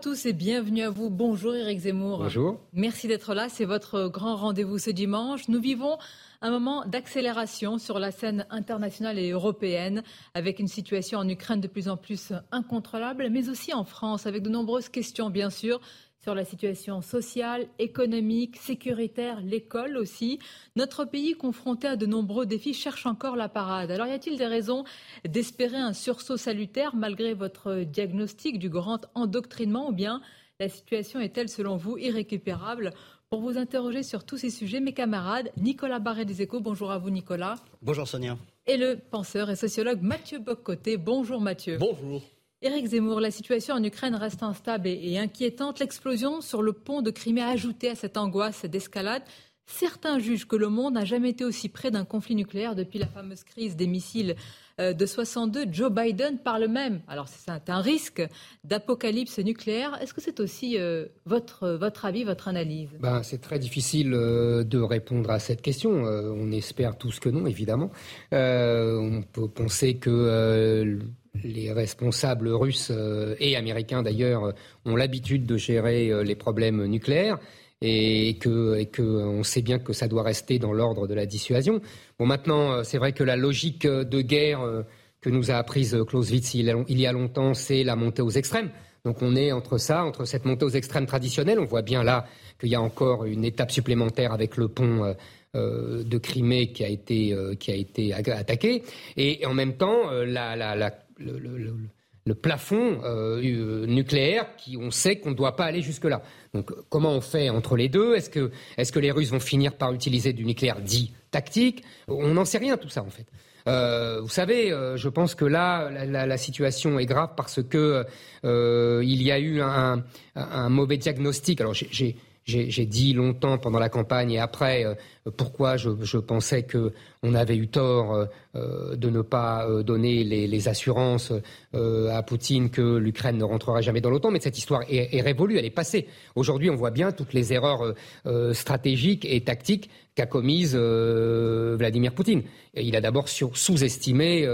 tous 0.00 0.26
et 0.26 0.32
bienvenue 0.32 0.82
à 0.82 0.90
vous. 0.90 1.10
Bonjour 1.10 1.56
Eric 1.56 1.80
Zemmour. 1.80 2.18
Bonjour. 2.18 2.60
Merci 2.72 3.08
d'être 3.08 3.34
là. 3.34 3.48
C'est 3.48 3.64
votre 3.64 4.06
grand 4.06 4.36
rendez-vous 4.36 4.78
ce 4.78 4.90
dimanche. 4.90 5.48
Nous 5.48 5.60
vivons 5.60 5.98
un 6.40 6.52
moment 6.52 6.84
d'accélération 6.86 7.78
sur 7.78 7.98
la 7.98 8.12
scène 8.12 8.46
internationale 8.50 9.18
et 9.18 9.30
européenne 9.30 10.04
avec 10.34 10.60
une 10.60 10.68
situation 10.68 11.18
en 11.18 11.28
Ukraine 11.28 11.60
de 11.60 11.66
plus 11.66 11.88
en 11.88 11.96
plus 11.96 12.32
incontrôlable, 12.52 13.28
mais 13.28 13.48
aussi 13.48 13.74
en 13.74 13.82
France 13.82 14.28
avec 14.28 14.44
de 14.44 14.48
nombreuses 14.48 14.88
questions 14.88 15.30
bien 15.30 15.50
sûr 15.50 15.80
sur 16.20 16.34
la 16.34 16.44
situation 16.44 17.00
sociale, 17.00 17.66
économique, 17.78 18.56
sécuritaire, 18.56 19.40
l'école 19.40 19.96
aussi. 19.96 20.38
Notre 20.76 21.04
pays, 21.04 21.34
confronté 21.34 21.86
à 21.86 21.96
de 21.96 22.06
nombreux 22.06 22.46
défis, 22.46 22.74
cherche 22.74 23.06
encore 23.06 23.36
la 23.36 23.48
parade. 23.48 23.90
Alors 23.90 24.06
y 24.06 24.12
a-t-il 24.12 24.36
des 24.36 24.46
raisons 24.46 24.84
d'espérer 25.24 25.76
un 25.76 25.92
sursaut 25.92 26.36
salutaire 26.36 26.94
malgré 26.96 27.34
votre 27.34 27.82
diagnostic 27.82 28.58
du 28.58 28.68
grand 28.68 29.06
endoctrinement 29.14 29.88
ou 29.88 29.92
bien 29.92 30.20
la 30.60 30.68
situation 30.68 31.20
est-elle 31.20 31.48
selon 31.48 31.76
vous 31.76 31.98
irrécupérable? 31.98 32.92
Pour 33.30 33.42
vous 33.42 33.58
interroger 33.58 34.02
sur 34.02 34.24
tous 34.24 34.38
ces 34.38 34.50
sujets, 34.50 34.80
mes 34.80 34.94
camarades, 34.94 35.52
Nicolas 35.58 35.98
Barret 35.98 36.24
des 36.24 36.40
Échos, 36.40 36.60
bonjour 36.60 36.90
à 36.90 36.98
vous 36.98 37.10
Nicolas. 37.10 37.56
Bonjour 37.82 38.08
Sonia. 38.08 38.38
Et 38.66 38.76
le 38.76 38.96
penseur 38.96 39.50
et 39.50 39.56
sociologue 39.56 40.00
Mathieu 40.00 40.38
Boccoté, 40.38 40.96
bonjour 40.96 41.40
Mathieu. 41.40 41.76
Bonjour. 41.78 42.22
Éric 42.60 42.86
Zemmour, 42.86 43.20
la 43.20 43.30
situation 43.30 43.76
en 43.76 43.84
Ukraine 43.84 44.16
reste 44.16 44.42
instable 44.42 44.88
et, 44.88 45.16
inquiétante. 45.16 45.78
L'explosion 45.78 46.40
sur 46.40 46.60
le 46.60 46.72
pont 46.72 47.02
de 47.02 47.12
Crimée 47.12 47.40
a 47.40 47.50
ajouté 47.50 47.88
à 47.88 47.94
cette 47.94 48.16
angoisse 48.16 48.64
d'escalade. 48.64 49.22
Certains 49.66 50.18
jugent 50.18 50.48
que 50.48 50.56
le 50.56 50.68
monde 50.68 50.94
n'a 50.94 51.04
jamais 51.04 51.30
été 51.30 51.44
aussi 51.44 51.68
près 51.68 51.92
d'un 51.92 52.04
conflit 52.04 52.34
nucléaire 52.34 52.74
depuis 52.74 52.98
la 52.98 53.06
fameuse 53.06 53.44
crise 53.44 53.76
des 53.76 53.86
missiles 53.86 54.34
euh, 54.80 54.92
de 54.92 55.06
62. 55.06 55.66
Joe 55.70 55.92
Biden 55.92 56.38
parle 56.38 56.66
même, 56.66 57.00
alors 57.06 57.28
c'est 57.28 57.70
un 57.70 57.80
risque 57.80 58.26
d'apocalypse 58.64 59.38
nucléaire. 59.38 59.96
Est-ce 60.00 60.14
que 60.14 60.20
c'est 60.20 60.40
aussi 60.40 60.78
euh, 60.78 61.06
votre, 61.26 61.78
avis, 62.04 62.24
votre 62.24 62.48
analyse? 62.48 62.88
Ben, 62.98 63.22
C'est 63.22 63.40
très 63.40 63.60
difficile 63.60 64.14
euh, 64.14 64.64
de 64.64 64.80
répondre 64.80 65.30
à 65.30 65.38
cette 65.38 65.62
question. 65.62 65.90
On 65.92 66.50
espère 66.50 66.96
tous 66.96 67.20
que 67.20 67.28
non, 67.28 67.46
évidemment. 67.46 67.90
On 68.32 69.22
peut 69.32 69.48
penser 69.48 69.98
que 69.98 70.98
les 71.44 71.72
responsables 71.72 72.48
russes 72.48 72.90
euh, 72.94 73.34
et 73.40 73.56
américains 73.56 74.02
d'ailleurs 74.02 74.54
ont 74.84 74.96
l'habitude 74.96 75.46
de 75.46 75.56
gérer 75.56 76.10
euh, 76.10 76.22
les 76.22 76.34
problèmes 76.34 76.84
nucléaires 76.86 77.38
et 77.80 78.38
que, 78.40 78.86
on 78.98 79.42
sait 79.42 79.62
bien 79.62 79.78
que 79.78 79.92
ça 79.92 80.08
doit 80.08 80.22
rester 80.22 80.58
dans 80.58 80.72
l'ordre 80.72 81.06
de 81.06 81.14
la 81.14 81.26
dissuasion. 81.26 81.80
Bon, 82.18 82.26
maintenant, 82.26 82.72
euh, 82.72 82.82
c'est 82.82 82.98
vrai 82.98 83.12
que 83.12 83.24
la 83.24 83.36
logique 83.36 83.86
de 83.86 84.20
guerre 84.20 84.62
euh, 84.62 84.82
que 85.20 85.30
nous 85.30 85.50
a 85.50 85.54
apprise 85.54 85.96
Clausewitz 86.06 86.54
il, 86.54 87.00
y 87.00 87.06
a 87.06 87.12
longtemps, 87.12 87.54
c'est 87.54 87.84
la 87.84 87.96
montée 87.96 88.22
aux 88.22 88.30
extrêmes. 88.30 88.70
Donc 89.04 89.22
on 89.22 89.36
est 89.36 89.52
entre 89.52 89.78
ça, 89.78 90.04
entre 90.04 90.24
cette 90.24 90.44
montée 90.44 90.64
aux 90.64 90.70
extrêmes 90.70 91.06
traditionnelle. 91.06 91.58
On 91.58 91.64
voit 91.64 91.82
bien 91.82 92.02
là 92.02 92.26
qu'il 92.58 92.68
y 92.68 92.74
a 92.74 92.80
encore 92.80 93.24
une 93.24 93.44
étape 93.44 93.70
supplémentaire 93.70 94.32
avec 94.32 94.56
le 94.56 94.68
pont. 94.68 95.04
Euh, 95.04 95.14
euh, 95.56 96.04
de 96.04 96.18
Crimée 96.18 96.72
qui 96.72 96.84
a 96.84 96.88
été, 96.88 97.32
euh, 97.32 97.54
qui 97.54 97.70
a 97.70 97.74
été 97.74 98.12
attaqué, 98.12 98.82
et, 99.16 99.46
en 99.46 99.54
même 99.54 99.78
temps 99.78 100.12
euh, 100.12 100.26
la, 100.26 100.90
le, 101.18 102.34
plafond 102.34 103.00
euh, 103.04 103.86
nucléaire 103.86 104.54
qui 104.56 104.76
on 104.76 104.90
sait 104.90 105.18
qu'on 105.18 105.30
ne 105.30 105.34
doit 105.34 105.56
pas 105.56 105.64
aller 105.64 105.80
jusque-là. 105.80 106.22
Donc 106.52 106.70
comment 106.90 107.12
on 107.12 107.20
fait 107.20 107.48
entre 107.48 107.76
les 107.76 107.88
deux? 107.88 108.14
Est-ce 108.14 108.30
que, 108.30 108.98
les 108.98 109.10
Russes 109.10 109.30
vont 109.30 109.40
finir 109.40 109.76
par 109.76 109.92
utiliser 109.92 110.32
du 110.32 110.44
nucléaire 110.44 110.80
dit 110.80 111.14
tactique? 111.30 111.84
On 112.06 112.34
n'en 112.34 112.44
sait 112.44 112.58
rien 112.58 112.76
tout 112.76 112.90
ça 112.90 113.02
en 113.02 113.10
fait. 113.10 113.26
Euh, 113.68 114.20
vous 114.22 114.28
savez, 114.28 114.72
euh, 114.72 114.96
je 114.96 115.08
pense 115.08 115.34
que 115.34 115.44
là, 115.44 115.90
la, 115.90 116.36
situation 116.38 116.98
est 116.98 117.06
grave 117.06 117.30
parce 117.36 117.62
que 117.62 118.04
euh, 118.44 119.02
il 119.04 119.22
y 119.22 119.30
a 119.30 119.38
eu 119.38 119.60
un, 119.60 120.04
un 120.34 120.68
mauvais 120.70 120.96
diagnostic. 120.96 121.60
Alors 121.60 121.74
j'ai 121.74 122.16
j'ai 122.48 122.86
dit 122.86 123.12
longtemps 123.12 123.58
pendant 123.58 123.78
la 123.78 123.90
campagne 123.90 124.32
et 124.32 124.38
après 124.38 124.84
euh, 124.84 124.94
pourquoi 125.36 125.76
je, 125.76 125.90
je, 126.02 126.16
pensais 126.16 126.62
que 126.62 126.92
on 127.22 127.34
avait 127.34 127.56
eu 127.56 127.68
tort 127.68 128.26
euh, 128.58 128.96
de 128.96 129.10
ne 129.10 129.22
pas 129.22 129.66
euh, 129.68 129.82
donner 129.82 130.24
les, 130.24 130.46
les 130.46 130.68
assurances 130.68 131.32
euh, 131.74 132.10
à 132.10 132.22
Poutine 132.22 132.70
que 132.70 132.96
l'Ukraine 132.96 133.36
ne 133.36 133.44
rentrerait 133.44 133.82
jamais 133.82 134.00
dans 134.00 134.10
l'OTAN. 134.10 134.30
Mais 134.30 134.40
cette 134.40 134.58
histoire 134.58 134.82
est, 134.88 135.14
est, 135.14 135.20
révolue, 135.20 135.58
elle 135.58 135.64
est 135.64 135.70
passée. 135.70 136.06
Aujourd'hui, 136.34 136.70
on 136.70 136.76
voit 136.76 136.90
bien 136.90 137.12
toutes 137.12 137.34
les 137.34 137.52
erreurs 137.52 137.94
euh, 138.26 138.52
stratégiques 138.54 139.26
et 139.28 139.40
tactiques 139.42 139.90
qu'a 140.14 140.26
commises 140.26 140.74
Vladimir 140.74 142.12
Poutine. 142.12 142.42
Il 142.74 142.96
a 142.96 143.00
d'abord 143.00 143.28
sous-estimé 143.28 144.48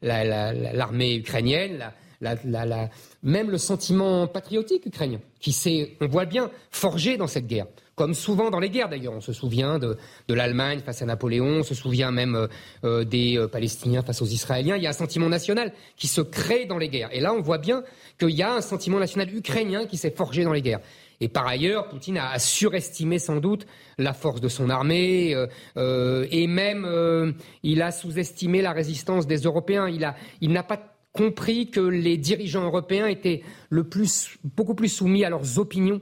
l'armée 0.00 1.10
la, 1.10 1.18
ukrainienne. 1.18 1.92
La, 2.20 2.36
la, 2.44 2.66
la, 2.66 2.90
même 3.22 3.50
le 3.50 3.58
sentiment 3.58 4.26
patriotique 4.26 4.86
ukrainien, 4.86 5.20
qui 5.40 5.52
s'est, 5.52 5.96
on 6.00 6.06
voit 6.06 6.26
bien, 6.26 6.50
forgé 6.70 7.16
dans 7.16 7.26
cette 7.26 7.46
guerre. 7.46 7.66
Comme 7.94 8.14
souvent 8.14 8.50
dans 8.50 8.60
les 8.60 8.70
guerres 8.70 8.88
d'ailleurs, 8.88 9.12
on 9.12 9.20
se 9.20 9.32
souvient 9.32 9.78
de, 9.78 9.96
de 10.28 10.34
l'Allemagne 10.34 10.80
face 10.80 11.02
à 11.02 11.06
Napoléon, 11.06 11.58
on 11.58 11.62
se 11.62 11.74
souvient 11.74 12.10
même 12.10 12.48
euh, 12.84 13.04
des 13.04 13.36
euh, 13.36 13.46
Palestiniens 13.46 14.02
face 14.02 14.22
aux 14.22 14.26
Israéliens. 14.26 14.76
Il 14.76 14.82
y 14.82 14.86
a 14.86 14.90
un 14.90 14.94
sentiment 14.94 15.28
national 15.28 15.72
qui 15.96 16.06
se 16.06 16.22
crée 16.22 16.64
dans 16.64 16.78
les 16.78 16.88
guerres. 16.88 17.10
Et 17.12 17.20
là, 17.20 17.34
on 17.34 17.42
voit 17.42 17.58
bien 17.58 17.82
qu'il 18.18 18.30
y 18.30 18.42
a 18.42 18.54
un 18.54 18.62
sentiment 18.62 18.98
national 18.98 19.34
ukrainien 19.34 19.86
qui 19.86 19.98
s'est 19.98 20.12
forgé 20.12 20.44
dans 20.44 20.52
les 20.52 20.62
guerres. 20.62 20.80
Et 21.20 21.28
par 21.28 21.46
ailleurs, 21.46 21.88
Poutine 21.88 22.16
a, 22.16 22.38
surestimé 22.38 23.18
sans 23.18 23.36
doute 23.36 23.66
la 23.98 24.14
force 24.14 24.40
de 24.40 24.48
son 24.48 24.70
armée 24.70 25.34
euh, 25.34 25.46
euh, 25.76 26.26
et 26.30 26.46
même 26.46 26.86
euh, 26.86 27.32
il 27.62 27.82
a 27.82 27.92
sous-estimé 27.92 28.62
la 28.62 28.72
résistance 28.72 29.26
des 29.26 29.36
Européens. 29.40 29.86
Il 29.88 30.00
n'a 30.00 30.16
il 30.40 30.54
pas 30.66 30.89
compris 31.12 31.70
que 31.70 31.80
les 31.80 32.16
dirigeants 32.16 32.64
européens 32.64 33.06
étaient 33.06 33.42
le 33.68 33.84
plus, 33.84 34.38
beaucoup 34.44 34.74
plus 34.74 34.88
soumis 34.88 35.24
à 35.24 35.30
leurs 35.30 35.58
opinions 35.58 36.00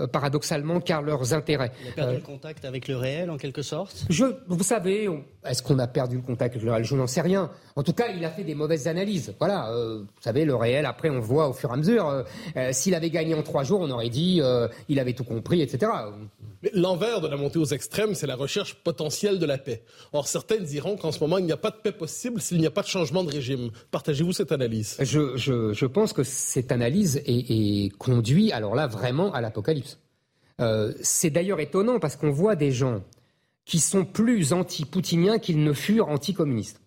euh, 0.00 0.06
paradoxalement, 0.06 0.80
car 0.80 1.02
leurs 1.02 1.34
intérêts. 1.34 1.70
Il 1.84 1.90
a 1.90 1.92
perdu 1.92 2.14
euh, 2.14 2.16
le 2.16 2.24
contact 2.24 2.64
avec 2.64 2.88
le 2.88 2.96
réel, 2.96 3.30
en 3.30 3.36
quelque 3.36 3.60
sorte? 3.60 4.06
Je, 4.08 4.24
Vous 4.48 4.62
savez, 4.62 5.08
est-ce 5.44 5.62
qu'on 5.62 5.78
a 5.78 5.86
perdu 5.86 6.16
le 6.16 6.22
contact 6.22 6.54
avec 6.54 6.64
le 6.64 6.72
réel? 6.72 6.84
Je 6.84 6.94
n'en 6.96 7.06
sais 7.06 7.20
rien. 7.20 7.50
En 7.76 7.82
tout 7.82 7.92
cas, 7.92 8.06
il 8.08 8.24
a 8.24 8.30
fait 8.30 8.44
des 8.44 8.54
mauvaises 8.54 8.88
analyses. 8.88 9.34
Voilà, 9.38 9.70
euh, 9.70 9.98
vous 9.98 10.22
savez, 10.22 10.46
le 10.46 10.54
réel, 10.54 10.86
après, 10.86 11.10
on 11.10 11.20
voit 11.20 11.48
au 11.48 11.52
fur 11.52 11.68
et 11.70 11.74
à 11.74 11.76
mesure. 11.76 12.08
Euh, 12.56 12.72
S'il 12.72 12.94
avait 12.94 13.10
gagné 13.10 13.34
en 13.34 13.42
trois 13.42 13.64
jours, 13.64 13.80
on 13.80 13.90
aurait 13.90 14.08
dit 14.08 14.40
il 14.88 14.98
avait 14.98 15.12
tout 15.12 15.24
compris, 15.24 15.60
etc. 15.60 15.92
Mais 16.62 16.70
l'envers 16.74 17.20
de 17.20 17.28
la 17.28 17.36
montée 17.36 17.58
aux 17.58 17.64
extrêmes, 17.64 18.14
c'est 18.14 18.26
la 18.26 18.36
recherche 18.36 18.74
potentielle 18.74 19.38
de 19.38 19.46
la 19.46 19.58
paix. 19.58 19.82
Or, 20.12 20.28
certains 20.28 20.58
diront 20.58 20.96
qu'en 20.96 21.12
ce 21.12 21.20
moment, 21.20 21.38
il 21.38 21.44
n'y 21.44 21.52
a 21.52 21.56
pas 21.56 21.70
de 21.70 21.76
paix 21.76 21.92
possible 21.92 22.40
s'il 22.40 22.58
n'y 22.58 22.66
a 22.66 22.70
pas 22.70 22.82
de 22.82 22.86
changement 22.86 23.24
de 23.24 23.30
régime. 23.30 23.70
Partagez-vous 23.90 24.32
cette 24.32 24.52
analyse? 24.52 24.96
Je, 25.00 25.86
pense 25.86 26.12
que 26.12 26.22
cette 26.22 26.70
analyse 26.70 27.22
est, 27.26 27.50
est 27.50 27.96
conduit, 27.98 28.52
alors 28.52 28.74
là, 28.74 28.86
vraiment 28.86 29.32
à 29.32 29.40
l'apocalypse. 29.40 29.98
Euh, 30.60 30.92
c'est 31.00 31.30
d'ailleurs 31.30 31.60
étonnant 31.60 31.98
parce 31.98 32.16
qu'on 32.16 32.30
voit 32.30 32.56
des 32.56 32.70
gens 32.70 33.02
qui 33.64 33.80
sont 33.80 34.04
plus 34.04 34.52
anti-poutiniens 34.52 35.38
qu'ils 35.38 35.62
ne 35.62 35.72
furent 35.72 36.08
anti-communistes. 36.08 36.80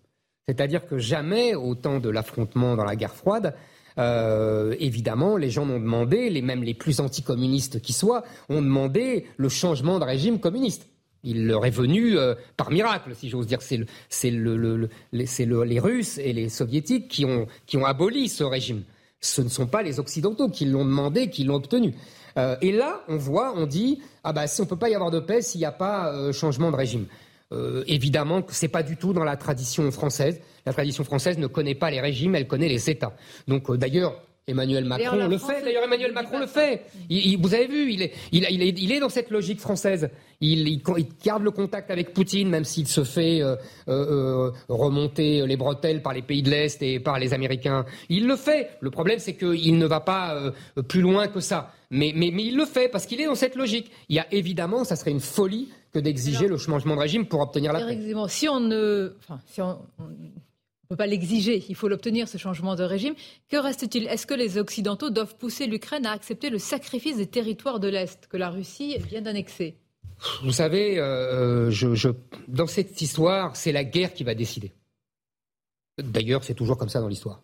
C'est-à-dire 0.46 0.86
que 0.86 0.98
jamais, 0.98 1.54
au 1.54 1.74
temps 1.74 1.98
de 1.98 2.08
l'affrontement 2.08 2.76
dans 2.76 2.84
la 2.84 2.96
guerre 2.96 3.14
froide, 3.14 3.54
euh, 3.98 4.74
évidemment, 4.78 5.36
les 5.36 5.50
gens 5.50 5.68
ont 5.68 5.80
demandé, 5.80 6.30
les, 6.30 6.42
même 6.42 6.62
les 6.62 6.74
plus 6.74 7.00
anticommunistes 7.00 7.80
qui 7.80 7.92
soient, 7.92 8.24
ont 8.48 8.62
demandé 8.62 9.26
le 9.36 9.48
changement 9.48 9.98
de 9.98 10.04
régime 10.04 10.38
communiste. 10.38 10.88
Il 11.24 11.46
leur 11.46 11.66
est 11.66 11.70
venu 11.70 12.16
euh, 12.16 12.34
par 12.56 12.70
miracle, 12.70 13.14
si 13.14 13.28
j'ose 13.28 13.46
dire. 13.46 13.60
C'est 13.60 14.30
le, 14.30 14.56
le, 14.56 14.76
le, 14.76 14.88
le, 15.12 15.64
les 15.64 15.80
Russes 15.80 16.18
et 16.18 16.32
les 16.32 16.48
Soviétiques 16.48 17.08
qui 17.08 17.24
ont, 17.24 17.84
aboli 17.84 18.28
ce 18.28 18.44
régime. 18.44 18.82
Ce 19.20 19.40
ne 19.40 19.48
sont 19.48 19.66
pas 19.66 19.82
les 19.82 19.98
Occidentaux 19.98 20.48
qui 20.48 20.66
l'ont 20.66 20.84
demandé, 20.84 21.30
qui 21.30 21.44
l'ont 21.44 21.56
obtenu. 21.56 21.94
Euh, 22.38 22.56
et 22.60 22.70
là, 22.70 23.00
on 23.08 23.16
voit, 23.16 23.54
on 23.56 23.66
dit, 23.66 24.02
ah 24.22 24.32
bah 24.32 24.46
si 24.46 24.60
on 24.60 24.66
peut 24.66 24.76
pas 24.76 24.90
y 24.90 24.94
avoir 24.94 25.10
de 25.10 25.20
paix 25.20 25.40
s'il 25.40 25.58
n'y 25.58 25.64
a 25.64 25.72
pas 25.72 26.32
changement 26.32 26.70
de 26.70 26.76
régime. 26.76 27.06
Euh, 27.52 27.84
évidemment 27.86 28.42
que 28.42 28.52
c'est 28.52 28.66
pas 28.66 28.82
du 28.82 28.96
tout 28.96 29.12
dans 29.12 29.22
la 29.22 29.36
tradition 29.36 29.88
française. 29.92 30.40
La 30.64 30.72
tradition 30.72 31.04
française 31.04 31.38
ne 31.38 31.46
connaît 31.46 31.76
pas 31.76 31.92
les 31.92 32.00
régimes, 32.00 32.34
elle 32.34 32.48
connaît 32.48 32.68
les 32.68 32.90
États. 32.90 33.14
Donc 33.46 33.70
euh, 33.70 33.76
d'ailleurs, 33.76 34.20
Emmanuel 34.48 34.84
Macron 34.84 35.26
le 35.26 35.38
fait. 35.38 35.62
D'ailleurs, 35.62 35.82
Emmanuel 35.82 36.12
Macron 36.12 36.38
le 36.38 36.46
fait. 36.46 36.82
vous 37.10 37.54
avez 37.54 37.66
vu, 37.66 37.92
il 37.92 38.02
est, 38.02 38.12
il, 38.30 38.44
est, 38.44 38.78
il 38.78 38.92
est 38.92 39.00
dans 39.00 39.08
cette 39.08 39.30
logique 39.30 39.58
française. 39.58 40.08
Il, 40.40 40.68
il, 40.68 40.82
garde 41.24 41.42
le 41.42 41.50
contact 41.50 41.90
avec 41.90 42.12
Poutine, 42.12 42.48
même 42.48 42.62
s'il 42.62 42.86
se 42.86 43.02
fait 43.02 43.42
euh, 43.42 43.56
euh, 43.88 44.52
remonter 44.68 45.44
les 45.46 45.56
bretelles 45.56 46.00
par 46.00 46.12
les 46.12 46.22
pays 46.22 46.42
de 46.42 46.50
l'Est 46.50 46.80
et 46.80 47.00
par 47.00 47.18
les 47.18 47.34
Américains. 47.34 47.86
Il 48.08 48.28
le 48.28 48.36
fait. 48.36 48.70
Le 48.80 48.90
problème, 48.90 49.18
c'est 49.18 49.34
qu'il 49.34 49.78
ne 49.78 49.86
va 49.86 49.98
pas 49.98 50.36
euh, 50.36 50.82
plus 50.82 51.00
loin 51.00 51.26
que 51.26 51.40
ça. 51.40 51.72
Mais, 51.90 52.12
mais, 52.14 52.30
mais 52.32 52.44
il 52.44 52.56
le 52.56 52.66
fait 52.66 52.88
parce 52.88 53.06
qu'il 53.06 53.20
est 53.20 53.26
dans 53.26 53.34
cette 53.34 53.56
logique. 53.56 53.90
Il 54.08 54.14
y 54.14 54.20
a 54.20 54.26
évidemment, 54.30 54.84
ça 54.84 54.94
serait 54.94 55.10
une 55.10 55.20
folie 55.20 55.70
que 55.96 56.02
d'exiger 56.02 56.46
le 56.46 56.58
changement 56.58 56.94
de 56.94 57.00
régime 57.00 57.26
pour 57.26 57.40
obtenir 57.40 57.72
la 57.72 57.80
paix. 57.86 57.98
Si 58.28 58.48
on 58.48 58.60
ne, 58.60 59.14
enfin, 59.18 59.40
si 59.46 59.62
on, 59.62 59.78
on 59.98 60.86
peut 60.88 60.96
pas 60.96 61.06
l'exiger, 61.06 61.64
il 61.70 61.74
faut 61.74 61.88
l'obtenir, 61.88 62.28
ce 62.28 62.36
changement 62.36 62.76
de 62.76 62.84
régime. 62.84 63.14
Que 63.48 63.56
reste-t-il? 63.56 64.06
Est-ce 64.06 64.26
que 64.26 64.34
les 64.34 64.58
Occidentaux 64.58 65.08
doivent 65.08 65.36
pousser 65.36 65.66
l'Ukraine 65.66 66.04
à 66.04 66.12
accepter 66.12 66.50
le 66.50 66.58
sacrifice 66.58 67.16
des 67.16 67.26
territoires 67.26 67.80
de 67.80 67.88
l'Est 67.88 68.26
que 68.26 68.36
la 68.36 68.50
Russie 68.50 68.98
vient 68.98 69.22
d'annexer? 69.22 69.74
Vous 70.42 70.52
savez, 70.52 70.98
euh, 70.98 71.70
je, 71.70 72.10
dans 72.46 72.66
cette 72.66 73.00
histoire, 73.00 73.56
c'est 73.56 73.72
la 73.72 73.84
guerre 73.84 74.12
qui 74.12 74.22
va 74.22 74.34
décider. 74.34 74.72
D'ailleurs, 75.98 76.44
c'est 76.44 76.54
toujours 76.54 76.76
comme 76.76 76.90
ça 76.90 77.00
dans 77.00 77.08
l'histoire. 77.08 77.42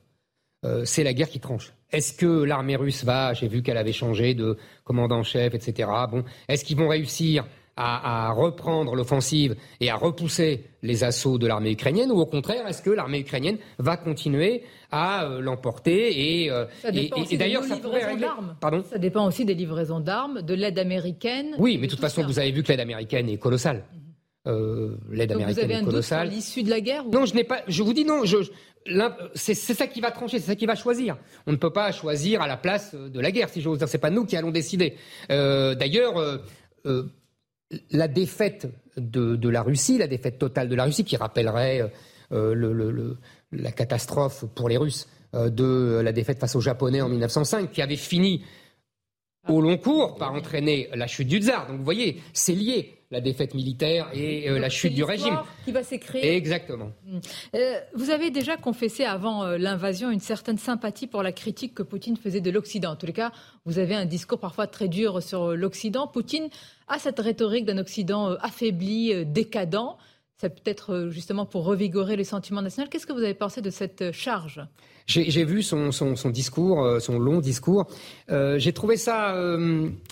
Euh, 0.64 0.84
c'est 0.84 1.04
la 1.04 1.14
guerre 1.14 1.28
qui 1.30 1.40
tranche. 1.40 1.72
Est-ce 1.90 2.12
que 2.12 2.44
l'armée 2.44 2.76
russe 2.76 3.02
va, 3.02 3.32
j'ai 3.32 3.48
vu 3.48 3.62
qu'elle 3.62 3.78
avait 3.78 3.92
changé 3.92 4.34
de 4.34 4.56
commandant-chef, 4.84 5.54
etc. 5.54 5.88
Bon, 6.10 6.22
est-ce 6.48 6.64
qu'ils 6.64 6.76
vont 6.76 6.88
réussir 6.88 7.46
à, 7.76 8.32
reprendre 8.32 8.94
l'offensive 8.94 9.56
et 9.80 9.90
à 9.90 9.96
repousser 9.96 10.64
les 10.82 11.04
assauts 11.04 11.38
de 11.38 11.46
l'armée 11.46 11.72
ukrainienne 11.72 12.10
ou 12.10 12.20
au 12.20 12.26
contraire 12.26 12.66
est-ce 12.66 12.82
que 12.82 12.90
l'armée 12.90 13.20
ukrainienne 13.20 13.56
va 13.78 13.96
continuer 13.96 14.62
à 14.90 15.24
euh, 15.24 15.40
l'emporter 15.40 16.42
et, 16.42 16.50
euh, 16.50 16.66
d'ailleurs 17.32 17.64
ça 17.64 17.76
pourrait 17.76 18.04
régler... 18.04 18.28
Pardon 18.60 18.84
ça 18.90 18.98
dépend 18.98 19.26
aussi 19.26 19.44
des 19.44 19.54
livraisons 19.54 20.00
d'armes, 20.00 20.42
de 20.42 20.54
l'aide 20.54 20.78
américaine. 20.78 21.54
Oui, 21.58 21.78
mais 21.78 21.86
de 21.86 21.92
toute 21.92 22.00
façon 22.00 22.24
vous 22.24 22.38
avez 22.38 22.52
vu 22.52 22.62
que 22.62 22.68
l'aide 22.68 22.80
américaine 22.80 23.28
est 23.28 23.38
colossale. 23.38 23.84
Mhm. 23.94 24.00
Euh, 24.48 24.96
l'aide 25.10 25.32
américaine 25.32 25.54
vous 25.54 25.72
avez 25.72 25.82
est 25.82 25.84
colossale. 25.84 26.28
l'issue 26.28 26.62
de 26.62 26.70
la 26.70 26.80
guerre 26.80 27.04
Non, 27.04 27.24
je 27.24 27.34
n'ai 27.34 27.44
pas. 27.44 27.62
Je 27.68 27.82
vous 27.82 27.94
dis 27.94 28.04
non. 28.04 28.24
Je, 28.24 28.38
c'est 29.34 29.54
ça 29.54 29.86
qui 29.86 30.00
va 30.00 30.10
trancher, 30.10 30.40
c'est 30.40 30.46
ça 30.46 30.56
qui 30.56 30.66
va 30.66 30.74
choisir. 30.74 31.16
On 31.46 31.52
ne 31.52 31.56
peut 31.56 31.72
pas 31.72 31.92
choisir 31.92 32.42
à 32.42 32.48
la 32.48 32.56
place 32.56 32.94
de 32.94 33.20
la 33.20 33.30
guerre, 33.30 33.48
si 33.48 33.60
j'ose 33.60 33.78
dire. 33.78 33.88
C'est 33.88 33.98
pas 33.98 34.10
nous 34.10 34.26
qui 34.26 34.36
allons 34.36 34.50
décider. 34.50 34.96
D'ailleurs 35.28 36.40
la 37.90 38.08
défaite 38.08 38.68
de, 38.96 39.48
la 39.48 39.62
Russie, 39.62 39.98
la 39.98 40.06
défaite 40.06 40.38
totale 40.38 40.68
de 40.68 40.74
la 40.74 40.84
Russie, 40.84 41.04
qui 41.04 41.16
rappellerait 41.16 41.90
euh, 42.32 43.14
la 43.52 43.72
catastrophe 43.72 44.44
pour 44.54 44.68
les 44.68 44.76
Russes 44.76 45.08
euh, 45.34 45.50
de 45.50 46.00
la 46.02 46.12
défaite 46.12 46.38
face 46.38 46.56
aux 46.56 46.60
Japonais 46.60 47.00
en 47.00 47.08
1905, 47.08 47.70
qui 47.70 47.82
avait 47.82 47.96
fini 47.96 48.44
au 49.48 49.60
long 49.60 49.76
cours 49.76 50.16
par 50.16 50.32
entraîner 50.32 50.88
la 50.94 51.06
chute 51.06 51.28
du 51.28 51.38
tsar. 51.38 51.66
Donc 51.66 51.78
vous 51.78 51.84
voyez, 51.84 52.22
c'est 52.32 52.54
lié 52.54 53.01
la 53.12 53.20
défaite 53.20 53.54
militaire 53.54 54.08
et 54.12 54.48
euh, 54.48 54.58
la 54.58 54.68
chute 54.68 54.94
du 54.94 55.04
régime. 55.04 55.38
Qui 55.64 55.70
va 55.70 55.84
s'écrire. 55.84 56.24
Exactement. 56.24 56.90
Mm. 57.06 57.18
vous 57.94 58.10
avez 58.10 58.30
déjà 58.30 58.56
confessé 58.56 59.04
avant 59.04 59.44
l'invasion 59.44 60.10
une 60.10 60.20
certaine 60.20 60.58
sympathie 60.58 61.06
pour 61.06 61.22
la 61.22 61.30
critique 61.30 61.74
que 61.74 61.82
Poutine 61.82 62.16
faisait 62.16 62.40
de 62.40 62.50
l'Occident. 62.50 62.92
En 62.92 62.96
tous 62.96 63.06
les 63.06 63.12
cas, 63.12 63.30
vous 63.64 63.78
avez 63.78 63.94
un 63.94 64.06
discours 64.06 64.40
parfois 64.40 64.66
très 64.66 64.88
dur 64.88 65.22
sur 65.22 65.54
l'Occident. 65.54 66.08
Poutine 66.08 66.48
à 66.88 66.98
cette 66.98 67.18
rhétorique 67.18 67.64
d'un 67.64 67.78
Occident 67.78 68.30
euh, 68.30 68.36
affaibli, 68.40 69.12
euh, 69.12 69.24
décadent. 69.24 69.96
C'est 70.42 70.50
peut-être 70.50 70.92
euh, 70.92 71.10
justement 71.10 71.46
pour 71.46 71.64
revigorer 71.64 72.16
les 72.16 72.24
sentiments 72.24 72.62
nationaux. 72.62 72.88
Qu'est-ce 72.90 73.06
que 73.06 73.12
vous 73.12 73.22
avez 73.22 73.32
pensé 73.32 73.62
de 73.62 73.70
cette 73.70 74.10
charge? 74.10 74.60
J'ai 75.06 75.44
vu 75.44 75.62
son, 75.62 75.90
discours, 76.30 77.00
son 77.00 77.18
long 77.18 77.40
discours. 77.40 77.86
J'ai 78.28 78.72
trouvé 78.72 78.96
ça 78.96 79.36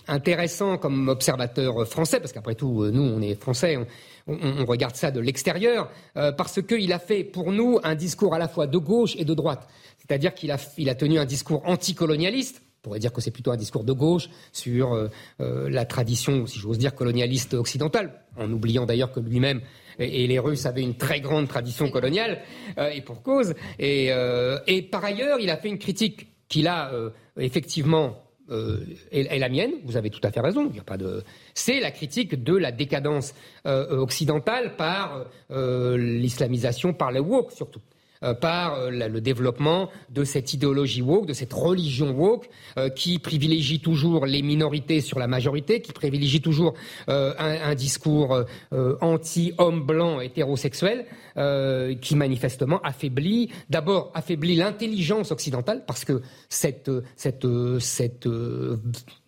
intéressant 0.08 0.78
comme 0.78 1.08
observateur 1.08 1.86
français, 1.86 2.18
parce 2.18 2.32
qu'après 2.32 2.56
tout, 2.56 2.84
nous, 2.90 3.02
on 3.02 3.22
est 3.22 3.40
français, 3.40 3.78
on, 4.26 4.64
regarde 4.66 4.96
ça 4.96 5.12
de 5.12 5.20
l'extérieur, 5.20 5.90
parce 6.14 6.60
qu'il 6.60 6.92
a 6.92 6.98
fait 6.98 7.22
pour 7.22 7.52
nous 7.52 7.78
un 7.84 7.94
discours 7.94 8.34
à 8.34 8.38
la 8.40 8.48
fois 8.48 8.66
de 8.66 8.78
gauche 8.78 9.14
et 9.16 9.24
de 9.24 9.32
droite. 9.32 9.68
C'est-à-dire 9.98 10.34
qu'il 10.34 10.50
a, 10.50 10.94
tenu 10.96 11.20
un 11.20 11.24
discours 11.24 11.62
anticolonialiste, 11.66 12.62
on 12.80 12.82
pourrait 12.82 12.98
dire 12.98 13.12
que 13.12 13.20
c'est 13.20 13.30
plutôt 13.30 13.50
un 13.50 13.56
discours 13.56 13.84
de 13.84 13.92
gauche 13.92 14.30
sur 14.52 14.94
euh, 14.94 15.08
euh, 15.40 15.68
la 15.68 15.84
tradition, 15.84 16.46
si 16.46 16.58
j'ose 16.58 16.78
dire, 16.78 16.94
colonialiste 16.94 17.52
occidentale, 17.52 18.22
en 18.36 18.50
oubliant 18.50 18.86
d'ailleurs 18.86 19.12
que 19.12 19.20
lui-même 19.20 19.60
et, 20.00 20.26
les 20.26 20.38
Russes 20.38 20.66
avaient 20.66 20.82
une 20.82 20.96
très 20.96 21.20
grande 21.20 21.48
tradition 21.48 21.90
coloniale, 21.90 22.40
euh, 22.78 22.90
et 22.90 23.00
pour 23.00 23.22
cause. 23.22 23.54
Et, 23.78 24.10
et, 24.66 24.82
par 24.82 25.04
ailleurs, 25.04 25.38
il 25.40 25.50
a 25.50 25.56
fait 25.56 25.68
une 25.68 25.78
critique 25.78 26.28
qu'il 26.48 26.66
a 26.66 26.90
effectivement 27.36 28.24
est, 29.12 29.38
la 29.38 29.48
mienne. 29.48 29.72
Vous 29.84 29.96
avez 29.96 30.10
tout 30.10 30.20
à 30.24 30.32
fait 30.32 30.40
raison. 30.40 30.70
Il 30.74 30.80
a 30.80 30.84
pas 30.84 30.96
de. 30.96 31.22
C'est 31.54 31.78
la 31.78 31.92
critique 31.92 32.42
de 32.42 32.56
la 32.56 32.72
décadence 32.72 33.34
occidentale 33.64 34.74
par 34.76 35.26
l'islamisation, 35.48 36.92
par 36.92 37.12
le 37.12 37.20
woke 37.20 37.52
surtout. 37.52 37.80
Euh, 38.22 38.34
par 38.34 38.74
euh, 38.74 38.90
le 38.90 39.20
développement 39.22 39.88
de 40.10 40.24
cette 40.24 40.52
idéologie 40.52 41.00
woke, 41.00 41.24
de 41.24 41.32
cette 41.32 41.54
religion 41.54 42.10
woke, 42.10 42.50
euh, 42.76 42.90
qui 42.90 43.18
privilégie 43.18 43.80
toujours 43.80 44.26
les 44.26 44.42
minorités 44.42 45.00
sur 45.00 45.18
la 45.18 45.26
majorité, 45.26 45.80
qui 45.80 45.92
privilégie 45.92 46.42
toujours 46.42 46.74
un, 47.08 47.74
discours 47.74 48.44
anti-homme 49.00 49.86
blanc 49.86 50.20
hétérosexuel, 50.20 51.06
qui 52.00 52.16
manifestement 52.16 52.80
affaiblit, 52.82 53.50
d'abord 53.70 54.10
affaiblit 54.14 54.54
l'intelligence 54.54 55.30
occidentale, 55.30 55.84
parce 55.86 56.04
que 56.04 56.20
cette, 56.48 56.90
cette, 57.16 57.46
cette 57.78 58.28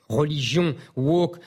religion 0.09 0.75
woke 0.97 1.39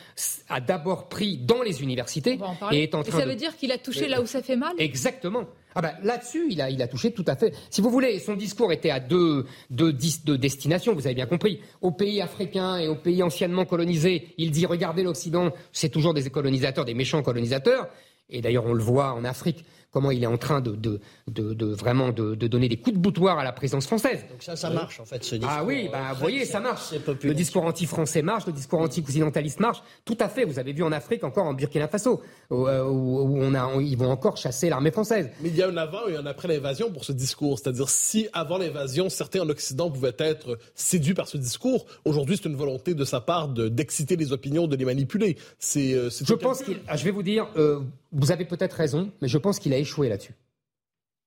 a 0.49 0.61
d'abord 0.61 1.09
pris 1.09 1.37
dans 1.37 1.61
les 1.61 1.83
universités 1.83 2.39
et 2.71 2.83
est 2.83 2.95
en 2.95 3.03
train 3.03 3.17
et 3.17 3.21
ça 3.21 3.27
veut 3.27 3.35
dire 3.35 3.55
qu'il 3.55 3.71
a 3.71 3.77
touché 3.77 4.07
là 4.07 4.21
où 4.21 4.25
ça 4.25 4.41
fait 4.41 4.55
mal? 4.55 4.73
Exactement. 4.79 5.45
Ah 5.77 5.81
ben, 5.81 5.93
là-dessus, 6.03 6.47
il 6.49 6.61
a, 6.61 6.69
il 6.69 6.81
a 6.81 6.87
touché 6.87 7.11
tout 7.11 7.25
à 7.27 7.35
fait. 7.35 7.53
Si 7.69 7.81
vous 7.81 7.89
voulez, 7.89 8.19
son 8.19 8.35
discours 8.35 8.71
était 8.71 8.91
à 8.91 9.01
deux, 9.01 9.45
deux, 9.69 9.93
deux 10.23 10.37
destinations, 10.37 10.93
vous 10.93 11.05
avez 11.05 11.15
bien 11.15 11.25
compris. 11.25 11.59
Aux 11.81 11.91
pays 11.91 12.21
africains 12.21 12.77
et 12.77 12.87
aux 12.87 12.95
pays 12.95 13.21
anciennement 13.21 13.65
colonisés, 13.65 14.33
il 14.37 14.51
dit 14.51 14.65
regardez 14.65 15.03
l'Occident, 15.03 15.51
c'est 15.73 15.89
toujours 15.89 16.13
des 16.13 16.29
colonisateurs, 16.29 16.85
des 16.85 16.93
méchants 16.93 17.21
colonisateurs. 17.21 17.89
Et 18.29 18.41
d'ailleurs, 18.41 18.65
on 18.65 18.73
le 18.73 18.81
voit 18.81 19.13
en 19.13 19.25
Afrique 19.25 19.65
comment 19.95 20.11
il 20.11 20.21
est 20.21 20.27
en 20.27 20.35
train 20.35 20.59
de, 20.59 20.75
de, 20.75 21.65
vraiment 21.73 22.09
de, 22.09 22.35
donner 22.35 22.67
des 22.67 22.75
coups 22.75 22.97
de 22.97 23.01
boutoir 23.01 23.39
à 23.39 23.45
la 23.45 23.53
présidence 23.53 23.87
française. 23.87 24.25
Donc 24.29 24.43
ça, 24.43 24.57
ça 24.57 24.69
marche 24.69 24.99
en 24.99 25.05
fait, 25.05 25.23
ce 25.23 25.35
discours. 25.35 25.55
Ah 25.57 25.63
oui, 25.63 25.87
bah, 25.89 26.11
vous 26.11 26.19
voyez, 26.19 26.43
ça 26.43 26.59
marche. 26.59 26.93
Le 27.23 27.33
discours 27.33 27.63
anti-français 27.63 28.21
marche, 28.21 28.45
le 28.45 28.51
discours 28.51 28.81
anti-occidentaliste 28.81 29.61
marche. 29.61 29.81
Tout 30.03 30.17
à 30.19 30.27
fait. 30.27 30.43
Vous 30.43 30.59
avez 30.59 30.73
vu 30.73 30.83
en 30.83 30.91
Afrique, 30.91 31.23
encore 31.23 31.45
en 31.45 31.53
Burkina 31.53 31.87
Faso, 31.87 32.21
où, 32.49 32.67
euh, 32.67 32.83
on 32.83 33.53
a, 33.53 33.81
ils 33.81 33.95
vont 33.97 34.11
encore 34.11 34.35
chasser 34.35 34.67
l'armée 34.67 34.91
française. 34.91 35.29
Mais 35.39 35.47
il 35.47 35.55
y 35.55 35.63
a 35.63 35.69
un 35.69 35.77
avant 35.77 36.09
et 36.09 36.17
un 36.17 36.25
après 36.25 36.49
l'invasion 36.49 36.91
pour 36.91 37.05
ce 37.05 37.13
discours. 37.13 37.57
C'est-à-dire, 37.57 37.87
si 37.87 38.27
avant 38.33 38.57
l'invasion, 38.57 39.07
certains 39.07 39.43
en 39.43 39.49
Occident 39.49 39.89
pouvaient 39.89 40.11
être 40.17 40.59
séduits 40.73 41.13
par 41.13 41.29
ce 41.29 41.37
discours, 41.37 41.85
aujourd'hui, 42.03 42.35
c'est 42.35 42.49
une 42.49 42.57
volonté 42.57 42.95
de 42.95 43.05
sa 43.05 43.21
part 43.21 43.47
d'exciter 43.47 44.17
les 44.17 44.33
opinions, 44.33 44.67
de 44.67 44.75
les 44.75 44.83
manipuler. 44.83 45.37
C'est, 45.57 45.93
euh, 45.93 46.09
je 46.09 46.33
pense 46.33 46.63
qu'il, 46.63 46.79
ah, 46.85 46.97
je 46.97 47.05
vais 47.05 47.11
vous 47.11 47.23
dire, 47.23 47.47
euh, 47.55 47.79
vous 48.11 48.31
avez 48.31 48.45
peut-être 48.45 48.73
raison, 48.73 49.11
mais 49.21 49.27
je 49.27 49.37
pense 49.37 49.59
qu'il 49.59 49.73
a 49.73 49.77
échoué 49.85 50.09
là-dessus. 50.09 50.35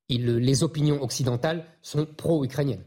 les 0.08 0.62
opinions 0.62 1.02
occidentales 1.02 1.64
sont 1.80 2.04
pro-ukrainiennes. 2.04 2.84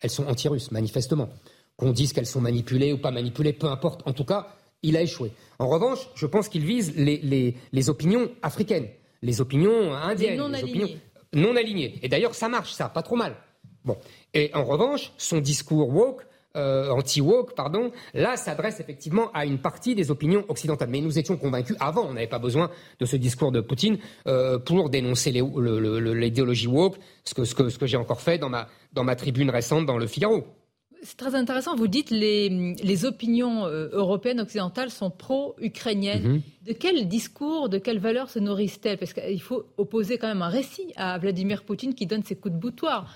Elles 0.00 0.10
sont 0.10 0.26
anti-russes, 0.26 0.70
manifestement. 0.70 1.28
Qu'on 1.76 1.92
dise 1.92 2.12
qu'elles 2.12 2.26
sont 2.26 2.40
manipulées 2.40 2.92
ou 2.92 2.98
pas 2.98 3.10
manipulées, 3.10 3.52
peu 3.52 3.68
importe. 3.68 4.02
En 4.06 4.12
tout 4.12 4.24
cas, 4.24 4.48
il 4.82 4.96
a 4.96 5.02
échoué. 5.02 5.32
En 5.58 5.68
revanche, 5.68 6.08
je 6.14 6.26
pense 6.26 6.48
qu'il 6.48 6.64
vise 6.64 6.94
les, 6.96 7.88
opinions 7.88 8.30
africaines, 8.42 8.88
les 9.22 9.40
opinions 9.40 9.94
indiennes, 9.94 10.38
non 10.38 10.48
les 10.48 10.62
opinions 10.62 10.88
non 11.32 11.56
alignées. 11.56 11.98
Et 12.02 12.08
d'ailleurs, 12.08 12.34
ça 12.34 12.48
marche, 12.48 12.72
ça, 12.72 12.88
pas 12.88 13.02
trop 13.02 13.16
mal. 13.16 13.36
Bon. 13.84 13.96
Et 14.32 14.50
en 14.54 14.64
revanche, 14.64 15.12
son 15.18 15.38
discours 15.38 15.88
woke 15.88 16.26
euh, 16.56 16.90
anti-woke, 16.90 17.54
pardon, 17.54 17.90
là 18.12 18.36
s'adresse 18.36 18.80
effectivement 18.80 19.30
à 19.32 19.44
une 19.44 19.58
partie 19.58 19.94
des 19.94 20.10
opinions 20.10 20.44
occidentales. 20.48 20.88
Mais 20.90 21.00
nous 21.00 21.18
étions 21.18 21.36
convaincus 21.36 21.76
avant, 21.80 22.06
on 22.06 22.14
n'avait 22.14 22.26
pas 22.26 22.38
besoin 22.38 22.70
de 23.00 23.06
ce 23.06 23.16
discours 23.16 23.52
de 23.52 23.60
Poutine 23.60 23.98
euh, 24.26 24.58
pour 24.58 24.90
dénoncer 24.90 25.32
l'idéologie 25.32 26.66
woke, 26.66 26.96
ce 27.24 27.34
que, 27.34 27.44
ce 27.44 27.54
que, 27.54 27.68
ce 27.68 27.78
que 27.78 27.86
j'ai 27.86 27.96
encore 27.96 28.20
fait 28.20 28.38
dans 28.38 28.48
ma, 28.48 28.68
dans 28.92 29.04
ma 29.04 29.16
tribune 29.16 29.50
récente 29.50 29.86
dans 29.86 29.98
le 29.98 30.06
Figaro. 30.06 30.44
C'est 31.06 31.18
très 31.18 31.34
intéressant. 31.34 31.76
Vous 31.76 31.86
dites 31.86 32.10
les, 32.10 32.48
les 32.82 33.04
opinions 33.04 33.66
euh, 33.66 33.88
européennes, 33.92 34.40
occidentales 34.40 34.88
sont 34.88 35.10
pro-ukrainiennes. 35.10 36.38
Mm-hmm. 36.38 36.66
De 36.68 36.72
quel 36.72 37.08
discours, 37.08 37.68
de 37.68 37.76
quelles 37.76 37.98
valeurs 37.98 38.30
se 38.30 38.38
nourrissent-elles? 38.38 38.96
Parce 38.96 39.12
qu'il 39.12 39.42
faut 39.42 39.66
opposer 39.76 40.16
quand 40.16 40.28
même 40.28 40.40
un 40.40 40.48
récit 40.48 40.94
à 40.96 41.18
Vladimir 41.18 41.64
Poutine 41.64 41.94
qui 41.94 42.06
donne 42.06 42.22
ses 42.22 42.36
coups 42.36 42.54
de 42.54 42.58
boutoir 42.58 43.06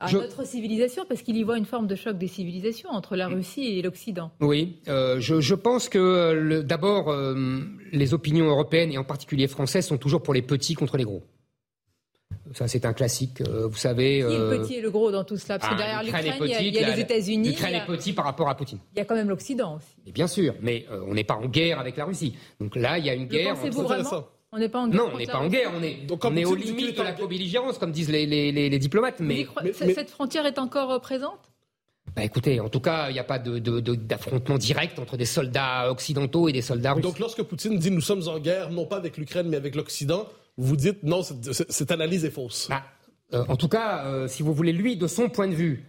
à 0.00 0.12
notre 0.12 0.46
civilisation, 0.46 1.04
parce 1.08 1.22
qu'il 1.22 1.36
y 1.36 1.42
voit 1.42 1.58
une 1.58 1.64
forme 1.64 1.86
de 1.86 1.96
choc 1.96 2.16
des 2.16 2.28
civilisations 2.28 2.90
entre 2.90 3.16
la 3.16 3.26
Russie 3.26 3.78
et 3.78 3.82
l'Occident. 3.82 4.30
Oui, 4.40 4.76
euh, 4.88 5.18
je, 5.20 5.54
pense 5.54 5.88
que 5.88 6.62
d'abord, 6.62 7.10
euh, 7.10 7.60
les 7.92 8.14
opinions 8.14 8.46
européennes, 8.46 8.92
et 8.92 8.98
en 8.98 9.04
particulier 9.04 9.48
françaises, 9.48 9.86
sont 9.86 9.98
toujours 9.98 10.22
pour 10.22 10.34
les 10.34 10.42
petits 10.42 10.74
contre 10.74 10.96
les 10.96 11.04
gros. 11.04 11.22
Ça, 12.54 12.66
c'est 12.68 12.86
un 12.86 12.92
classique. 12.92 13.42
vous 13.42 13.76
savez. 13.76 14.24
Qui 14.26 14.34
est 14.34 14.38
le 14.38 14.58
petit 14.58 14.74
et 14.76 14.80
le 14.80 14.90
gros 14.90 15.10
dans 15.10 15.24
tout 15.24 15.36
cela? 15.36 15.58
Parce 15.58 15.70
que 15.70 15.74
ah, 15.74 15.78
derrière 15.78 16.02
l'Ukraine, 16.02 16.34
il 16.40 16.74
y 16.74 16.78
a, 16.78 16.94
les 16.94 17.00
États-Unis. 17.00 17.48
L'Ukraine 17.48 17.74
est 17.74 17.86
petit 17.86 18.12
par 18.12 18.24
rapport 18.24 18.48
à 18.48 18.56
Poutine. 18.56 18.78
Il 18.94 18.98
y 18.98 19.02
a 19.02 19.04
quand 19.04 19.16
même 19.16 19.28
l'Occident 19.28 19.76
aussi. 19.76 19.96
Et 20.06 20.12
bien 20.12 20.26
sûr, 20.26 20.54
mais 20.62 20.86
on 21.06 21.14
n'est 21.14 21.24
pas 21.24 21.34
en 21.34 21.46
guerre 21.46 21.78
avec 21.78 21.96
la 21.96 22.06
Russie. 22.06 22.36
Donc 22.60 22.76
là, 22.76 22.98
il 22.98 23.04
y 23.04 23.10
a 23.10 23.14
une 23.14 23.26
guerre. 23.26 23.54
Pensez-vous 23.54 23.82
vraiment? 23.82 24.28
On 24.52 24.58
n'est 24.58 24.68
pas 24.68 24.80
en 24.80 24.88
guerre. 24.88 25.02
Non, 25.02 25.10
on 25.14 25.18
n'est 25.18 25.26
pas 25.26 25.38
en 25.38 25.48
guerre. 25.48 25.72
On 25.76 25.82
est, 25.82 25.98
on 26.10 26.36
est 26.36 26.44
aux 26.44 26.54
limites 26.54 26.96
de 26.96 27.02
la 27.02 27.12
co-belligérance, 27.12 27.78
comme 27.78 27.92
disent 27.92 28.10
les, 28.10 28.26
les, 28.26 28.52
les, 28.52 28.78
diplomates. 28.78 29.20
Mais, 29.20 29.46
cette 29.72 30.10
frontière 30.10 30.46
est 30.46 30.58
encore 30.58 30.90
euh, 30.90 30.98
présente? 30.98 31.40
Bah 32.16 32.24
écoutez, 32.24 32.58
en 32.58 32.70
tout 32.70 32.80
cas, 32.80 33.10
il 33.10 33.12
n'y 33.12 33.18
a 33.18 33.24
pas 33.24 33.38
d'affrontement 33.38 34.56
de, 34.56 34.60
direct 34.60 34.98
entre 34.98 35.16
des 35.16 35.26
soldats 35.26 35.90
occidentaux 35.90 36.48
et 36.48 36.52
des 36.52 36.62
soldats 36.62 36.94
russes. 36.94 37.02
Donc 37.02 37.18
lorsque 37.18 37.42
Poutine 37.42 37.78
dit 37.78 37.90
nous 37.90 38.00
sommes 38.00 38.26
en 38.28 38.38
guerre, 38.38 38.70
non 38.70 38.86
pas 38.86 38.96
avec 38.96 39.18
l'Ukraine, 39.18 39.48
mais 39.48 39.58
avec 39.58 39.74
l'Occident, 39.74 40.26
vous 40.56 40.76
dites 40.76 41.02
non, 41.02 41.20
cette 41.22 41.90
analyse 41.90 42.24
est 42.24 42.30
fausse. 42.30 42.68
Bah, 42.70 42.82
euh, 43.34 43.44
en 43.48 43.56
tout 43.56 43.68
cas, 43.68 44.06
euh, 44.06 44.26
si 44.26 44.42
vous 44.42 44.54
voulez, 44.54 44.72
lui, 44.72 44.96
de 44.96 45.06
son 45.06 45.28
point 45.28 45.48
de 45.48 45.54
vue, 45.54 45.84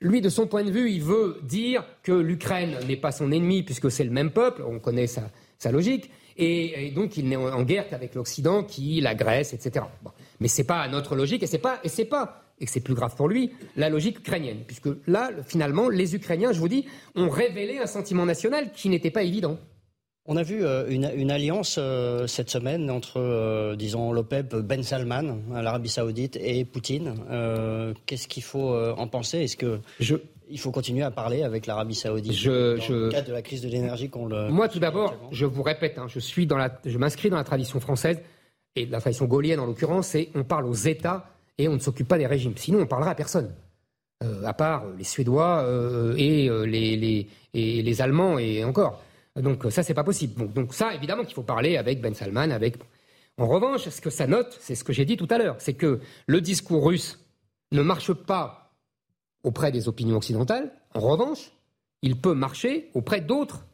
lui, 0.00 0.20
de 0.20 0.28
son 0.28 0.46
point 0.46 0.62
de 0.62 0.70
vue, 0.70 0.90
il 0.90 1.02
veut 1.02 1.40
dire 1.42 1.82
que 2.02 2.12
l'Ukraine 2.12 2.76
n'est 2.86 2.96
pas 2.96 3.10
son 3.10 3.32
ennemi 3.32 3.62
puisque 3.62 3.90
c'est 3.90 4.04
le 4.04 4.10
même 4.10 4.30
peuple, 4.30 4.62
on 4.64 4.78
connaît 4.78 5.06
sa, 5.06 5.22
sa 5.58 5.70
logique, 5.70 6.10
et, 6.36 6.92
donc 6.94 7.16
il 7.16 7.28
n'est 7.28 7.36
en 7.36 7.62
guerre 7.62 7.88
qu'avec 7.88 8.14
l'Occident 8.14 8.62
qui 8.62 9.00
l'agresse, 9.00 9.52
etc. 9.52 9.86
Mais 10.40 10.48
c'est 10.48 10.64
pas 10.64 10.86
notre 10.88 11.16
logique, 11.16 11.42
et 11.42 11.46
c'est 11.46 11.58
pas, 11.58 11.80
et 11.82 11.88
c'est 11.88 12.04
pas, 12.04 12.42
et 12.60 12.66
c'est 12.66 12.80
plus 12.80 12.94
grave 12.94 13.16
pour 13.16 13.28
lui, 13.28 13.52
la 13.76 13.88
logique 13.88 14.20
ukrainienne, 14.20 14.58
puisque 14.66 14.88
là, 15.06 15.30
finalement, 15.46 15.88
les 15.88 16.14
Ukrainiens, 16.14 16.52
je 16.52 16.60
vous 16.60 16.68
dis, 16.68 16.86
ont 17.16 17.28
révélé 17.28 17.78
un 17.78 17.86
sentiment 17.86 18.24
national 18.24 18.70
qui 18.72 18.88
n'était 18.88 19.10
pas 19.10 19.22
évident. 19.22 19.58
On 20.30 20.36
a 20.36 20.42
vu 20.42 20.62
euh, 20.62 20.86
une, 20.90 21.30
alliance 21.30 21.76
euh, 21.78 22.26
cette 22.26 22.50
semaine 22.50 22.90
entre, 22.90 23.18
euh, 23.18 23.76
disons, 23.76 24.12
l'OPEP, 24.12 24.56
Ben 24.56 24.82
Salman, 24.82 25.38
l'Arabie 25.50 25.88
Saoudite, 25.88 26.36
et 26.36 26.66
Poutine. 26.66 27.14
Qu'est-ce 28.04 28.28
qu'il 28.28 28.42
faut 28.42 28.74
en 28.74 29.08
penser? 29.08 29.38
Est-ce 29.38 29.56
que 29.56 29.80
je, 30.00 30.16
il 30.50 30.58
faut 30.58 30.70
continuer 30.70 31.02
à 31.02 31.10
parler 31.10 31.42
avec 31.42 31.66
l'Arabie 31.66 31.94
Saoudite 31.94 32.32
je, 32.32 32.76
dans 32.76 33.06
le 33.06 33.08
cadre 33.10 33.28
de 33.28 33.32
la 33.32 33.42
crise 33.42 33.62
de 33.62 33.68
l'énergie 33.68 34.08
qu'on 34.08 34.26
le. 34.26 34.48
Moi, 34.48 34.68
tout 34.68 34.78
d'abord, 34.78 35.14
je 35.30 35.46
vous 35.46 35.62
répète, 35.62 35.98
hein, 35.98 36.06
je 36.08 36.18
suis 36.18 36.46
dans 36.46 36.56
la, 36.56 36.78
je 36.84 36.98
m'inscris 36.98 37.30
dans 37.30 37.36
la 37.36 37.44
tradition 37.44 37.80
française 37.80 38.20
et 38.76 38.86
la 38.86 39.00
tradition 39.00 39.26
gaulienne 39.26 39.60
en 39.60 39.66
l'occurrence, 39.66 40.08
c'est 40.08 40.30
on 40.34 40.44
parle 40.44 40.66
aux 40.66 40.74
États 40.74 41.30
et 41.58 41.68
on 41.68 41.74
ne 41.74 41.78
s'occupe 41.78 42.08
pas 42.08 42.18
des 42.18 42.26
régimes. 42.26 42.54
Sinon, 42.56 42.80
on 42.80 42.86
parlera 42.86 43.10
à 43.10 43.14
personne. 43.14 43.52
Euh, 44.24 44.44
à 44.44 44.52
part 44.52 44.84
les 44.96 45.04
Suédois 45.04 45.60
euh, 45.60 46.16
et, 46.16 46.50
euh, 46.50 46.64
les, 46.64 46.96
les, 46.96 47.28
et 47.54 47.82
les 47.82 48.02
Allemands 48.02 48.36
et 48.36 48.64
encore. 48.64 49.00
Donc 49.36 49.64
ça, 49.70 49.84
c'est 49.84 49.94
pas 49.94 50.02
possible. 50.02 50.34
Donc, 50.34 50.52
donc 50.52 50.74
ça, 50.74 50.92
évidemment 50.92 51.22
qu'il 51.22 51.34
faut 51.34 51.44
parler 51.44 51.76
avec 51.76 52.00
Ben 52.00 52.14
Salman, 52.14 52.50
avec. 52.50 52.76
En 53.36 53.46
revanche, 53.46 53.88
ce 53.88 54.00
que 54.00 54.10
ça 54.10 54.26
note, 54.26 54.58
c'est 54.60 54.74
ce 54.74 54.82
que 54.82 54.92
j'ai 54.92 55.04
dit 55.04 55.16
tout 55.16 55.28
à 55.30 55.38
l'heure, 55.38 55.54
c'est 55.58 55.74
que 55.74 56.00
le 56.26 56.40
discours 56.40 56.84
russe 56.84 57.24
ne 57.70 57.82
marche 57.82 58.12
pas 58.12 58.57
auprès 59.44 59.72
des 59.72 59.88
opinions 59.88 60.16
occidentales. 60.16 60.72
En 60.94 61.00
revanche, 61.00 61.52
il 62.02 62.20
peut 62.20 62.34
marcher 62.34 62.90
auprès 62.94 63.20
d'autres. 63.20 63.64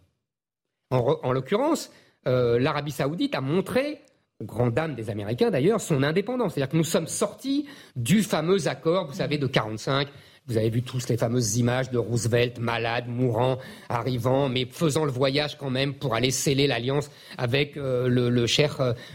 En, 0.91 1.33
l'occurrence, 1.33 1.91
euh, 2.29 2.59
l'Arabie 2.59 2.93
saoudite 2.93 3.35
a 3.35 3.41
montré, 3.41 4.01
aux 4.41 4.45
grandes 4.45 4.75
dames 4.75 4.95
des 4.95 5.11
Américains 5.11 5.51
d'ailleurs, 5.51 5.81
son 5.81 6.03
indépendance. 6.03 6.55
C'est-à-dire 6.55 6.71
que 6.71 6.77
nous 6.77 6.85
sommes 6.85 7.09
sortis 7.09 7.67
du 7.97 8.23
fameux 8.23 8.69
accord, 8.69 9.07
vous 9.07 9.15
savez, 9.15 9.39
de 9.39 9.47
45. 9.47 10.09
Vous 10.47 10.57
avez 10.59 10.69
vu 10.69 10.83
tous 10.83 11.09
les 11.09 11.17
fameuses 11.17 11.57
images 11.57 11.91
de 11.91 11.99
Roosevelt, 11.99 12.59
malade, 12.59 13.09
mourant, 13.09 13.59
arrivant, 13.89 14.49
mais 14.49 14.67
faisant 14.67 15.05
le 15.05 15.11
voyage 15.11 15.57
quand 15.57 15.71
même 15.71 15.95
pour 15.95 16.15
aller 16.15 16.31
sceller 16.31 16.67
l'alliance 16.67 17.11
avec 17.39 17.77
euh, 17.77 18.09
le, 18.09 18.29
le 18.29 18.45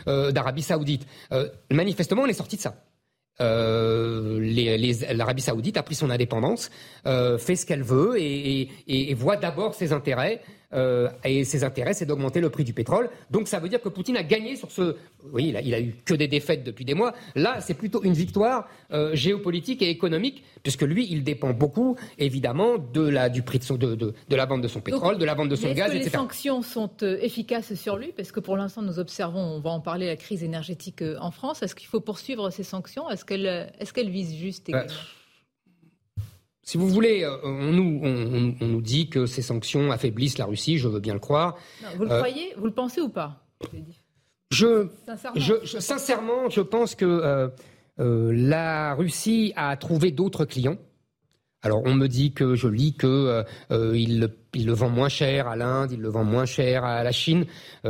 euh, 0.08 0.32
d'Arabie 0.32 0.64
saoudite. 0.64 1.06
manifestement, 1.72 2.24
on 2.24 2.28
est 2.28 2.34
sorti 2.34 2.58
de 2.58 2.62
ça. 2.62 2.76
Euh, 3.42 4.40
l'Arabie 5.14 5.42
saoudite 5.42 5.78
a 5.78 5.84
pris 5.84 5.96
son 5.96 6.10
indépendance, 6.10 6.70
euh, 7.06 7.38
fait 7.38 7.56
ce 7.56 7.66
qu'elle 7.66 7.84
veut 7.84 8.16
et, 8.20 9.14
voit 9.14 9.38
d'abord 9.38 9.74
ses 9.76 9.94
intérêts. 9.94 10.42
Euh, 10.74 11.10
et 11.24 11.44
ses 11.46 11.64
intérêts, 11.64 11.94
c'est 11.94 12.06
d'augmenter 12.06 12.42
le 12.42 12.50
prix 12.50 12.64
du 12.64 12.74
pétrole. 12.74 13.10
Donc 13.32 13.48
ça 13.48 13.60
veut 13.60 13.70
dire 13.70 13.82
que 13.82 13.90
Poutine 13.90 14.18
a 14.18 14.24
gagné 14.24 14.56
sur 14.56 14.72
ce. 14.72 14.96
Oui, 15.32 15.48
il 15.50 15.58
a, 15.58 15.62
il 15.62 15.74
a 15.74 15.82
eu 15.82 15.96
que 16.06 16.14
des 16.14 16.28
défaites 16.28 16.64
depuis 16.64 16.86
des 16.86 16.94
mois. 16.94 17.14
Là, 17.36 17.60
c'est 17.62 17.74
plutôt 17.74 18.04
une 18.04 18.14
victoire 18.14 18.68
géopolitique 19.14 19.82
et 19.82 19.90
économique, 19.90 20.44
puisque 20.64 20.84
lui, 20.84 21.08
il 21.10 21.24
dépend 21.24 21.52
beaucoup, 21.52 21.96
évidemment, 22.18 22.78
de 22.78 23.02
la, 23.02 23.30
du 23.30 23.42
prix 23.42 23.60
de, 23.60 23.64
son, 23.64 23.76
de, 23.76 23.96
de, 23.96 24.14
la 24.30 24.46
vente 24.46 24.62
de 24.62 24.68
son 24.68 24.82
pétrole, 24.82 25.18
de 25.18 25.26
la 25.26 25.34
vente 25.34 25.50
de 25.50 25.56
son 25.56 25.72
gaz, 25.74 25.92
que 25.92 25.98
etc. 25.98 26.12
Les 26.12 26.18
sanctions 26.18 26.62
sont 26.62 26.90
efficaces 27.22 27.74
sur 27.74 27.98
lui, 27.98 28.14
parce 28.16 28.32
que 28.32 28.40
pour 28.40 28.58
l'instant, 28.58 28.82
nous 28.82 29.00
observons, 29.00 29.42
on 29.42 29.60
va 29.60 29.72
en 29.72 29.82
parler, 29.82 30.08
la 30.08 30.16
crise 30.16 30.44
énergétique 30.44 31.04
en 31.20 31.32
France. 31.32 31.62
Est-ce 31.64 31.76
qu'il 31.76 31.88
faut 31.88 32.02
poursuivre 32.02 32.50
ces 32.50 32.64
sanctions? 32.64 33.10
Est-ce 33.10 33.26
qu'elles 33.26 33.46
est 33.48 34.10
visent 34.10 34.36
juste 34.36 34.70
également 34.70 34.94
si 36.70 36.78
vous 36.78 36.88
voulez, 36.88 37.24
euh, 37.24 37.36
on 37.42 37.72
nous, 37.72 38.00
on, 38.04 38.68
nous, 38.68 38.82
dit 38.82 39.10
que 39.10 39.26
ces 39.26 39.42
sanctions 39.42 39.92
affaiblissent 39.92 40.38
la 40.38 40.46
Russie, 40.46 40.78
je 40.78 40.88
veux 40.88 41.00
bien 41.00 41.16
le 41.16 41.20
croire. 41.20 41.58
vous 41.98 42.04
le 42.04 42.12
euh, 42.12 42.18
croyez 42.18 42.54
Vous 42.58 42.66
le 42.66 42.72
pensez 42.72 43.02
ou 43.02 43.10
pas? 43.10 43.44
Je, 44.52 44.88
sincèrement. 45.80 46.48
Je, 46.48 46.62
pense 46.62 46.94
que 46.94 47.50
euh, 47.98 48.32
la 48.32 48.94
Russie 48.94 49.52
a 49.56 49.76
trouvé 49.78 50.12
d'autres 50.12 50.46
clients. 50.46 50.78
Alors 51.62 51.82
on 51.86 51.94
me 51.94 52.08
dit 52.08 52.32
que 52.34 52.56
je 52.56 52.68
lis 52.68 52.94
que 52.94 53.44
il, 53.70 54.30
le 54.54 54.74
vend 54.74 54.90
moins 54.90 55.10
cher 55.10 55.48
à 55.48 55.56
l'Inde, 55.56 55.92
il 55.92 56.00
le 56.00 56.10
vend 56.10 56.24
moins 56.24 56.46
cher 56.46 56.86
à 56.86 57.04
la 57.04 57.12
Chine, 57.12 57.46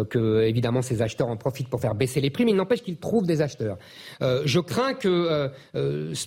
que 0.09 0.41
évidemment 0.41 0.81
ces 0.81 1.01
acheteurs 1.01 1.27
en 1.27 1.37
profitent 1.37 1.69
pour 1.69 1.79
faire 1.79 1.93
baisser 1.93 2.19
les 2.19 2.31
prix, 2.31 2.45
mais 2.45 2.51
il 2.51 2.57
n'empêche 2.57 2.81
qu'ils 2.81 2.97
trouvent 2.97 3.27
des 3.27 3.41
acheteurs. 3.41 3.77
je 4.21 4.59
crains 4.59 4.95
que 4.95 5.51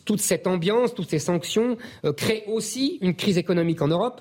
toute 0.04 0.20
cette 0.20 0.46
ambiance, 0.46 0.94
toutes 0.94 1.10
ces 1.10 1.18
sanctions 1.18 1.76
créent 2.16 2.44
aussi 2.46 2.98
une 3.00 3.16
crise 3.16 3.38
économique 3.38 3.82
en 3.82 3.88
Europe, 3.88 4.20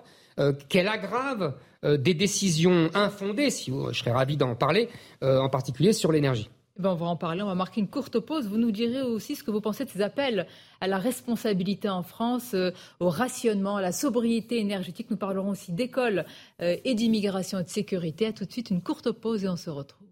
qu'elle 0.67 0.87
aggrave 0.87 1.53
des 1.83 2.15
décisions 2.15 2.89
infondées, 2.95 3.51
si 3.51 3.71
je 3.91 3.99
serais 3.99 4.11
ravi 4.11 4.35
d'en 4.35 4.55
parler, 4.55 4.89
en 5.21 5.49
particulier 5.49 5.93
sur 5.93 6.11
l'énergie. 6.11 6.49
Eh 6.77 6.81
ben, 6.81 6.91
on 6.91 6.95
va 6.95 7.05
en 7.07 7.15
parler, 7.17 7.41
on 7.41 7.47
va 7.47 7.55
marquer 7.55 7.81
une 7.81 7.89
courte 7.89 8.19
pause. 8.19 8.47
Vous 8.47 8.57
nous 8.57 8.71
direz 8.71 9.01
aussi 9.01 9.35
ce 9.35 9.43
que 9.43 9.51
vous 9.51 9.61
pensez 9.61 9.83
de 9.85 9.89
ces 9.89 10.01
appels 10.01 10.47
à 10.79 10.87
la 10.87 10.97
responsabilité 10.97 11.89
en 11.89 12.03
France, 12.03 12.53
euh, 12.53 12.71
au 12.99 13.09
rationnement, 13.09 13.75
à 13.77 13.81
la 13.81 13.91
sobriété 13.91 14.59
énergétique. 14.59 15.09
Nous 15.09 15.17
parlerons 15.17 15.49
aussi 15.49 15.73
d'école 15.73 16.25
euh, 16.61 16.77
et 16.85 16.95
d'immigration 16.95 17.59
et 17.59 17.63
de 17.63 17.69
sécurité. 17.69 18.27
À 18.27 18.33
tout 18.33 18.45
de 18.45 18.51
suite, 18.51 18.69
une 18.69 18.81
courte 18.81 19.11
pause 19.11 19.43
et 19.43 19.49
on 19.49 19.57
se 19.57 19.69
retrouve. 19.69 20.07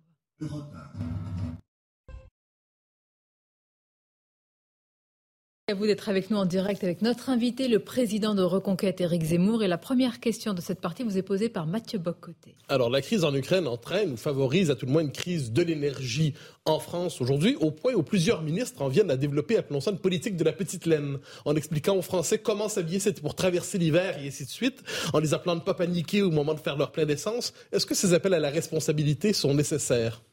À 5.70 5.76
vous 5.76 5.86
d'être 5.86 6.10
avec 6.10 6.32
nous 6.32 6.38
en 6.38 6.46
direct 6.46 6.84
avec 6.84 7.04
notre 7.04 7.30
invité, 7.30 7.68
le 7.68 7.78
président 7.78 8.34
de 8.34 8.42
Reconquête, 8.42 9.02
Éric 9.02 9.22
Zemmour. 9.22 9.62
Et 9.62 9.68
la 9.68 9.78
première 9.78 10.20
question 10.20 10.56
de 10.56 10.62
cette 10.62 10.82
partie 10.82 11.04
vous 11.04 11.16
est 11.16 11.22
posée 11.22 11.48
par 11.48 11.68
Mathieu 11.68 12.00
Boccoté. 12.00 12.56
Alors, 12.70 12.90
la 12.90 13.04
crise 13.04 13.24
en 13.24 13.36
Ukraine 13.36 13.68
entraîne 13.68 14.14
ou 14.14 14.18
favorise 14.18 14.72
à 14.72 14.76
tout 14.76 14.88
le 14.88 14.92
moins 14.92 15.04
une 15.04 15.12
crise 15.12 15.52
de 15.52 15.62
l'énergie 15.62 16.34
en 16.66 16.80
France 16.80 17.22
aujourd'hui, 17.22 17.56
au 17.60 17.70
point 17.70 17.94
où 17.94 18.02
plusieurs 18.02 18.42
ministres 18.42 18.82
en 18.82 18.88
viennent 18.88 19.12
à 19.12 19.16
développer, 19.16 19.58
appelons 19.58 19.80
ça 19.80 19.92
une 19.92 20.00
politique 20.00 20.36
de 20.38 20.44
la 20.44 20.54
petite 20.54 20.88
laine, 20.88 21.20
en 21.46 21.56
expliquant 21.56 21.96
aux 21.96 22.02
Français 22.02 22.40
comment 22.40 22.68
s'habiller, 22.68 22.98
c'était 22.98 23.22
pour 23.22 23.36
traverser 23.36 23.78
l'hiver 23.78 24.18
et 24.18 24.28
ainsi 24.28 24.46
de 24.46 24.50
suite, 24.50 24.82
en 25.14 25.20
les 25.20 25.36
appelant 25.36 25.56
de 25.56 25.62
pas 25.62 25.76
paniquer 25.76 26.24
au 26.24 26.32
moment 26.32 26.56
de 26.56 26.60
faire 26.60 26.78
leur 26.78 26.92
plein 26.92 27.06
d'essence. 27.06 27.54
Est-ce 27.72 27.86
que 27.86 27.94
ces 27.94 28.16
appels 28.16 28.34
à 28.34 28.40
la 28.40 28.50
responsabilité 28.50 29.34
sont 29.34 29.54
nécessaires? 29.54 30.24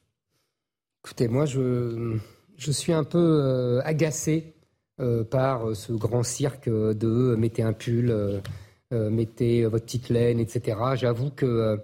Écoutez, 1.05 1.29
moi, 1.29 1.45
je, 1.45 2.17
je 2.57 2.71
suis 2.71 2.95
un 2.95 3.05
peu 3.05 3.19
euh, 3.19 3.83
agacé 3.85 4.56
par 5.31 5.77
ce 5.77 5.93
grand 5.93 6.23
cirque 6.23 6.69
de 6.69 7.37
mettez 7.37 7.63
un 7.63 7.73
pull, 7.73 8.11
euh, 8.11 8.39
euh, 8.93 9.11
mettez 9.11 9.65
votre 9.67 9.85
petite 9.85 10.09
laine, 10.09 10.41
etc. 10.41 10.79
J'avoue 10.95 11.31
que 11.31 11.79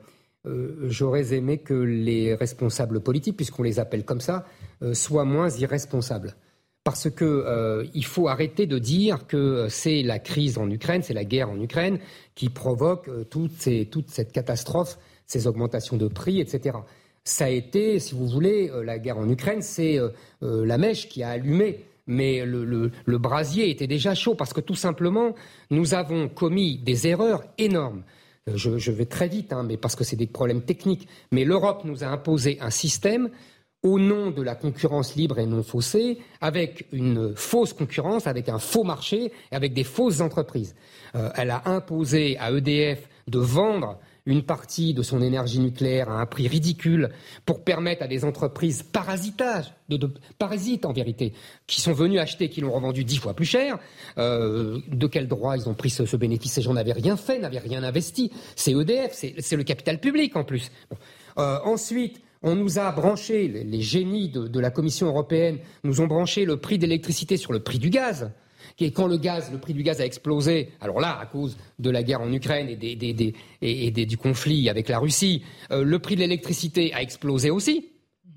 j'aurais 0.89 1.35
aimé 1.35 1.59
que 1.59 1.75
les 1.75 2.35
responsables 2.35 3.01
politiques, 3.01 3.37
puisqu'on 3.37 3.63
les 3.63 3.79
appelle 3.79 4.05
comme 4.05 4.21
ça, 4.21 4.45
soient 4.93 5.25
moins 5.25 5.49
irresponsables. 5.51 6.35
Parce 6.83 7.09
que 7.09 7.89
il 7.95 8.05
faut 8.05 8.27
arrêter 8.27 8.67
de 8.67 8.81
dire 8.81 9.29
que 9.29 9.69
c'est 9.69 10.03
la 10.03 10.19
crise 10.19 10.59
en 10.59 10.69
Ukraine, 10.69 11.03
c'est 11.05 11.15
la 11.15 11.25
guerre 11.25 11.49
en 11.49 11.61
Ukraine 11.61 12.01
qui 12.35 12.49
provoque 12.49 13.09
toute 13.31 13.53
cette 13.61 14.33
catastrophe, 14.33 14.99
ces 15.27 15.47
augmentations 15.47 15.97
de 15.97 16.09
prix, 16.09 16.41
etc. 16.41 16.79
Ça 17.23 17.45
a 17.45 17.49
été, 17.49 18.01
si 18.01 18.17
vous 18.17 18.27
voulez, 18.27 18.69
la 18.83 18.99
guerre 18.99 19.19
en 19.19 19.29
Ukraine, 19.29 19.63
c'est 19.63 20.01
la 20.41 20.77
mèche 20.77 21.09
qui 21.09 21.23
a 21.23 21.29
allumé 21.29 21.85
mais 22.07 22.45
le, 22.45 22.91
brasier 23.19 23.71
était 23.71 23.87
déjà 23.87 24.15
chaud 24.15 24.35
parce 24.35 24.53
que 24.53 24.61
tout 24.61 24.75
simplement, 24.75 25.35
nous 25.71 25.95
avons 25.95 26.29
commis 26.29 26.79
des 26.79 27.07
erreurs 27.07 27.45
énormes. 27.59 28.03
Euh, 28.49 28.57
je, 28.57 28.91
vais 28.91 29.07
très 29.07 29.29
vite, 29.29 29.53
hein, 29.53 29.63
mais 29.63 29.77
parce 29.77 29.95
que 29.95 30.05
c'est 30.05 30.17
des 30.17 30.27
problèmes 30.27 30.63
techniques. 30.63 31.09
Mais 31.31 31.45
l'Europe 31.45 31.83
nous 31.85 32.03
a 32.03 32.09
imposé 32.09 32.59
un 32.61 32.71
système 32.71 33.31
au 33.83 33.99
nom 33.99 34.31
de 34.31 34.43
la 34.43 34.55
concurrence 34.55 35.17
libre 35.17 35.39
et 35.39 35.47
non 35.47 35.63
faussée, 35.63 36.19
avec 36.41 36.87
une 36.93 37.35
fausse 37.35 37.73
concurrence, 37.73 38.27
avec 38.27 38.49
un 38.49 38.59
faux 38.59 38.85
marché, 38.85 39.33
avec 39.51 39.75
des 39.75 39.85
fausses 39.85 40.21
entreprises. 40.21 40.75
Euh, 41.15 41.31
elle 41.37 41.51
a 41.51 41.63
imposé 41.67 42.39
à 42.39 42.53
EDF 42.53 43.09
de 43.29 43.39
vendre 43.39 43.99
une 44.27 44.43
partie 44.43 44.95
de 44.95 45.03
son 45.03 45.21
énergie 45.21 45.59
nucléaire 45.59 46.09
à 46.11 46.21
un 46.21 46.27
prix 46.27 46.47
ridicule 46.47 47.11
pour 47.45 47.65
permettre 47.65 48.03
à 48.03 48.07
des 48.07 48.25
entreprises 48.25 48.83
parasitages, 48.83 49.73
parasites 50.39 50.85
en 50.85 50.93
vérité, 50.93 51.33
qui 51.67 51.81
sont 51.81 51.93
venus 51.93 52.21
acheter, 52.21 52.49
qui 52.49 52.61
l'ont 52.61 52.73
revendu 52.73 53.05
dix 53.05 53.19
fois 53.19 53.35
plus 53.35 53.45
cher. 53.45 53.79
Euh, 54.19 54.79
de 54.89 55.07
quel 55.07 55.27
droit 55.27 55.57
ils 55.57 55.69
ont 55.69 55.75
pris 55.75 55.91
ce, 55.91 56.17
bénéfice? 56.17 56.53
Ces 56.53 56.63
gens 56.63 56.75
n'avaient 56.75 56.93
rien 56.93 57.17
fait, 57.17 57.39
n'avaient 57.39 57.59
rien 57.59 57.83
investi. 57.83 58.31
C'est 58.55 58.73
EDF, 58.73 59.13
c'est 59.13 59.57
le 59.57 59.65
capital 59.65 59.99
public 59.99 60.37
en 60.37 60.45
plus. 60.45 60.71
Euh, 61.39 61.59
ensuite, 61.65 62.21
on 62.43 62.55
nous 62.55 62.79
a 62.79 62.91
branché, 62.93 63.49
les, 63.49 63.81
génies 63.81 64.29
de, 64.29 64.49
de, 64.49 64.61
la 64.61 64.71
Commission 64.71 65.07
européenne 65.07 65.59
nous 65.85 66.01
ont 66.01 66.07
branché 66.07 66.45
le 66.45 66.57
prix 66.57 66.79
d'électricité 66.79 67.37
sur 67.37 67.53
le 67.53 67.61
prix 67.61 67.79
du 67.79 67.91
gaz. 67.91 68.31
Et 68.79 68.91
quand 68.91 69.07
le 69.07 69.17
gaz, 69.17 69.51
le 69.53 69.59
prix 69.59 69.75
du 69.75 69.83
gaz 69.83 70.01
a 70.01 70.05
explosé, 70.05 70.73
alors 70.81 71.01
là, 71.01 71.19
à 71.21 71.27
cause 71.27 71.57
de 71.79 71.91
la 71.91 72.03
guerre 72.03 72.21
en 72.21 72.33
Ukraine 72.33 72.69
et, 72.71 73.91
du 74.07 74.17
conflit 74.17 74.69
avec 74.69 74.89
la 74.89 74.99
Russie, 74.99 75.43
euh, 75.71 75.85
le 75.85 75.99
prix 75.99 76.17
de 76.17 76.21
l'électricité 76.21 76.93
a 76.93 77.03
explosé 77.03 77.51
aussi. 77.51 77.89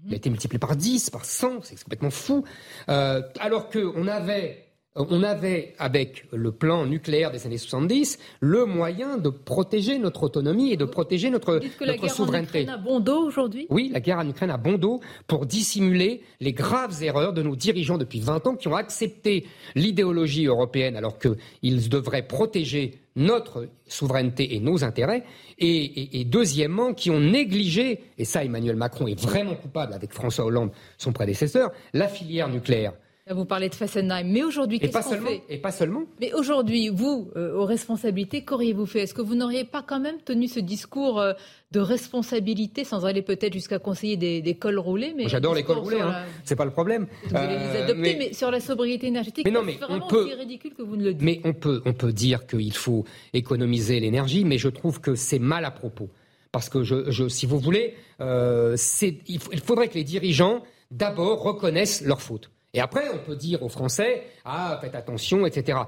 Il 0.07 0.13
a 0.13 0.17
été 0.17 0.29
multiplié 0.29 0.59
par 0.59 0.75
10, 0.75 1.09
par 1.09 1.25
100, 1.25 1.63
c'est 1.63 1.83
complètement 1.83 2.11
fou. 2.11 2.43
Euh, 2.89 3.21
alors 3.39 3.69
qu'on 3.69 4.07
avait 4.07 4.64
on 4.95 5.23
avait, 5.23 5.73
avec 5.77 6.25
le 6.31 6.51
plan 6.51 6.85
nucléaire 6.85 7.31
des 7.31 7.45
années 7.45 7.57
70, 7.57 8.17
le 8.39 8.65
moyen 8.65 9.17
de 9.17 9.29
protéger 9.29 9.99
notre 9.99 10.23
autonomie 10.23 10.71
et 10.71 10.77
de 10.77 10.85
protéger 10.85 11.29
notre, 11.29 11.59
que 11.59 11.85
notre 11.85 12.03
la 12.03 12.09
souveraineté. 12.09 12.59
En 12.59 12.61
Ukraine 12.61 12.69
a 12.69 12.77
bon 12.77 12.99
dos 13.01 13.25
aujourd'hui? 13.25 13.67
Oui, 13.69 13.89
la 13.91 13.99
guerre 13.99 14.19
en 14.19 14.29
Ukraine 14.29 14.51
a 14.51 14.57
bon 14.57 14.77
dos 14.77 15.01
pour 15.27 15.45
dissimuler 15.45 16.21
les 16.39 16.53
graves 16.53 17.03
erreurs 17.03 17.33
de 17.33 17.41
nos 17.41 17.55
dirigeants 17.55 17.97
depuis 17.97 18.21
20 18.21 18.47
ans 18.47 18.55
qui 18.55 18.69
ont 18.69 18.75
accepté 18.75 19.45
l'idéologie 19.75 20.45
européenne 20.45 20.95
alors 20.95 21.17
qu'ils 21.19 21.89
devraient 21.89 22.25
protéger 22.25 22.99
notre 23.17 23.69
souveraineté 23.87 24.55
et 24.55 24.59
nos 24.59 24.83
intérêts, 24.83 25.23
et, 25.57 26.19
et, 26.19 26.25
deuxièmement, 26.25 26.93
qui 26.93 27.09
ont 27.11 27.19
négligé, 27.21 28.01
et 28.17 28.25
ça 28.25 28.43
Emmanuel 28.43 28.75
Macron 28.75 29.07
est 29.07 29.17
vraiment 29.17 29.55
coupable 29.55 29.93
avec 29.93 30.11
François 30.11 30.43
Hollande, 30.43 30.71
son 30.97 31.13
prédécesseur, 31.13 31.71
la 31.93 32.09
filière 32.09 32.49
nucléaire. 32.49 32.91
Vous 33.33 33.45
parlez 33.45 33.69
de 33.69 33.73
Fessenheim, 33.73 34.27
mais 34.27 34.43
aujourd'hui, 34.43 34.77
qu'est-ce 34.79 34.93
qu'on 34.93 35.25
fait 35.25 35.41
Et 35.49 35.57
pas 35.57 35.71
seulement. 35.71 36.03
Mais 36.21 36.31
aujourd'hui, 36.33 36.89
vous, 36.89 37.31
euh, 37.35 37.55
aux 37.55 37.65
responsabilités, 37.65 38.43
qu'auriez-vous 38.43 38.85
fait? 38.85 38.99
Est-ce 38.99 39.15
que 39.15 39.23
vous 39.23 39.33
n'auriez 39.33 39.63
pas 39.63 39.81
quand 39.81 39.99
même 39.99 40.21
tenu 40.21 40.47
ce 40.47 40.59
discours 40.59 41.19
euh, 41.19 41.33
de 41.71 41.79
responsabilité, 41.79 42.83
sans 42.83 43.03
aller 43.03 43.23
peut-être 43.23 43.53
jusqu'à 43.53 43.79
conseiller 43.79 44.15
des, 44.15 44.55
cols 44.55 44.77
roulés 44.77 45.15
mais 45.17 45.27
J'adore 45.27 45.55
les 45.55 45.63
cols 45.63 45.79
roulés, 45.79 46.01
hein. 46.01 46.23
c'est 46.43 46.55
pas 46.55 46.65
le 46.65 46.71
problème. 46.71 47.07
Vous 47.27 47.35
allez 47.35 47.57
les 47.57 47.63
euh, 47.63 47.83
adopter, 47.85 48.15
mais... 48.15 48.33
sur 48.33 48.51
la 48.51 48.59
sobriété 48.59 49.07
énergétique, 49.07 49.43
c'est 49.43 49.51
vraiment 49.51 50.05
aussi 50.05 50.33
ridicule 50.35 50.75
que 50.75 50.83
vous 50.83 50.95
ne 50.95 51.05
le 51.05 51.13
dites. 51.15 51.23
Mais 51.23 51.41
on 51.45 51.53
peut, 51.53 51.81
on 51.85 51.93
peut 51.93 52.13
dire 52.13 52.45
qu'il 52.45 52.73
faut 52.73 53.05
économiser 53.33 53.99
l'énergie, 53.99 54.45
mais 54.45 54.59
je 54.59 54.69
trouve 54.69 55.01
que 55.01 55.15
c'est 55.15 55.39
mal 55.39 55.65
à 55.65 55.71
propos. 55.71 56.09
Parce 56.51 56.69
que, 56.69 56.83
je, 56.83 57.09
je 57.09 57.27
si 57.27 57.47
vous 57.47 57.57
voulez, 57.57 57.95
il 58.19 59.61
faudrait 59.63 59.87
que 59.87 59.95
les 59.95 60.03
dirigeants, 60.03 60.61
d'abord, 60.91 61.41
reconnaissent 61.41 62.03
leurs 62.03 62.21
fautes. 62.21 62.51
Et 62.75 62.81
après, 62.81 63.05
on 63.13 63.17
peut 63.17 63.37
dire 63.37 63.63
aux 63.63 63.69
Français, 63.69 64.25
ah, 64.43 64.77
faites 64.81 64.95
attention, 64.95 65.45
etc. 65.45 65.79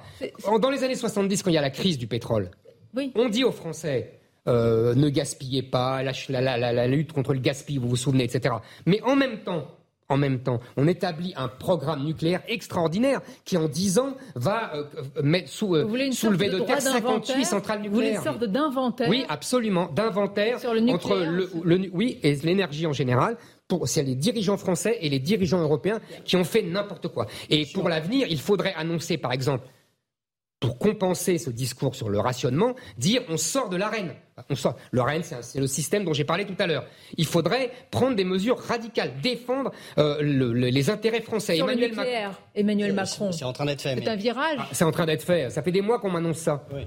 Dans 0.60 0.70
les 0.70 0.84
années 0.86 0.96
70, 0.96 1.44
quand 1.44 1.52
il 1.52 1.56
y 1.56 1.58
a 1.58 1.62
la 1.62 1.70
crise 1.70 1.98
du 1.98 2.08
pétrole, 2.08 2.50
on 3.14 3.28
dit 3.28 3.44
aux 3.44 3.52
Français, 3.52 4.20
euh, 4.48 4.96
ne 4.96 5.10
gaspillez 5.10 5.64
pas, 5.64 6.02
la, 6.02 6.88
lutte 6.88 7.12
contre 7.12 7.34
le 7.34 7.40
gaspillage, 7.40 7.84
vous 7.84 7.90
vous 7.90 7.96
souvenez, 7.98 8.24
etc. 8.24 8.56
Mais 8.86 9.02
en 9.02 9.18
même 9.18 9.40
temps, 9.40 9.68
en 10.10 10.16
même 10.16 10.40
temps, 10.40 10.62
on 10.78 10.88
établit 10.88 11.34
un 11.36 11.50
programme 11.50 12.06
nucléaire 12.06 12.42
extraordinaire 12.48 13.20
qui, 13.44 13.58
en 13.58 13.68
10 13.68 14.00
ans, 14.00 14.16
va 14.36 14.74
euh, 14.74 14.84
mettre 15.22 15.50
sous, 15.50 15.76
euh, 15.76 16.12
soulever 16.14 16.50
de, 16.50 16.60
terre 16.60 16.82
58 16.82 17.44
centrales 17.44 17.82
nucléaires. 17.82 17.92
Vous 17.92 17.96
voulez 17.96 18.16
une 18.16 18.24
sorte 18.24 18.44
d'inventaire 18.46 19.10
Oui, 19.10 19.26
absolument, 19.28 19.90
d'inventaire 19.94 20.60
entre 20.66 21.18
le, 21.18 21.90
oui 21.92 22.20
et 22.24 22.36
l'énergie 22.36 22.88
en 22.88 22.94
général 22.94 23.36
c'est 23.86 24.04
les 24.04 24.16
dirigeants 24.16 24.58
français 24.58 24.98
et 25.02 25.10
les 25.10 25.20
dirigeants 25.20 25.60
européens 25.60 26.00
qui 26.24 26.38
ont 26.38 26.46
fait 26.46 26.62
n'importe 26.62 27.10
quoi. 27.10 27.28
Et 27.50 27.66
pour 27.66 27.90
l'avenir, 27.90 28.28
il 28.30 28.40
faudrait 28.40 28.74
annoncer, 28.76 29.18
par 29.18 29.34
exemple, 29.34 29.68
pour 30.60 30.78
compenser 30.80 31.38
ce 31.38 31.50
discours 31.50 31.96
sur 31.96 32.10
le 32.10 32.20
rationnement, 32.20 32.76
dire 32.98 33.22
on 33.30 33.38
sort 33.38 33.70
de 33.70 33.78
l'arène. 33.78 34.14
On 34.50 34.56
sort. 34.56 34.76
Le 34.92 35.02
REN, 35.02 35.22
c'est 35.24 35.60
le 35.60 35.66
système 35.66 36.06
dont 36.06 36.14
j'ai 36.14 36.24
parlé 36.24 36.46
tout 36.46 36.56
à 36.60 36.68
l'heure. 36.68 36.86
Il 37.18 37.26
faudrait 37.26 37.72
prendre 37.90 38.16
des 38.16 38.24
mesures 38.24 38.60
radicales, 38.60 39.14
défendre 39.22 39.72
euh, 39.98 40.22
les 40.22 40.90
intérêts 40.92 41.22
français. 41.22 41.56
Sur 41.56 41.66
Emmanuel, 41.66 41.94
Macron. 41.94 42.36
Emmanuel 42.54 42.94
Macron. 42.94 43.32
C'est 43.32 43.46
en 43.46 43.54
train 43.54 43.66
d'être 43.66 43.82
fait. 43.82 43.96
C'est 43.98 44.08
un 44.08 44.16
virage. 44.16 44.58
Ah, 44.60 44.68
c'est 44.72 44.84
en 44.84 44.92
train 44.92 45.08
d'être 45.08 45.24
fait. 45.24 45.50
Ça 45.50 45.64
fait 45.64 45.72
des 45.72 45.82
mois 45.82 45.98
qu'on 46.00 46.12
m'annonce 46.12 46.38
ça. 46.38 46.68
Oui. 46.72 46.84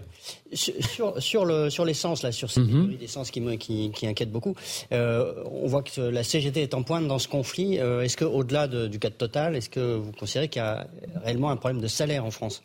Sur, 0.53 1.21
sur, 1.21 1.45
le, 1.45 1.71
sur 1.71 1.85
l'essence, 1.85 2.23
là, 2.23 2.31
sur 2.31 2.51
cette 2.51 2.65
mm 2.65 2.97
d'essence 3.01 3.31
qui, 3.31 3.59
qui, 3.59 3.91
qui, 3.91 4.07
inquiète 4.07 4.31
beaucoup, 4.31 4.55
euh, 4.93 5.43
on 5.51 5.67
voit 5.67 5.83
que 5.83 6.01
la 6.01 6.23
CGT 6.23 6.63
est 6.63 6.75
en 6.75 6.83
pointe 6.83 7.07
dans 7.09 7.19
ce 7.19 7.29
conflit. 7.29 7.81
Euh, 7.81 8.03
est-ce 8.03 8.17
qu'au-delà 8.17 8.69
du 8.69 8.99
cas 8.99 9.11
de 9.11 9.15
Total, 9.15 9.57
est-ce 9.57 9.71
que 9.71 9.97
vous 9.97 10.13
considérez 10.13 10.49
qu'il 10.49 10.63
y 10.63 10.65
a 10.65 10.87
réellement 11.25 11.51
un 11.51 11.57
problème 11.57 11.81
de 11.81 11.89
salaire 11.89 12.25
en 12.25 12.31
France? 12.31 12.63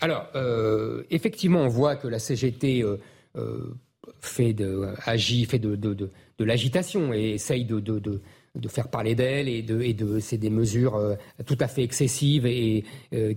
Alors, 0.00 0.28
euh, 0.34 1.02
effectivement, 1.10 1.60
on 1.60 1.68
voit 1.68 1.96
que 1.96 2.08
la 2.08 2.18
CGT 2.18 2.82
euh, 2.82 2.96
euh, 3.36 3.74
fait 4.20 4.52
de, 4.52 4.88
agit, 5.04 5.44
fait 5.44 5.58
de, 5.58 6.10
l'agitation 6.38 7.12
et 7.12 7.30
essaye 7.30 7.64
de, 7.64 8.20
faire 8.68 8.88
parler 8.88 9.14
d'elle 9.14 9.48
et 9.48 9.62
de, 9.62 9.80
et 9.80 9.94
de 9.94 10.20
c'est 10.20 10.38
des 10.38 10.50
mesures 10.50 11.16
tout 11.44 11.56
à 11.60 11.68
fait 11.68 11.82
excessives 11.82 12.46
et 12.46 12.84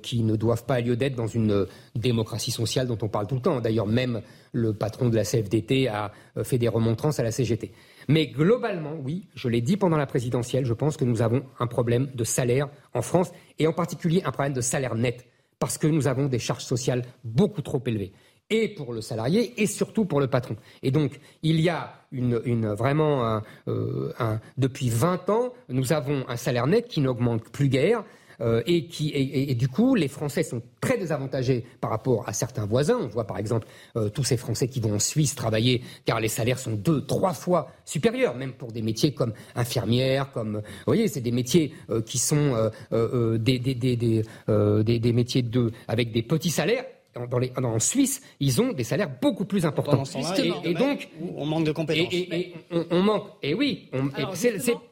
qui 0.01 0.23
ne 0.23 0.35
doivent 0.35 0.65
pas 0.65 0.79
lieu 0.79 0.95
d'être 0.95 1.15
dans 1.15 1.27
une 1.27 1.65
démocratie 1.95 2.51
sociale 2.51 2.87
dont 2.87 2.97
on 3.01 3.09
parle 3.09 3.27
tout 3.27 3.35
le 3.35 3.41
temps. 3.41 3.61
D'ailleurs, 3.61 3.87
même 3.87 4.21
le 4.51 4.73
patron 4.73 5.09
de 5.09 5.15
la 5.15 5.23
CFDT 5.23 5.87
a 5.87 6.11
fait 6.43 6.57
des 6.57 6.67
remontrances 6.67 7.19
à 7.19 7.23
la 7.23 7.31
CGT. 7.31 7.71
Mais 8.07 8.27
globalement, 8.27 8.93
oui, 9.01 9.27
je 9.35 9.49
l'ai 9.49 9.61
dit 9.61 9.77
pendant 9.77 9.97
la 9.97 10.07
présidentielle, 10.07 10.65
je 10.65 10.73
pense 10.73 10.97
que 10.97 11.05
nous 11.05 11.21
avons 11.21 11.43
un 11.59 11.67
problème 11.67 12.09
de 12.13 12.23
salaire 12.23 12.69
en 12.93 13.01
France 13.01 13.31
et 13.57 13.67
en 13.67 13.73
particulier 13.73 14.21
un 14.25 14.31
problème 14.31 14.53
de 14.53 14.61
salaire 14.61 14.95
net 14.95 15.28
parce 15.59 15.77
que 15.77 15.87
nous 15.87 16.07
avons 16.07 16.27
des 16.27 16.39
charges 16.39 16.63
sociales 16.63 17.03
beaucoup 17.23 17.61
trop 17.61 17.81
élevées 17.85 18.13
et 18.49 18.69
pour 18.69 18.93
le 18.93 19.01
salarié 19.01 19.61
et 19.61 19.67
surtout 19.67 20.05
pour 20.05 20.19
le 20.19 20.27
patron. 20.27 20.55
Et 20.81 20.91
donc, 20.91 21.19
il 21.43 21.59
y 21.59 21.69
a 21.69 21.93
une, 22.11 22.73
vraiment, 22.73 23.41
euh, 23.67 24.11
depuis 24.57 24.89
20 24.89 25.29
ans, 25.29 25.53
nous 25.69 25.93
avons 25.93 26.25
un 26.27 26.35
salaire 26.35 26.65
net 26.65 26.87
qui 26.87 27.01
n'augmente 27.01 27.43
plus 27.49 27.69
guère. 27.69 28.03
Euh, 28.41 28.61
et, 28.65 28.85
qui, 28.85 29.11
et, 29.13 29.53
du 29.55 29.67
coup, 29.67 29.95
les 29.95 30.07
Français 30.07 30.43
sont 30.43 30.61
très 30.79 30.97
désavantagés 30.97 31.65
par 31.81 31.89
rapport 31.89 32.27
à 32.27 32.33
certains 32.33 32.65
voisins. 32.65 32.99
On 33.01 33.07
voit 33.07 33.27
par 33.27 33.37
exemple 33.37 33.67
euh, 33.97 34.09
tous 34.09 34.23
ces 34.23 34.37
Français 34.37 34.67
qui 34.67 34.79
vont 34.79 34.93
en 34.93 34.99
Suisse 34.99 35.35
travailler, 35.35 35.81
car 36.05 36.19
les 36.19 36.29
salaires 36.29 36.59
sont 36.59 36.71
deux, 36.71 37.05
trois 37.05 37.33
fois 37.33 37.71
supérieurs, 37.85 38.35
même 38.35 38.53
pour 38.53 38.71
des 38.71 38.81
métiers 38.81 39.13
comme 39.13 39.33
infirmière, 39.55 40.31
comme, 40.31 40.57
vous 40.57 40.83
voyez, 40.85 41.07
c'est 41.07 41.21
des 41.21 41.31
métiers 41.31 41.73
euh, 41.89 42.01
qui 42.01 42.17
sont 42.17 42.69
des, 42.91 43.59
des, 43.59 43.75
des, 43.75 43.95
des, 43.95 44.99
des 44.99 45.13
métiers 45.13 45.41
de, 45.41 45.71
avec 45.87 46.11
des 46.11 46.23
petits 46.23 46.49
salaires 46.49 46.85
dans 47.27 47.39
les, 47.39 47.51
en 47.57 47.79
Suisse, 47.79 48.21
ils 48.39 48.61
ont 48.61 48.71
des 48.73 48.83
salaires 48.83 49.11
beaucoup 49.21 49.45
plus 49.45 49.65
importants. 49.65 50.03
Et, 50.63 50.73
donc, 50.73 51.09
on 51.35 51.45
manque 51.45 51.65
de 51.65 51.71
compétences. 51.71 52.13
Et, 52.13 52.53
on, 52.71 53.01
manque. 53.01 53.27
Et 53.41 53.53
oui, 53.53 53.89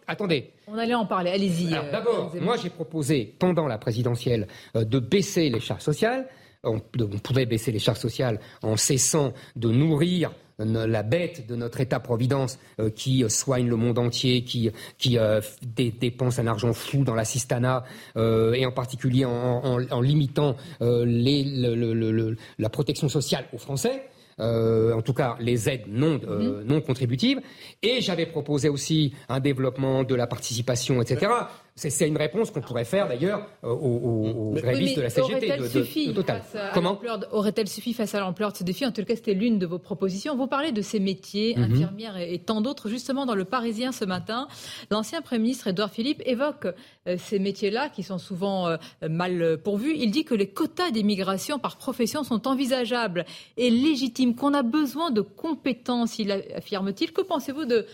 attendez. 0.08 0.52
On 0.68 0.78
allait 0.78 0.94
en 0.94 1.06
parler. 1.06 1.32
Allez-y. 1.32 1.74
Euh, 1.74 1.92
d'abord, 1.92 2.34
moi, 2.42 2.58
j'ai 2.58 2.70
proposé 2.70 3.36
pendant 3.40 3.68
la 3.68 3.78
présidentielle 3.78 4.48
euh, 4.76 4.84
de 4.84 5.00
baisser 5.00 5.50
les 5.50 5.60
charges 5.60 5.82
sociales. 5.82 6.28
On, 6.64 6.82
on, 7.00 7.20
pouvait 7.20 7.46
baisser 7.46 7.72
les 7.72 7.80
charges 7.80 8.00
sociales 8.00 8.40
en 8.62 8.76
cessant 8.76 9.32
de 9.56 9.70
nourrir 9.70 10.32
la 10.60 11.04
bête 11.04 11.48
de 11.48 11.56
notre 11.56 11.82
État-providence 11.82 12.60
euh, 12.80 12.90
qui 12.90 13.24
soigne 13.30 13.68
le 13.68 13.76
monde 13.76 14.00
entier, 14.00 14.44
qui, 14.44 14.72
qui 14.98 15.18
euh, 15.18 15.42
dépense 15.76 16.40
un 16.40 16.48
argent 16.48 16.74
fou 16.74 17.04
dans 17.04 17.16
l'assistanat, 17.16 17.84
euh, 18.16 18.54
et 18.54 18.66
en 18.66 18.72
particulier 18.72 19.26
en, 19.26 20.02
limitant 20.02 20.56
la 20.80 22.70
protection 22.70 23.10
sociale 23.10 23.46
aux 23.54 23.58
Français. 23.58 24.04
en 24.40 25.02
tout 25.02 25.14
cas 25.14 25.36
les 25.40 25.70
aides 25.70 25.86
non, 25.88 26.18
mm-hmm. 26.18 26.64
non 26.64 26.82
contributives. 26.82 27.40
Et 27.82 28.02
j'avais 28.02 28.26
proposé 28.26 28.70
aussi 28.70 29.14
un 29.30 29.40
développement 29.40 30.04
de 30.04 30.16
la 30.16 30.28
participation, 30.28 31.02
etc. 31.02 31.32
C'est 31.78 32.08
une 32.08 32.18
réponse 32.18 32.50
qu'on 32.50 32.62
pourrait 32.62 32.86
faire 32.86 33.08
d'ailleurs 33.08 33.48
euh, 33.64 33.70
aux, 33.70 34.52
grévistes 34.56 34.98
de 34.98 35.04
la 35.04 35.10
CGT. 35.12 35.58
De, 35.58 36.12
Total. 36.12 36.42
Comment 36.74 37.00
Aurait-elle 37.32 37.68
suffi 37.68 37.94
face 37.94 38.16
à 38.16 38.20
l'ampleur 38.20 38.52
de 38.52 38.58
ce 38.58 38.64
défi? 38.64 38.84
En 38.84 38.92
tout 38.92 39.04
cas, 39.04 39.16
c'était 39.16 39.36
l'une 39.36 39.60
de 39.60 39.68
vos 39.68 39.78
propositions. 39.78 40.36
Vous 40.36 40.48
parlez 40.48 40.72
de 40.72 40.82
ces 40.82 41.00
métiers, 41.00 41.56
mhm. 41.56 41.72
infirmières 41.72 42.18
et, 42.18 42.40
tant 42.40 42.62
d'autres. 42.62 42.90
Justement, 42.90 43.28
dans 43.28 43.36
le 43.36 43.46
Parisien 43.46 43.92
ce 43.92 44.06
matin, 44.06 44.48
l'ancien 44.90 45.22
Premier 45.22 45.42
ministre 45.44 45.68
Édouard 45.68 45.92
Philippe 45.92 46.24
évoque 46.26 46.66
euh, 47.08 47.16
ces 47.20 47.38
métiers-là 47.38 47.90
qui 47.90 48.02
sont 48.02 48.18
souvent 48.18 48.68
euh, 48.68 48.78
mal 49.08 49.60
pourvus. 49.64 49.94
Il 49.96 50.10
dit 50.10 50.24
que 50.24 50.34
les 50.34 50.48
quotas 50.48 50.90
d'immigration 50.90 51.60
par 51.60 51.78
profession 51.78 52.24
sont 52.24 52.48
envisageables 52.48 53.24
et 53.56 53.70
légitimes, 53.70 54.34
qu'on 54.34 54.56
a 54.56 54.64
besoin 54.64 55.12
de 55.12 55.22
compétences, 55.22 56.18
il 56.18 56.32
affirme-t-il. 56.32 57.12
Que 57.14 57.22
pensez-vous 57.22 57.66
de... 57.66 57.86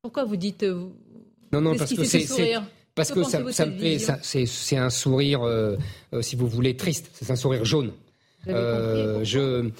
Pourquoi 0.00 0.24
vous 0.24 0.36
dites... 0.36 0.64
Non, 1.52 1.60
non, 1.60 1.76
parce 1.76 1.92
que 1.92 2.04
c'est 2.04 2.24
parce 2.96 3.12
que 3.12 3.22
ça, 3.22 3.40
me 3.40 3.52
fait, 3.52 3.98
c'est 4.22 4.76
un 4.76 4.90
sourire, 4.90 5.42
euh, 5.42 5.76
euh, 6.14 6.22
si 6.22 6.34
vous 6.34 6.48
voulez, 6.48 6.76
triste. 6.76 7.10
C'est 7.12 7.30
un 7.30 7.36
sourire 7.36 7.64
jaune. 7.64 7.92
Euh, 8.48 9.22
je, 9.22 9.70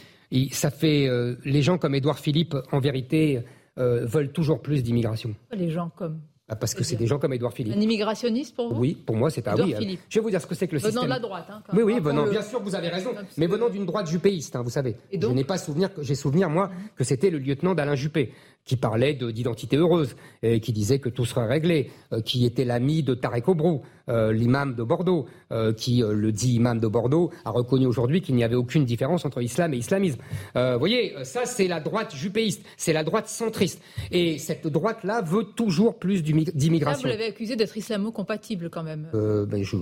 ça 0.52 0.70
fait 0.70 1.08
les 1.44 1.62
gens 1.62 1.78
comme 1.78 1.94
Édouard 1.94 2.18
Philippe, 2.18 2.54
en 2.70 2.78
vérité, 2.78 3.40
veulent 3.76 4.32
toujours 4.32 4.60
plus 4.60 4.82
d'immigration. 4.82 5.34
Les 5.52 5.70
gens 5.70 5.90
comme 5.96 6.20
ah, 6.48 6.54
parce 6.54 6.74
que 6.74 6.84
c'est 6.84 6.94
des 6.94 7.08
gens 7.08 7.18
comme 7.18 7.32
Édouard 7.32 7.52
Philippe. 7.52 7.74
Un 7.76 7.80
immigrationniste 7.80 8.54
pour 8.54 8.72
vous? 8.72 8.80
Oui, 8.80 8.94
pour 8.94 9.16
moi 9.16 9.30
c'est 9.30 9.48
un 9.48 9.56
oui. 9.56 9.98
Je 10.08 10.18
vais 10.18 10.22
vous 10.22 10.30
dire 10.30 10.40
ce 10.40 10.46
que 10.46 10.54
c'est 10.54 10.68
que 10.68 10.76
le 10.76 10.78
venant 10.78 10.90
système. 10.90 11.08
Venant 11.08 11.16
de 11.16 11.22
la 11.22 11.28
droite. 11.28 11.46
Hein, 11.50 11.62
oui, 11.72 11.82
oui, 11.82 11.98
venant. 11.98 12.24
Bien 12.28 12.42
sûr, 12.42 12.62
vous 12.62 12.76
avez 12.76 12.88
raison. 12.88 13.10
Mais 13.36 13.48
venant 13.48 13.68
d'une 13.68 13.84
droite 13.84 14.08
jupéiste, 14.08 14.54
hein, 14.54 14.62
vous 14.62 14.70
savez. 14.70 14.94
je 15.12 15.26
n'ai 15.26 15.42
pas 15.42 15.58
souvenir, 15.58 15.90
j'ai 16.00 16.14
souvenir 16.14 16.48
moi 16.48 16.70
que 16.94 17.02
c'était 17.02 17.30
le 17.30 17.38
lieutenant 17.38 17.74
d'Alain 17.74 17.96
Juppé 17.96 18.32
qui 18.66 18.76
parlait 18.76 19.14
d'identité 19.14 19.76
heureuse, 19.76 20.16
et 20.42 20.60
qui 20.60 20.72
disait 20.72 20.98
que 20.98 21.08
tout 21.08 21.24
serait 21.24 21.46
réglé, 21.46 21.90
euh, 22.12 22.20
qui 22.20 22.44
était 22.44 22.64
l'ami 22.64 23.02
de 23.02 23.14
Tarek 23.14 23.48
Obrou, 23.48 23.82
euh, 24.08 24.32
l'imam 24.32 24.74
de 24.74 24.82
Bordeaux, 24.82 25.26
euh, 25.52 25.72
qui, 25.72 26.02
le 26.06 26.32
dit 26.32 26.54
imam 26.54 26.78
de 26.78 26.86
Bordeaux, 26.86 27.30
a 27.44 27.50
reconnu 27.50 27.86
aujourd'hui 27.86 28.20
qu'il 28.20 28.34
n'y 28.34 28.44
avait 28.44 28.54
aucune 28.54 28.84
différence 28.84 29.24
entre 29.24 29.42
islam 29.42 29.74
et 29.74 29.78
islamisme. 29.78 30.20
Vous 30.54 30.78
voyez, 30.78 31.14
ça 31.24 31.44
c'est 31.44 31.68
la 31.68 31.80
droite 31.80 32.14
jupéiste, 32.14 32.64
c'est 32.76 32.92
la 32.92 33.04
droite 33.04 33.28
centriste. 33.28 33.80
Et 34.10 34.38
cette 34.38 34.66
droite-là 34.66 35.22
veut 35.22 35.44
toujours 35.44 35.98
plus 35.98 36.22
d'immigration. 36.22 37.02
Vous 37.02 37.08
l'avez 37.08 37.26
accusé 37.26 37.56
d'être 37.56 37.76
islamo-compatible 37.76 38.70
quand 38.70 38.82
même. 38.82 39.08
Ben, 39.12 39.62
je, 39.62 39.76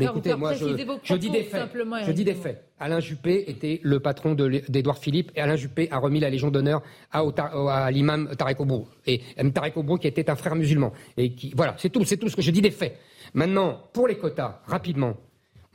écoutez, 0.00 0.34
moi 0.34 0.54
je, 0.54 0.66
dis 1.14 1.30
des 1.30 1.42
faits. 1.42 1.70
Je 2.06 2.12
dis 2.12 2.24
des 2.24 2.34
faits. 2.34 2.64
Alain 2.80 3.00
Juppé 3.00 3.44
était 3.48 3.80
le 3.82 4.00
patron 4.00 4.34
d'Édouard 4.34 4.98
Philippe 4.98 5.32
et 5.34 5.40
Alain 5.40 5.56
Juppé 5.56 5.88
a 5.90 5.98
remis 5.98 6.20
la 6.20 6.30
Légion 6.30 6.50
d'honneur 6.50 6.82
à, 7.10 7.22
à 7.70 7.90
l'imam 7.90 8.30
Tarek 8.36 8.60
Obrou. 8.60 8.88
Et 9.06 9.20
Tarek 9.52 9.76
Obrou 9.76 9.98
qui 9.98 10.06
était 10.06 10.30
un 10.30 10.36
frère 10.36 10.54
musulman. 10.54 10.92
Et 11.16 11.32
qui, 11.32 11.52
voilà, 11.56 11.74
c'est 11.78 11.90
tout, 11.90 12.04
c'est 12.04 12.16
tout 12.16 12.28
ce 12.28 12.36
que 12.36 12.42
je 12.42 12.50
dis 12.50 12.62
des 12.62 12.70
faits. 12.70 12.96
Maintenant, 13.34 13.80
pour 13.92 14.08
les 14.08 14.16
quotas, 14.16 14.60
rapidement, 14.66 15.16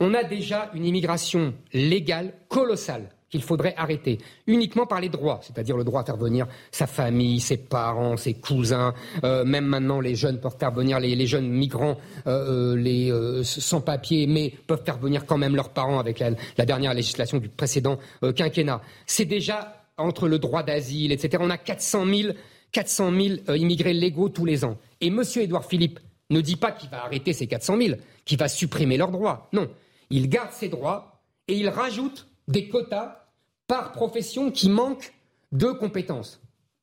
on 0.00 0.14
a 0.14 0.24
déjà 0.24 0.70
une 0.74 0.84
immigration 0.84 1.54
légale 1.72 2.34
colossale 2.48 3.10
qu'il 3.34 3.42
faudrait 3.42 3.74
arrêter, 3.76 4.18
uniquement 4.46 4.86
par 4.86 5.00
les 5.00 5.08
droits, 5.08 5.40
c'est-à-dire 5.42 5.76
le 5.76 5.82
droit 5.82 6.02
à 6.02 6.04
faire 6.04 6.16
venir 6.16 6.46
sa 6.70 6.86
famille, 6.86 7.40
ses 7.40 7.56
parents, 7.56 8.16
ses 8.16 8.34
cousins, 8.34 8.94
euh, 9.24 9.44
même 9.44 9.66
maintenant 9.66 9.98
les 9.98 10.14
jeunes 10.14 10.38
peuvent 10.38 10.56
faire 10.56 10.70
les, 11.00 11.26
jeunes 11.26 11.48
migrants, 11.48 11.98
euh, 12.28 12.74
euh, 12.74 12.76
les 12.76 13.42
sans 13.42 13.80
papier, 13.80 14.28
mais 14.28 14.52
peuvent 14.68 14.84
faire 14.84 14.98
venir 14.98 15.26
quand 15.26 15.36
même 15.36 15.56
leurs 15.56 15.70
parents 15.70 15.98
avec 15.98 16.20
la, 16.20 16.64
dernière 16.64 16.94
législation 16.94 17.38
du 17.38 17.48
précédent 17.48 17.98
quinquennat. 18.36 18.80
C'est 19.04 19.24
déjà 19.24 19.82
entre 19.96 20.28
le 20.28 20.38
droit 20.38 20.62
d'asile, 20.62 21.10
etc. 21.10 21.42
On 21.44 21.50
a 21.50 21.58
400 21.58 22.06
000, 22.06 22.32
400 22.70 23.10
000 23.46 23.56
immigrés 23.56 23.94
légaux 23.94 24.28
tous 24.28 24.44
les 24.44 24.64
ans. 24.64 24.76
Et 25.00 25.08
M. 25.08 25.22
Édouard 25.36 25.64
Philippe 25.64 25.98
ne 26.30 26.40
dit 26.40 26.56
pas 26.56 26.72
qu'il 26.72 26.90
va 26.90 27.04
arrêter 27.04 27.32
ces 27.32 27.46
400 27.46 27.76
000, 27.76 27.96
qu'il 28.24 28.38
va 28.38 28.48
supprimer 28.48 28.96
leurs 28.96 29.10
droits. 29.10 29.48
Non, 29.52 29.70
il 30.10 30.28
garde 30.28 30.52
ses 30.52 30.68
droits 30.68 31.20
et 31.48 31.54
il 31.54 31.68
rajoute 31.68 32.28
des 32.48 32.68
quotas 32.68 33.26
par 33.66 33.92
profession 33.92 34.50
qui 34.50 34.68
manque 34.68 35.12
de 35.52 35.68
compétences. 35.68 36.40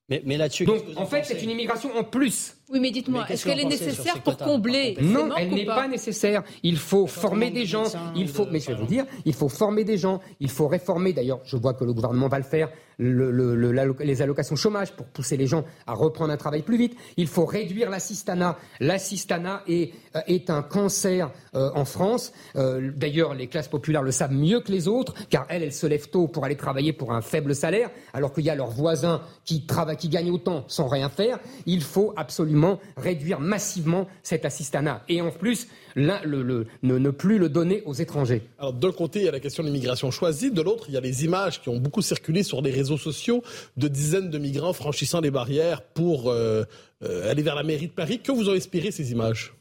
Mais, 0.10 0.22
mais 0.26 0.38
là-dessus, 0.38 0.66
donc 0.66 0.84
en 0.96 1.06
fait, 1.06 1.24
c'est 1.24 1.42
une 1.42 1.50
immigration 1.50 1.96
en 1.98 2.04
plus. 2.04 2.58
Oui, 2.72 2.80
mais 2.80 2.92
dites-moi, 2.92 3.26
est-ce 3.28 3.44
qu'elle 3.44 3.60
est 3.60 3.66
nécessaire 3.66 4.22
pour 4.24 4.38
combler 4.38 4.96
Non, 5.02 5.30
elle 5.38 5.50
n'est 5.50 5.66
pas 5.66 5.90
nécessaire. 5.90 6.42
Il 6.64 6.78
faut 6.78 7.06
former 7.06 7.52
des 7.52 7.66
gens. 7.66 7.84
Il 8.16 8.30
faut, 8.30 8.48
mais 8.50 8.62
je 8.62 8.68
vais 8.68 8.76
vous 8.76 8.86
dire, 8.86 9.06
il 9.26 9.34
faut 9.34 9.50
former 9.50 9.84
des 9.84 9.98
gens. 9.98 10.22
Il 10.40 10.50
faut 10.50 10.68
réformer. 10.68 11.12
D'ailleurs, 11.12 11.42
je 11.44 11.58
vois 11.58 11.74
que 11.74 11.84
le 11.84 11.92
gouvernement 11.94 12.30
va 12.30 12.38
le 12.38 12.46
faire. 12.46 12.70
les 12.98 14.22
allocations 14.22 14.56
chômage 14.56 14.94
pour 14.94 15.06
pousser 15.08 15.36
les 15.36 15.48
gens 15.48 15.66
à 15.86 15.94
reprendre 15.94 16.32
un 16.32 16.38
travail 16.38 16.62
plus 16.62 16.78
vite. 16.78 16.96
Il 17.18 17.28
faut 17.28 17.46
réduire 17.46 17.90
l'assistanat. 17.90 18.58
L'assistanat 18.80 19.64
est, 19.68 19.94
euh, 20.16 20.22
est 20.28 20.50
un 20.50 20.62
cancer 20.62 21.32
euh, 21.56 21.72
en 21.76 21.84
France. 21.84 22.32
Euh, 22.56 22.92
d'ailleurs, 22.96 23.34
les 23.34 23.48
classes 23.48 23.68
populaires 23.68 24.04
le 24.04 24.12
savent 24.12 24.34
mieux 24.34 24.62
que 24.62 24.72
les 24.72 24.88
autres, 24.88 25.14
car 25.30 25.46
elles, 25.50 25.64
elles 25.64 25.74
se 25.74 25.88
lèvent 25.88 26.10
tôt 26.10 26.28
pour 26.28 26.46
aller 26.46 26.56
travailler 26.56 26.94
pour 26.94 27.12
un 27.12 27.22
faible 27.22 27.54
salaire, 27.54 27.90
alors 28.14 28.32
qu'il 28.32 28.46
y 28.46 28.50
a 28.50 28.56
leurs 28.56 28.72
voisins 28.72 29.22
qui, 29.44 29.66
travaillent, 29.66 29.98
qui 29.98 30.08
gagnent 30.08 30.32
autant 30.32 30.64
sans 30.68 30.88
rien 30.88 31.10
faire. 31.10 31.40
Il 31.66 31.82
faut 31.82 32.14
absolument 32.16 32.61
réduire 32.98 33.40
massivement 33.40 34.08
cet 34.24 34.46
assistanat. 34.46 35.04
Et 35.10 35.22
en 35.22 35.32
plus, 35.32 35.68
ne, 35.96 37.10
plus 37.10 37.38
le 37.38 37.50
donner 37.50 37.84
aux 37.86 37.94
étrangers. 37.94 38.44
Alors 38.60 38.74
d'un 38.74 38.92
côté, 38.92 39.20
il 39.20 39.26
y 39.26 39.28
a 39.28 39.32
la 39.32 39.40
question 39.40 39.64
de 39.64 39.68
l'immigration 39.68 40.12
choisie, 40.12 40.52
de 40.52 40.62
l'autre, 40.62 40.86
il 40.88 40.94
y 40.94 40.98
a 40.98 41.02
les 41.02 41.26
images 41.26 41.62
qui 41.62 41.70
ont 41.70 41.78
beaucoup 41.78 42.02
circulé 42.02 42.44
sur 42.44 42.62
les 42.62 42.72
réseaux 42.72 42.98
sociaux 42.98 43.44
de 43.78 43.88
dizaines 43.88 44.30
de 44.30 44.38
migrants 44.38 44.74
franchissant 44.74 45.22
les 45.22 45.32
barrières 45.32 45.82
pour 45.82 46.30
euh, 46.30 46.64
euh, 47.04 47.30
aller 47.30 47.44
vers 47.44 47.56
la 47.56 47.64
mairie 47.64 47.88
de 47.88 47.94
Paris. 47.94 48.20
Que 48.20 48.32
vous 48.32 48.50
ont 48.50 48.54
inspiré 48.54 48.92
ces 48.92 49.12
images? 49.12 49.54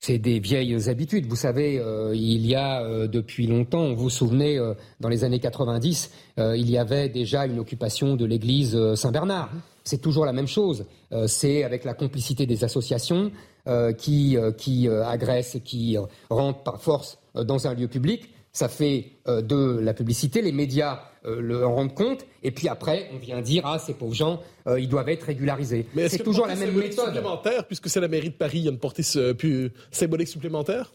C'est 0.00 0.18
des 0.18 0.38
vieilles 0.38 0.88
habitudes. 0.88 1.26
Vous 1.26 1.36
savez, 1.36 1.78
euh, 1.78 2.14
il 2.14 2.46
y 2.46 2.54
a 2.54 3.06
depuis 3.08 3.46
longtemps, 3.46 3.92
vous 3.94 4.04
vous 4.04 4.10
souvenez, 4.10 4.58
dans 5.00 5.08
les 5.08 5.24
années 5.24 5.40
90, 5.40 6.10
il 6.38 6.70
y 6.70 6.78
avait 6.78 7.08
déjà 7.08 7.46
une 7.46 7.58
occupation 7.58 8.14
de 8.16 8.24
l'église 8.24 8.94
Saint-Bernard 8.94 9.50
c'est 9.88 9.98
toujours 9.98 10.26
la 10.26 10.32
même 10.32 10.46
chose. 10.46 10.84
Euh, 11.12 11.26
c'est 11.26 11.64
avec 11.64 11.84
la 11.84 11.94
complicité 11.94 12.46
des 12.46 12.62
associations 12.62 13.32
euh, 13.66 13.92
qui, 13.92 14.36
euh, 14.36 14.52
qui 14.52 14.86
agressent 14.88 15.56
et 15.56 15.60
qui 15.60 15.96
rentrent 16.28 16.62
par 16.62 16.80
force 16.80 17.18
dans 17.34 17.66
un 17.66 17.74
lieu 17.74 17.88
public. 17.88 18.28
Ça 18.52 18.68
fait 18.68 19.12
de 19.26 19.78
la 19.78 19.94
publicité, 19.94 20.42
les 20.42 20.52
médias 20.52 21.00
le 21.24 21.66
rendent 21.66 21.94
compte, 21.94 22.26
et 22.42 22.50
puis 22.50 22.68
après, 22.68 23.10
on 23.14 23.18
vient 23.18 23.40
dire 23.40 23.62
ah 23.66 23.78
ces 23.78 23.94
pauvres 23.94 24.14
gens, 24.14 24.40
ils 24.66 24.88
doivent 24.88 25.08
être 25.08 25.24
régularisés. 25.24 25.86
Mais 25.94 26.08
c'est 26.08 26.18
toujours 26.18 26.46
la 26.46 26.56
même 26.56 26.74
méthode. 26.74 27.06
Supplémentaire, 27.06 27.66
puisque 27.66 27.88
c'est 27.88 28.00
la 28.00 28.08
mairie 28.08 28.30
de 28.30 28.34
Paris, 28.34 28.58
il 28.58 28.64
y 28.64 28.68
a 28.68 28.70
une 28.70 28.78
portée 28.78 29.02
plus 29.36 29.72
symbolique 29.90 30.28
supplémentaire? 30.28 30.92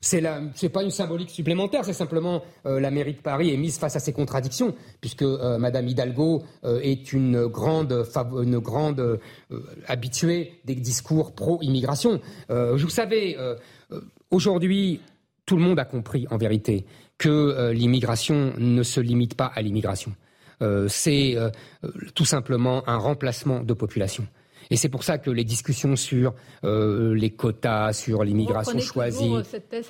C'est 0.00 0.20
n'est 0.20 0.68
pas 0.68 0.82
une 0.82 0.90
symbolique 0.90 1.30
supplémentaire, 1.30 1.84
c'est 1.84 1.92
simplement 1.92 2.42
euh, 2.66 2.78
la 2.78 2.90
mairie 2.90 3.14
de 3.14 3.20
Paris 3.20 3.52
est 3.52 3.56
mise 3.56 3.78
face 3.78 3.96
à 3.96 3.98
ces 3.98 4.12
contradictions, 4.12 4.74
puisque 5.00 5.22
euh, 5.22 5.58
Madame 5.58 5.88
Hidalgo 5.88 6.44
euh, 6.64 6.80
est 6.80 7.12
une 7.12 7.46
grande, 7.46 8.04
une 8.40 8.58
grande 8.58 9.18
habituée 9.88 10.60
des 10.64 10.74
discours 10.74 11.32
pro-immigration. 11.32 12.20
vous 12.48 12.88
savez, 12.88 13.36
aujourd'hui, 14.30 15.00
tout 15.44 15.56
le 15.56 15.62
monde 15.62 15.78
a 15.78 15.84
compris, 15.84 16.26
en 16.30 16.36
vérité, 16.36 16.84
que 17.18 17.70
l'immigration 17.72 18.52
ne 18.58 18.82
se 18.82 19.00
limite 19.00 19.34
pas 19.34 19.46
à 19.46 19.62
l'immigration. 19.62 20.12
c'est 20.88 21.36
tout 22.14 22.24
simplement 22.24 22.88
un 22.88 22.96
remplacement 22.96 23.60
de 23.60 23.72
population. 23.72 24.26
Et 24.70 24.76
c'est 24.76 24.88
pour 24.88 25.04
ça 25.04 25.18
que 25.18 25.30
les 25.30 25.44
discussions 25.44 25.96
sur 25.96 26.34
euh, 26.64 27.14
les 27.14 27.30
quotas, 27.30 27.92
sur 27.92 28.24
l'immigration 28.24 28.78
choisie. 28.80 29.32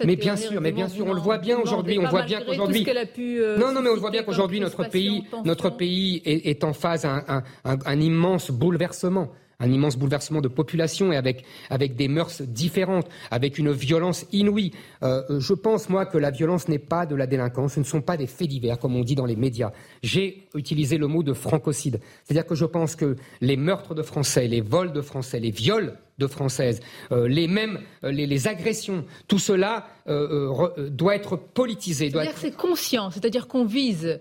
mais 0.05 0.17
bien 0.17 0.37
sûr, 0.37 0.61
mais 0.61 0.73
bien 0.73 0.89
sûr, 0.89 1.07
on 1.07 1.15
le 1.15 1.21
voit 1.21 1.39
bien 1.39 1.59
aujourd'hui. 1.59 1.99
On 1.99 2.09
voit 2.09 2.23
bien 2.23 2.41
qu'aujourd'hui. 2.43 2.87
Euh, 3.19 3.59
non, 3.59 3.73
non, 3.73 3.81
mais 3.81 3.91
on 3.91 3.95
le 3.95 4.01
voit 4.01 4.11
bien 4.11 4.23
qu'aujourd'hui 4.23 4.61
notre 4.61 4.89
pays, 4.89 5.25
notre 5.45 5.71
pays 5.71 6.21
est, 6.25 6.65
en 6.65 6.73
phase 6.73 7.05
à 7.05 7.43
un 7.65 8.01
immense 8.01 8.51
bouleversement 8.51 9.31
un 9.59 9.71
immense 9.71 9.97
bouleversement 9.97 10.41
de 10.41 10.49
population 10.49 11.13
et 11.13 11.17
avec, 11.17 11.45
avec 11.71 11.97
des 11.97 12.09
mœurs 12.09 12.43
différentes, 12.43 13.09
avec 13.31 13.59
une 13.59 13.73
violence 13.73 14.27
inouïe. 14.33 14.73
Euh, 15.03 15.41
je 15.41 15.55
pense, 15.55 15.89
moi, 15.89 16.07
que 16.07 16.19
la 16.19 16.31
violence 16.31 16.69
n'est 16.69 16.79
pas 16.79 17.07
de 17.07 17.15
la 17.15 17.27
délinquance, 17.27 17.75
ce 17.75 17.81
ne 17.81 17.85
sont 17.85 18.03
pas 18.03 18.17
des 18.17 18.27
faits 18.27 18.49
divers, 18.49 18.79
comme 18.79 18.97
on 18.97 19.03
dit 19.03 19.15
dans 19.15 19.25
les 19.27 19.37
médias. 19.37 19.73
J'ai 20.03 20.49
utilisé 20.55 20.99
le 20.99 21.07
mot 21.07 21.23
de 21.23 21.33
francocide. 21.33 22.01
C'est-à-dire 22.25 22.47
que 22.47 22.55
je 22.55 22.65
pense 22.65 22.97
que 22.97 23.17
les 23.41 23.57
meurtres 23.57 23.95
de 23.95 24.03
Français, 24.03 24.47
les 24.47 24.61
vols 24.61 24.93
de 24.93 25.01
Français, 25.01 25.41
les 25.41 25.51
viols 25.51 25.97
de 26.19 26.27
Françaises, 26.27 26.81
euh, 27.13 27.29
les 27.29 27.47
mêmes, 27.47 27.81
euh, 28.05 28.11
les, 28.11 28.49
agressions, 28.49 29.05
tout 29.29 29.39
cela 29.39 29.87
doit 30.07 31.17
être 31.17 31.37
politisé. 31.37 32.11
C'est-à-dire 32.11 32.35
que 32.35 32.41
c'est 32.41 32.57
conscient, 32.57 33.11
c'est-à-dire 33.11 33.49
qu'on 33.49 33.65
vise 33.65 34.21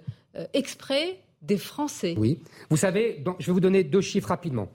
exprès 0.54 1.20
des 1.42 1.58
Français. 1.58 2.16
Oui. 2.18 2.40
Vous 2.70 2.78
savez, 2.78 3.24
je 3.40 3.46
vais 3.46 3.52
vous 3.52 3.60
donner 3.60 3.84
deux 3.84 4.02
chiffres 4.02 4.30
rapidement. 4.30 4.70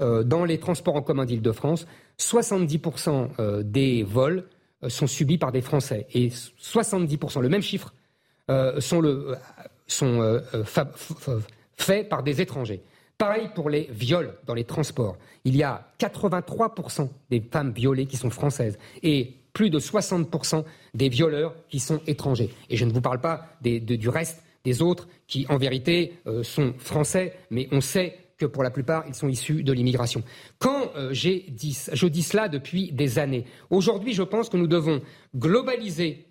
Euh, 0.00 0.24
dans 0.24 0.44
les 0.44 0.58
transports 0.58 0.96
en 0.96 1.02
commun 1.02 1.24
d'Île-de-France, 1.24 1.86
70% 2.18 3.28
euh, 3.38 3.62
des 3.62 4.02
vols 4.02 4.48
euh, 4.82 4.88
sont 4.88 5.06
subis 5.06 5.38
par 5.38 5.52
des 5.52 5.60
Français 5.60 6.08
et 6.12 6.30
70%, 6.30 7.40
le 7.40 7.48
même 7.48 7.62
chiffre, 7.62 7.94
sont, 8.78 9.02
faits 11.76 12.08
par 12.10 12.22
des 12.22 12.42
étrangers. 12.42 12.82
Pareil 13.16 13.48
pour 13.54 13.70
les 13.70 13.88
viols 13.90 14.34
dans 14.46 14.52
les 14.52 14.64
transports. 14.64 15.16
Il 15.44 15.56
y 15.56 15.62
a 15.62 15.88
83% 15.98 17.08
des 17.30 17.40
femmes 17.40 17.72
violées 17.72 18.04
qui 18.04 18.18
sont 18.18 18.28
françaises 18.28 18.76
et 19.02 19.32
plus 19.54 19.70
de 19.70 19.78
60% 19.78 20.64
des 20.92 21.08
violeurs 21.08 21.54
qui 21.70 21.78
sont 21.78 22.00
étrangers. 22.06 22.50
Et 22.68 22.76
je 22.76 22.84
ne 22.84 22.92
vous 22.92 23.00
parle 23.00 23.20
pas 23.20 23.56
du 23.62 24.08
reste 24.10 24.42
des 24.64 24.82
autres 24.82 25.08
qui, 25.26 25.46
en 25.48 25.56
vérité, 25.56 26.18
sont 26.42 26.74
français, 26.76 27.34
mais 27.50 27.68
on 27.72 27.80
sait 27.80 28.23
que 28.38 28.46
pour 28.46 28.62
la 28.62 28.70
plupart, 28.70 29.04
ils 29.06 29.14
sont 29.14 29.28
issus 29.28 29.62
de 29.62 29.72
l'immigration. 29.72 30.22
Quand 30.58 30.92
euh, 30.96 31.12
j'ai 31.12 31.46
dit, 31.48 31.78
je 31.92 32.06
dis 32.06 32.22
cela 32.22 32.48
depuis 32.48 32.92
des 32.92 33.18
années, 33.18 33.44
aujourd'hui, 33.70 34.12
je 34.12 34.22
pense 34.22 34.48
que 34.48 34.56
nous 34.56 34.66
devons 34.66 35.00
globaliser, 35.34 36.26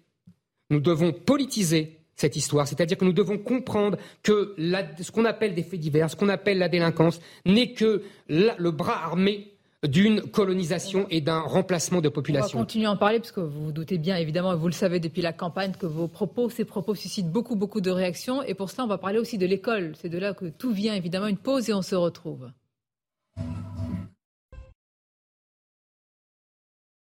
nous 0.69 0.79
devons 0.79 1.13
politiser 1.13 1.99
cette 2.15 2.35
histoire, 2.35 2.67
c'est-à-dire 2.67 2.97
que 2.97 3.05
nous 3.05 3.13
devons 3.13 3.37
comprendre 3.37 3.97
que 4.21 4.55
ce 4.99 5.11
qu'on 5.11 5.25
appelle 5.25 5.55
des 5.55 5.63
faits 5.63 5.79
divers, 5.79 6.09
ce 6.09 6.15
qu'on 6.15 6.29
appelle 6.29 6.59
la 6.59 6.69
délinquance, 6.69 7.19
n'est 7.45 7.73
que 7.73 8.03
le 8.27 8.71
bras 8.71 9.03
armé 9.03 9.52
d'une 9.83 10.21
colonisation 10.21 11.07
et 11.09 11.21
d'un 11.21 11.39
remplacement 11.39 12.01
de 12.01 12.09
population. 12.09 12.57
On 12.57 12.61
va 12.61 12.65
continuer 12.65 12.85
à 12.85 12.91
en 12.91 12.97
parler 12.97 13.19
parce 13.19 13.31
que 13.31 13.41
vous 13.41 13.65
vous 13.65 13.71
doutez 13.71 13.97
bien, 13.97 14.15
évidemment, 14.17 14.55
vous 14.55 14.67
le 14.67 14.73
savez 14.73 14.99
depuis 14.99 15.21
la 15.21 15.33
campagne, 15.33 15.73
que 15.77 15.85
vos 15.85 16.07
propos, 16.07 16.49
ces 16.49 16.65
propos 16.65 16.95
suscitent 16.95 17.29
beaucoup, 17.29 17.55
beaucoup 17.55 17.81
de 17.81 17.91
réactions. 17.91 18.43
Et 18.43 18.53
pour 18.53 18.69
cela, 18.69 18.85
on 18.85 18.87
va 18.87 18.97
parler 18.97 19.19
aussi 19.19 19.37
de 19.37 19.45
l'école. 19.45 19.93
C'est 19.99 20.09
de 20.09 20.17
là 20.17 20.33
que 20.33 20.45
tout 20.45 20.71
vient, 20.71 20.93
évidemment. 20.93 21.27
Une 21.27 21.37
pause 21.37 21.69
et 21.69 21.73
on 21.73 21.81
se 21.81 21.95
retrouve. 21.95 22.49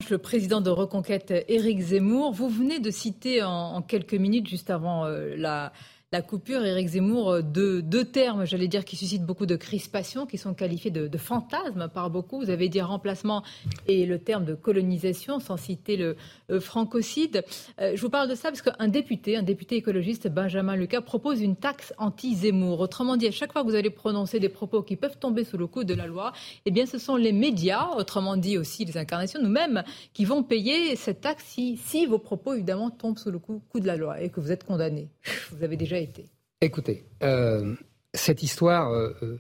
Le 0.09 0.17
président 0.17 0.59
de 0.59 0.69
Reconquête, 0.69 1.33
Éric 1.47 1.79
Zemmour, 1.79 2.33
vous 2.33 2.49
venez 2.49 2.79
de 2.79 2.91
citer 2.91 3.41
en, 3.41 3.81
quelques 3.81 4.13
minutes, 4.13 4.47
juste 4.47 4.69
avant 4.69 5.05
euh, 5.05 5.35
la, 5.37 5.71
la 6.13 6.21
coupure, 6.21 6.63
Éric 6.63 6.89
Zemmour, 6.89 7.31
euh, 7.31 7.41
deux, 7.41 8.05
termes, 8.05 8.45
j'allais 8.45 8.67
dire, 8.67 8.85
qui 8.85 8.95
suscitent 8.95 9.25
beaucoup 9.25 9.47
de 9.47 9.55
crispation, 9.55 10.27
qui 10.27 10.37
sont 10.37 10.53
qualifiés 10.53 10.91
de, 10.91 11.17
fantasmes 11.17 11.89
par 11.91 12.11
beaucoup. 12.11 12.39
Vous 12.39 12.51
avez 12.51 12.69
dit 12.69 12.81
remplacement 12.81 13.41
et 13.87 14.05
le 14.05 14.19
terme 14.19 14.45
de 14.45 14.53
colonisation, 14.53 15.39
sans 15.39 15.57
citer 15.57 15.97
le 15.97 16.15
francocide. 16.59 17.43
Euh, 17.81 17.93
je 17.95 18.01
vous 18.01 18.11
parle 18.11 18.29
de 18.29 18.35
ça 18.35 18.49
parce 18.51 18.61
qu'un 18.61 18.87
député, 18.89 19.37
un 19.37 19.41
député 19.41 19.77
écologiste, 19.77 20.27
Benjamin 20.27 20.75
Lucas, 20.75 21.01
propose 21.01 21.41
une 21.41 21.55
taxe 21.55 21.95
anti-Zemmour. 21.97 22.79
Autrement 22.79 23.17
dit, 23.17 23.27
à 23.27 23.31
chaque 23.31 23.51
fois 23.51 23.63
que 23.63 23.67
vous 23.67 23.75
allez 23.75 23.89
prononcer 23.89 24.39
des 24.39 24.49
propos 24.49 24.83
qui 24.83 24.97
peuvent 24.97 25.17
tomber 25.17 25.43
sous 25.43 25.57
le 25.57 25.65
coup 25.65 25.83
de 25.83 25.95
la 25.95 26.05
loi, 26.05 26.31
eh 26.67 26.71
bien, 26.71 26.85
ce 26.85 26.99
sont 26.99 27.15
les 27.15 27.31
médias, 27.31 27.87
autrement 27.97 28.37
dit 28.37 28.59
aussi 28.59 28.85
les 28.85 28.97
incarnations, 28.97 29.41
nous-mêmes, 29.41 29.83
qui 30.13 30.25
vont 30.25 30.43
payer 30.43 30.95
cette 30.95 31.21
taxe 31.21 31.43
si, 31.47 31.77
si 31.77 32.05
vos 32.05 32.19
propos, 32.19 32.53
évidemment, 32.53 32.91
tombent 32.91 33.17
sous 33.17 33.31
le 33.31 33.39
coup, 33.39 33.63
coup 33.71 33.79
de 33.79 33.87
la 33.87 33.95
loi 33.95 34.21
et 34.21 34.29
que 34.29 34.39
vous 34.39 34.51
êtes 34.51 34.63
condamné. 34.63 35.09
Vous 35.51 35.63
avez 35.63 35.75
déjà 35.75 36.02
Écoutez, 36.61 37.03
euh, 37.23 37.75
cette 38.13 38.41
histoire 38.41 38.89
euh, 38.89 39.11
euh, 39.21 39.37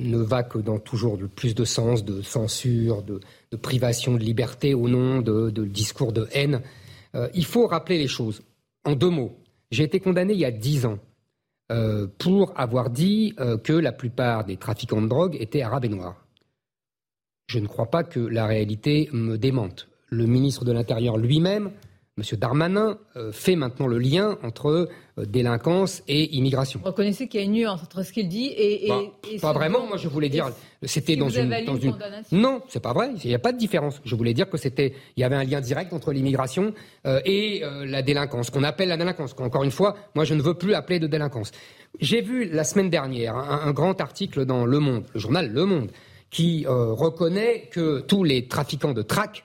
ne 0.00 0.18
va 0.18 0.42
que 0.42 0.58
dans 0.58 0.78
toujours 0.78 1.16
le 1.16 1.28
plus 1.28 1.54
de 1.54 1.64
sens, 1.64 2.04
de 2.04 2.22
censure, 2.22 3.02
de, 3.02 3.20
privation 3.56 4.14
de 4.14 4.22
liberté 4.24 4.74
au 4.74 4.88
nom 4.88 5.20
de, 5.20 5.50
discours 5.64 6.12
de 6.12 6.28
haine. 6.32 6.62
il 7.34 7.44
faut 7.44 7.66
rappeler 7.66 7.98
les 7.98 8.08
choses. 8.08 8.42
En 8.84 8.94
deux 8.94 9.10
mots, 9.10 9.36
j'ai 9.70 9.84
été 9.84 10.00
condamné 10.00 10.34
il 10.34 10.40
y 10.40 10.44
a 10.44 10.50
dix 10.50 10.86
ans 10.86 10.98
pour 12.18 12.52
avoir 12.56 12.90
dit 12.90 13.34
que 13.64 13.72
la 13.72 13.92
plupart 13.92 14.44
des 14.44 14.56
trafiquants 14.56 15.02
de 15.02 15.08
drogue 15.08 15.36
étaient 15.40 15.62
arabes 15.62 15.84
et 15.84 15.88
noirs. 15.88 16.26
Je 17.48 17.58
ne 17.58 17.66
crois 17.66 17.90
pas 17.90 18.04
que 18.04 18.20
la 18.20 18.46
réalité 18.46 19.08
me 19.12 19.36
démente. 19.36 19.88
Le 20.10 20.26
ministre 20.26 20.64
de 20.64 20.72
l'Intérieur 20.72 21.16
lui-même 21.16 21.72
M. 22.18 22.38
Darmanin 22.38 22.98
euh, 23.16 23.30
fait 23.30 23.54
maintenant 23.54 23.86
le 23.86 23.98
lien 23.98 24.38
entre 24.42 24.88
euh, 25.18 25.24
délinquance 25.24 26.02
et 26.08 26.34
immigration. 26.36 26.80
Vous 26.80 26.86
reconnaissez 26.86 27.28
qu'il 27.28 27.38
y 27.38 27.42
a 27.42 27.46
une 27.46 27.52
nuance 27.52 27.80
entre 27.82 28.02
ce 28.02 28.12
qu'il 28.12 28.28
dit 28.28 28.52
et. 28.56 28.88
Bah, 28.88 29.02
pas 29.40 29.52
vraiment, 29.52 29.86
moi 29.86 29.96
je 29.96 30.08
voulais 30.08 30.28
dire. 30.28 30.50
C'était 30.82 31.16
dans, 31.16 31.28
une, 31.28 31.48
dans 31.64 31.76
une. 31.76 31.96
Non, 32.32 32.62
c'est 32.68 32.82
pas 32.82 32.92
vrai, 32.92 33.10
il 33.22 33.28
n'y 33.28 33.34
a 33.34 33.38
pas 33.38 33.52
de 33.52 33.58
différence. 33.58 34.00
Je 34.04 34.14
voulais 34.16 34.34
dire 34.34 34.50
que 34.50 34.56
c'était. 34.56 34.94
Il 35.16 35.20
y 35.20 35.24
avait 35.24 35.36
un 35.36 35.44
lien 35.44 35.60
direct 35.60 35.92
entre 35.92 36.12
l'immigration 36.12 36.74
euh, 37.06 37.20
et 37.24 37.62
la 37.84 38.02
délinquance, 38.02 38.50
qu'on 38.50 38.64
appelle 38.64 38.88
la 38.88 38.96
délinquance. 38.96 39.34
Encore 39.38 39.64
une 39.64 39.70
fois, 39.70 39.96
moi 40.14 40.24
je 40.24 40.34
ne 40.34 40.42
veux 40.42 40.54
plus 40.54 40.74
appeler 40.74 40.98
de 40.98 41.06
délinquance. 41.06 41.52
J'ai 42.00 42.20
vu 42.20 42.48
la 42.48 42.64
semaine 42.64 42.90
dernière 42.90 43.36
un, 43.36 43.72
grand 43.72 44.00
article 44.00 44.44
dans 44.44 44.66
Le 44.66 44.78
Monde, 44.78 45.04
le 45.14 45.20
journal 45.20 45.52
Le 45.52 45.64
Monde, 45.64 45.90
qui 46.30 46.66
reconnaît 46.66 47.68
que 47.70 48.00
tous 48.00 48.24
les 48.24 48.46
trafiquants 48.48 48.92
de 48.92 49.02
trac 49.02 49.44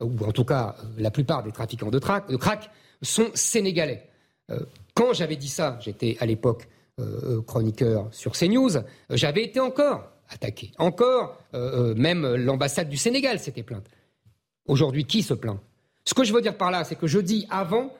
ou 0.00 0.24
en 0.24 0.32
tout 0.32 0.44
cas 0.44 0.76
la 0.98 1.10
plupart 1.10 1.42
des 1.42 1.52
trafiquants 1.52 1.90
de, 1.90 1.98
crack, 1.98 2.70
sont 3.02 3.30
sénégalais. 3.34 4.08
Euh, 4.50 4.60
quand 4.94 5.12
j'avais 5.12 5.36
dit 5.36 5.48
ça, 5.48 5.78
j'étais 5.80 6.16
à 6.20 6.26
l'époque 6.26 6.68
euh, 6.98 7.40
chroniqueur 7.42 8.08
sur 8.12 8.32
CNews, 8.32 8.70
j'avais 9.10 9.44
été 9.44 9.60
encore 9.60 10.10
attaqué. 10.28 10.72
Encore, 10.78 11.38
euh, 11.54 11.94
même 11.94 12.34
l'ambassade 12.34 12.88
du 12.88 12.96
Sénégal 12.96 13.38
s'était 13.38 13.62
plainte. 13.62 13.86
Aujourd'hui, 14.66 15.04
qui 15.04 15.22
se 15.22 15.34
plaint? 15.34 15.58
Ce 16.04 16.14
que 16.14 16.24
je 16.24 16.32
veux 16.32 16.40
dire 16.40 16.56
par 16.56 16.70
là, 16.70 16.84
c'est 16.84 16.96
que 16.96 17.06
je 17.06 17.18
dis 17.18 17.46
avant 17.50 17.92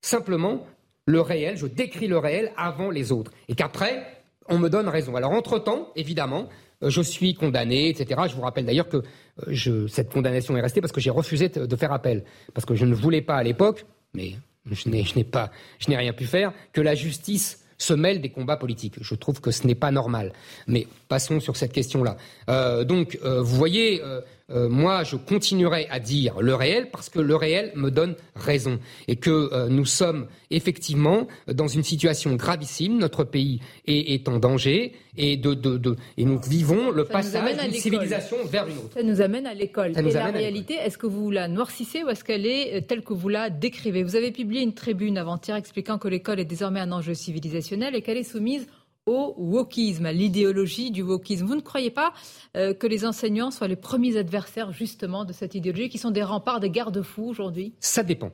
simplement 0.00 0.66
le 1.06 1.20
réel, 1.20 1.56
je 1.56 1.66
décris 1.66 2.06
le 2.06 2.18
réel 2.18 2.52
avant 2.56 2.90
les 2.90 3.12
autres. 3.12 3.32
Et 3.48 3.54
qu'après, 3.54 4.06
on 4.48 4.58
me 4.58 4.68
donne 4.68 4.88
raison. 4.88 5.16
Alors, 5.16 5.32
entre-temps, 5.32 5.88
évidemment, 5.96 6.48
je 6.82 7.02
suis 7.02 7.34
condamné, 7.34 7.88
etc. 7.88 8.22
Je 8.28 8.34
vous 8.34 8.42
rappelle 8.42 8.64
d'ailleurs 8.64 8.88
que 8.88 9.02
je, 9.48 9.86
cette 9.86 10.12
condamnation 10.12 10.56
est 10.56 10.60
restée 10.60 10.80
parce 10.80 10.92
que 10.92 11.00
j'ai 11.00 11.10
refusé 11.10 11.48
de 11.48 11.76
faire 11.76 11.92
appel. 11.92 12.24
Parce 12.54 12.64
que 12.64 12.74
je 12.74 12.84
ne 12.86 12.94
voulais 12.94 13.22
pas 13.22 13.36
à 13.36 13.42
l'époque, 13.42 13.84
mais 14.14 14.34
je 14.70 14.88
n'ai 14.88 15.24
pas, 15.24 15.50
je 15.78 15.88
n'ai 15.90 15.96
rien 15.96 16.12
pu 16.12 16.24
faire, 16.24 16.52
que 16.72 16.80
la 16.80 16.94
justice 16.94 17.64
se 17.80 17.94
mêle 17.94 18.20
des 18.20 18.28
combats 18.28 18.56
politiques. 18.56 18.96
Je 19.00 19.14
trouve 19.14 19.40
que 19.40 19.50
ce 19.50 19.66
n'est 19.66 19.74
pas 19.74 19.90
normal. 19.90 20.32
Mais 20.66 20.86
passons 21.08 21.40
sur 21.40 21.56
cette 21.56 21.72
question-là. 21.72 22.16
Euh, 22.48 22.84
donc, 22.84 23.18
euh, 23.24 23.40
vous 23.40 23.56
voyez, 23.56 24.02
euh, 24.02 24.20
euh, 24.50 24.68
moi, 24.68 25.04
je 25.04 25.16
continuerai 25.16 25.86
à 25.90 26.00
dire 26.00 26.40
le 26.40 26.54
réel 26.54 26.90
parce 26.90 27.08
que 27.08 27.20
le 27.20 27.36
réel 27.36 27.72
me 27.76 27.90
donne 27.90 28.14
raison 28.34 28.78
et 29.06 29.16
que 29.16 29.30
euh, 29.52 29.68
nous 29.68 29.84
sommes 29.84 30.26
effectivement 30.50 31.28
dans 31.46 31.68
une 31.68 31.84
situation 31.84 32.34
gravissime. 32.34 32.98
Notre 32.98 33.24
pays 33.24 33.60
est, 33.86 34.28
en 34.28 34.38
danger 34.38 34.92
et, 35.16 35.36
de, 35.36 35.96
et 36.16 36.24
nous 36.24 36.40
vivons 36.40 36.90
le 36.90 37.04
passage 37.04 37.56
d'une 37.58 37.72
civilisation 37.72 38.36
vers 38.44 38.66
une 38.66 38.78
autre. 38.78 38.94
Ça 38.94 39.02
nous 39.02 39.20
amène 39.20 39.46
à 39.46 39.54
l'école. 39.54 39.92
Et 39.96 40.12
la 40.12 40.26
réalité, 40.26 40.74
est-ce 40.74 40.98
que 40.98 41.06
vous 41.06 41.30
la 41.30 41.48
noircissez 41.48 42.02
ou 42.02 42.08
est-ce 42.08 42.24
qu'elle 42.24 42.46
est 42.46 42.76
euh, 42.76 42.80
telle 42.80 43.02
que 43.02 43.12
vous 43.12 43.28
la 43.28 43.50
décrivez? 43.50 44.02
Vous 44.02 44.16
avez 44.16 44.32
publié 44.32 44.62
une 44.62 44.74
tribune 44.74 45.18
avant-hier 45.18 45.56
expliquant 45.56 45.98
que 45.98 46.08
l'école 46.08 46.40
est 46.40 46.44
désormais 46.44 46.80
un 46.80 46.92
enjeu 46.92 47.14
civilisationnel 47.14 47.94
et 47.94 48.02
qu'elle 48.02 48.18
est 48.18 48.24
soumise 48.24 48.66
au 49.10 49.34
wokisme, 49.36 50.06
à 50.06 50.12
l'idéologie 50.12 50.90
du 50.92 51.02
wokisme. 51.02 51.46
Vous 51.46 51.56
ne 51.56 51.60
croyez 51.60 51.90
pas 51.90 52.12
euh, 52.56 52.72
que 52.74 52.86
les 52.86 53.04
enseignants 53.04 53.50
soient 53.50 53.68
les 53.68 53.76
premiers 53.76 54.16
adversaires 54.16 54.72
justement 54.72 55.24
de 55.24 55.32
cette 55.32 55.54
idéologie, 55.54 55.88
qui 55.88 55.98
sont 55.98 56.12
des 56.12 56.22
remparts, 56.22 56.60
des 56.60 56.70
garde-fous 56.70 57.24
aujourd'hui? 57.24 57.74
Ça 57.80 58.02
dépend. 58.04 58.30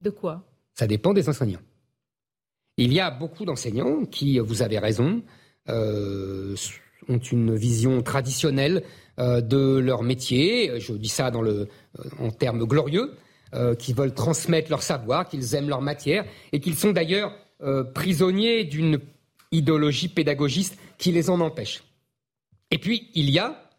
De 0.00 0.10
quoi? 0.10 0.44
Ça 0.74 0.86
dépend 0.86 1.12
des 1.12 1.28
enseignants. 1.28 1.60
Il 2.76 2.92
y 2.92 3.00
a 3.00 3.10
beaucoup 3.10 3.44
d'enseignants 3.44 4.04
qui, 4.06 4.38
vous 4.38 4.62
avez 4.62 4.78
raison, 4.78 5.22
euh, 5.68 6.56
ont 7.08 7.18
une 7.18 7.54
vision 7.54 8.02
traditionnelle 8.02 8.82
euh, 9.18 9.40
de 9.40 9.78
leur 9.78 10.02
métier. 10.02 10.80
Je 10.80 10.94
dis 10.94 11.08
ça 11.08 11.30
dans 11.30 11.42
le, 11.42 11.68
en 12.18 12.30
termes 12.30 12.64
glorieux, 12.64 13.12
qui 13.80 13.92
veulent 13.92 14.14
transmettre 14.14 14.70
leur 14.70 14.80
savoir, 14.80 15.28
qu'ils 15.28 15.56
aiment 15.56 15.68
leur 15.68 15.82
matière 15.82 16.24
et 16.52 16.60
qu'ils 16.60 16.76
sont 16.76 16.92
d'ailleurs 16.92 17.34
prisonniers 17.94 18.62
d'une 18.62 19.00
idéologie 19.52 20.08
pédagogiste 20.08 20.78
qui 20.98 21.12
les 21.12 21.30
en 21.30 21.40
empêche. 21.40 21.82
Et 22.70 22.78
puis, 22.78 23.10
il 23.14 23.30
y 23.30 23.38
a 23.38 23.70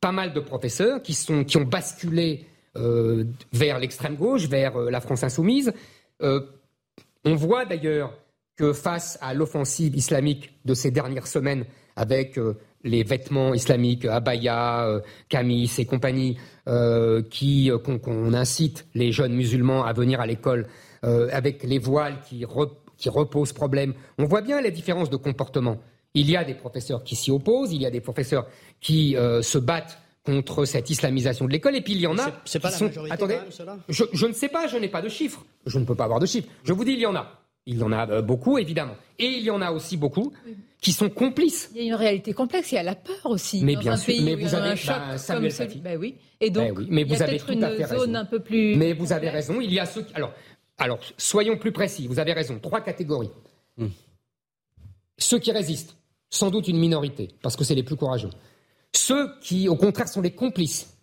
pas 0.00 0.12
mal 0.12 0.32
de 0.32 0.40
professeurs 0.40 1.02
qui, 1.02 1.14
sont, 1.14 1.44
qui 1.44 1.56
ont 1.56 1.64
basculé 1.64 2.46
euh, 2.76 3.24
vers 3.52 3.78
l'extrême 3.78 4.16
gauche, 4.16 4.46
vers 4.48 4.76
euh, 4.76 4.90
la 4.90 5.00
France 5.00 5.24
insoumise. 5.24 5.72
Euh, 6.22 6.40
on 7.24 7.34
voit 7.34 7.64
d'ailleurs 7.64 8.12
que 8.56 8.72
face 8.72 9.18
à 9.20 9.34
l'offensive 9.34 9.96
islamique 9.96 10.52
de 10.64 10.74
ces 10.74 10.90
dernières 10.90 11.26
semaines, 11.26 11.64
avec 11.94 12.38
les 12.84 13.02
vêtements 13.02 13.54
islamiques, 13.54 14.04
abaya, 14.04 15.02
camis 15.28 15.70
et 15.78 15.86
compagnie, 15.86 16.38
qui 17.30 17.70
qu'on 17.82 18.32
incite 18.32 18.86
les 18.94 19.12
jeunes 19.12 19.34
musulmans 19.34 19.84
à 19.84 19.92
venir 19.92 20.20
à 20.20 20.26
l'école, 20.26 20.68
avec 21.02 21.64
les 21.64 21.78
voiles 21.78 22.20
qui 22.26 22.44
qui 22.96 23.08
repose 23.08 23.52
problème. 23.52 23.94
On 24.18 24.24
voit 24.24 24.42
bien 24.42 24.60
la 24.60 24.70
différence 24.70 25.10
de 25.10 25.16
comportement. 25.16 25.78
Il 26.14 26.30
y 26.30 26.36
a 26.36 26.44
des 26.44 26.54
professeurs 26.54 27.04
qui 27.04 27.14
s'y 27.14 27.30
opposent, 27.30 27.72
il 27.72 27.82
y 27.82 27.86
a 27.86 27.90
des 27.90 28.00
professeurs 28.00 28.46
qui 28.80 29.16
euh, 29.16 29.42
se 29.42 29.58
battent 29.58 29.98
contre 30.24 30.64
cette 30.64 30.90
islamisation 30.90 31.44
de 31.46 31.52
l'école, 31.52 31.76
et 31.76 31.80
puis 31.80 31.92
il 31.92 32.00
y 32.00 32.06
en 32.06 32.18
a. 32.18 32.32
C'est 32.44 32.58
pas 32.58 32.70
la 32.70 32.76
sont... 32.76 32.86
majorité 32.86 33.14
Attendez, 33.14 33.38
je, 33.88 34.26
ne 34.26 34.32
sais 34.32 34.48
pas, 34.48 34.66
je 34.66 34.76
n'ai 34.76 34.88
pas 34.88 35.02
de 35.02 35.08
chiffres. 35.08 35.44
Je 35.66 35.78
ne 35.78 35.84
peux 35.84 35.94
pas 35.94 36.04
avoir 36.04 36.18
de 36.18 36.26
chiffres. 36.26 36.48
Je 36.64 36.72
vous 36.72 36.84
dis, 36.84 36.92
il 36.92 37.00
y 37.00 37.06
en 37.06 37.14
a. 37.14 37.40
Il 37.68 37.78
y 37.78 37.82
en 37.82 37.92
a 37.92 38.08
euh, 38.08 38.22
beaucoup, 38.22 38.58
évidemment. 38.58 38.94
Et 39.18 39.26
il 39.26 39.42
y 39.42 39.50
en 39.50 39.60
a 39.60 39.72
aussi 39.72 39.96
beaucoup 39.96 40.32
qui 40.80 40.92
sont 40.92 41.08
complices. 41.08 41.70
Il 41.74 41.80
y 41.80 41.84
a 41.84 41.86
une 41.88 41.94
réalité 41.94 42.32
complexe, 42.32 42.70
il 42.70 42.76
y 42.76 42.78
a 42.78 42.82
la 42.82 42.94
peur 42.94 43.24
aussi. 43.24 43.64
Mais 43.64 43.76
bien 43.76 43.96
sûr, 43.96 44.14
mais 44.22 44.36
vous 44.36 44.54
avez 44.54 44.70
un 44.70 44.76
choc 44.76 44.96
comme 45.26 45.50
celui... 45.50 45.80
bah 45.80 45.96
oui. 45.98 46.14
Et 46.40 46.50
donc, 46.50 46.78
bah 46.78 46.86
mais 46.88 47.02
vous 47.02 47.14
il 47.14 47.18
y 47.18 47.22
a 47.22 47.26
avez 47.26 47.38
tout 47.38 47.52
une 47.52 47.64
à 47.64 47.70
fait 47.70 47.86
zone 47.86 47.98
raison. 47.98 48.14
un 48.14 48.24
peu 48.24 48.40
plus. 48.40 48.76
Mais 48.76 48.92
vous 48.92 49.12
avez 49.12 49.30
raison. 49.30 49.60
Il 49.60 49.72
y 49.72 49.80
a 49.80 49.86
ceux 49.86 50.02
qui... 50.02 50.14
Alors, 50.14 50.32
alors, 50.78 51.00
soyons 51.16 51.56
plus 51.56 51.72
précis, 51.72 52.06
vous 52.06 52.18
avez 52.18 52.32
raison, 52.32 52.58
trois 52.58 52.80
catégories. 52.80 53.30
Hmm. 53.78 53.88
Ceux 55.18 55.38
qui 55.38 55.50
résistent, 55.50 55.96
sans 56.28 56.50
doute 56.50 56.68
une 56.68 56.78
minorité, 56.78 57.28
parce 57.42 57.56
que 57.56 57.64
c'est 57.64 57.74
les 57.74 57.82
plus 57.82 57.96
courageux. 57.96 58.30
Ceux 58.92 59.30
qui, 59.40 59.68
au 59.68 59.76
contraire, 59.76 60.08
sont 60.08 60.20
les 60.20 60.32
complices 60.32 60.94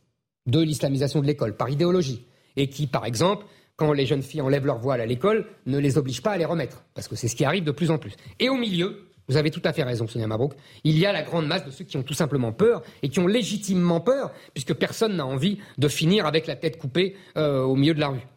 de 0.45 0.59
l'islamisation 0.59 1.21
de 1.21 1.25
l'école, 1.25 1.55
par 1.55 1.69
idéologie, 1.69 2.25
et 2.55 2.69
qui, 2.69 2.85
par 2.85 3.05
exemple, 3.05 3.45
quand 3.75 3.93
les 3.93 4.05
jeunes 4.05 4.21
filles 4.21 4.41
enlèvent 4.41 4.65
leur 4.65 4.77
voile 4.77 5.01
à 5.01 5.05
l'école, 5.07 5.47
ne 5.65 5.79
les 5.79 5.97
obligent 5.97 6.21
pas 6.21 6.31
à 6.31 6.37
les 6.37 6.45
remettre, 6.45 6.83
parce 6.93 7.07
que 7.07 7.15
c'est 7.15 7.27
ce 7.27 7.35
qui 7.35 7.45
arrive 7.45 7.63
de 7.63 7.71
plus 7.71 7.89
en 7.89 7.97
plus. 7.97 8.13
Et 8.39 8.49
au 8.49 8.55
milieu, 8.55 9.07
vous 9.27 9.37
avez 9.37 9.49
tout 9.49 9.61
à 9.63 9.73
fait 9.73 9.83
raison, 9.83 10.05
Sonia 10.05 10.27
Mabrouk, 10.27 10.53
il 10.83 10.99
y 10.99 11.05
a 11.07 11.11
la 11.11 11.23
grande 11.23 11.47
masse 11.47 11.65
de 11.65 11.71
ceux 11.71 11.85
qui 11.85 11.97
ont 11.97 12.03
tout 12.03 12.13
simplement 12.13 12.51
peur, 12.51 12.83
et 13.01 13.09
qui 13.09 13.19
ont 13.19 13.27
légitimement 13.27 14.01
peur, 14.01 14.31
puisque 14.53 14.75
personne 14.75 15.15
n'a 15.15 15.25
envie 15.25 15.57
de 15.79 15.87
finir 15.87 16.27
avec 16.27 16.45
la 16.45 16.55
tête 16.55 16.77
coupée 16.77 17.15
euh, 17.37 17.61
au 17.61 17.75
milieu 17.75 17.95
de 17.95 17.99
la 17.99 18.09
rue. 18.09 18.27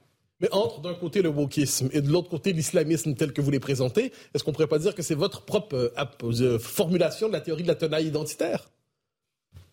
Mais 0.40 0.48
entre 0.52 0.80
d'un 0.80 0.94
côté 0.94 1.22
le 1.22 1.30
wokisme 1.30 1.88
et 1.92 2.02
de 2.02 2.10
l'autre 2.10 2.28
côté 2.28 2.52
l'islamisme 2.52 3.14
tel 3.14 3.32
que 3.32 3.40
vous 3.40 3.50
les 3.50 3.60
présentez, 3.60 4.12
est-ce 4.34 4.44
qu'on 4.44 4.52
pourrait 4.52 4.66
pas 4.66 4.78
dire 4.78 4.94
que 4.94 5.02
c'est 5.02 5.14
votre 5.14 5.42
propre 5.42 5.74
euh, 5.74 6.32
euh, 6.42 6.58
formulation 6.58 7.28
de 7.28 7.32
la 7.32 7.40
théorie 7.40 7.62
de 7.62 7.68
la 7.68 7.74
tenaille 7.74 8.06
identitaire? 8.06 8.68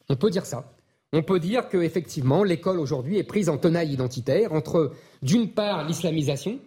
On 0.09 0.15
peut 0.15 0.29
dire 0.29 0.45
ça. 0.45 0.71
On 1.11 1.21
peut 1.21 1.39
dire 1.39 1.67
qu'effectivement, 1.67 2.43
l'école 2.43 2.79
aujourd'hui 2.79 3.17
est 3.17 3.23
prise 3.23 3.49
en 3.49 3.57
tenaille 3.57 3.91
identitaire 3.91 4.53
entre, 4.53 4.93
d'une 5.21 5.49
part, 5.49 5.85
l'islamisation, 5.85 6.59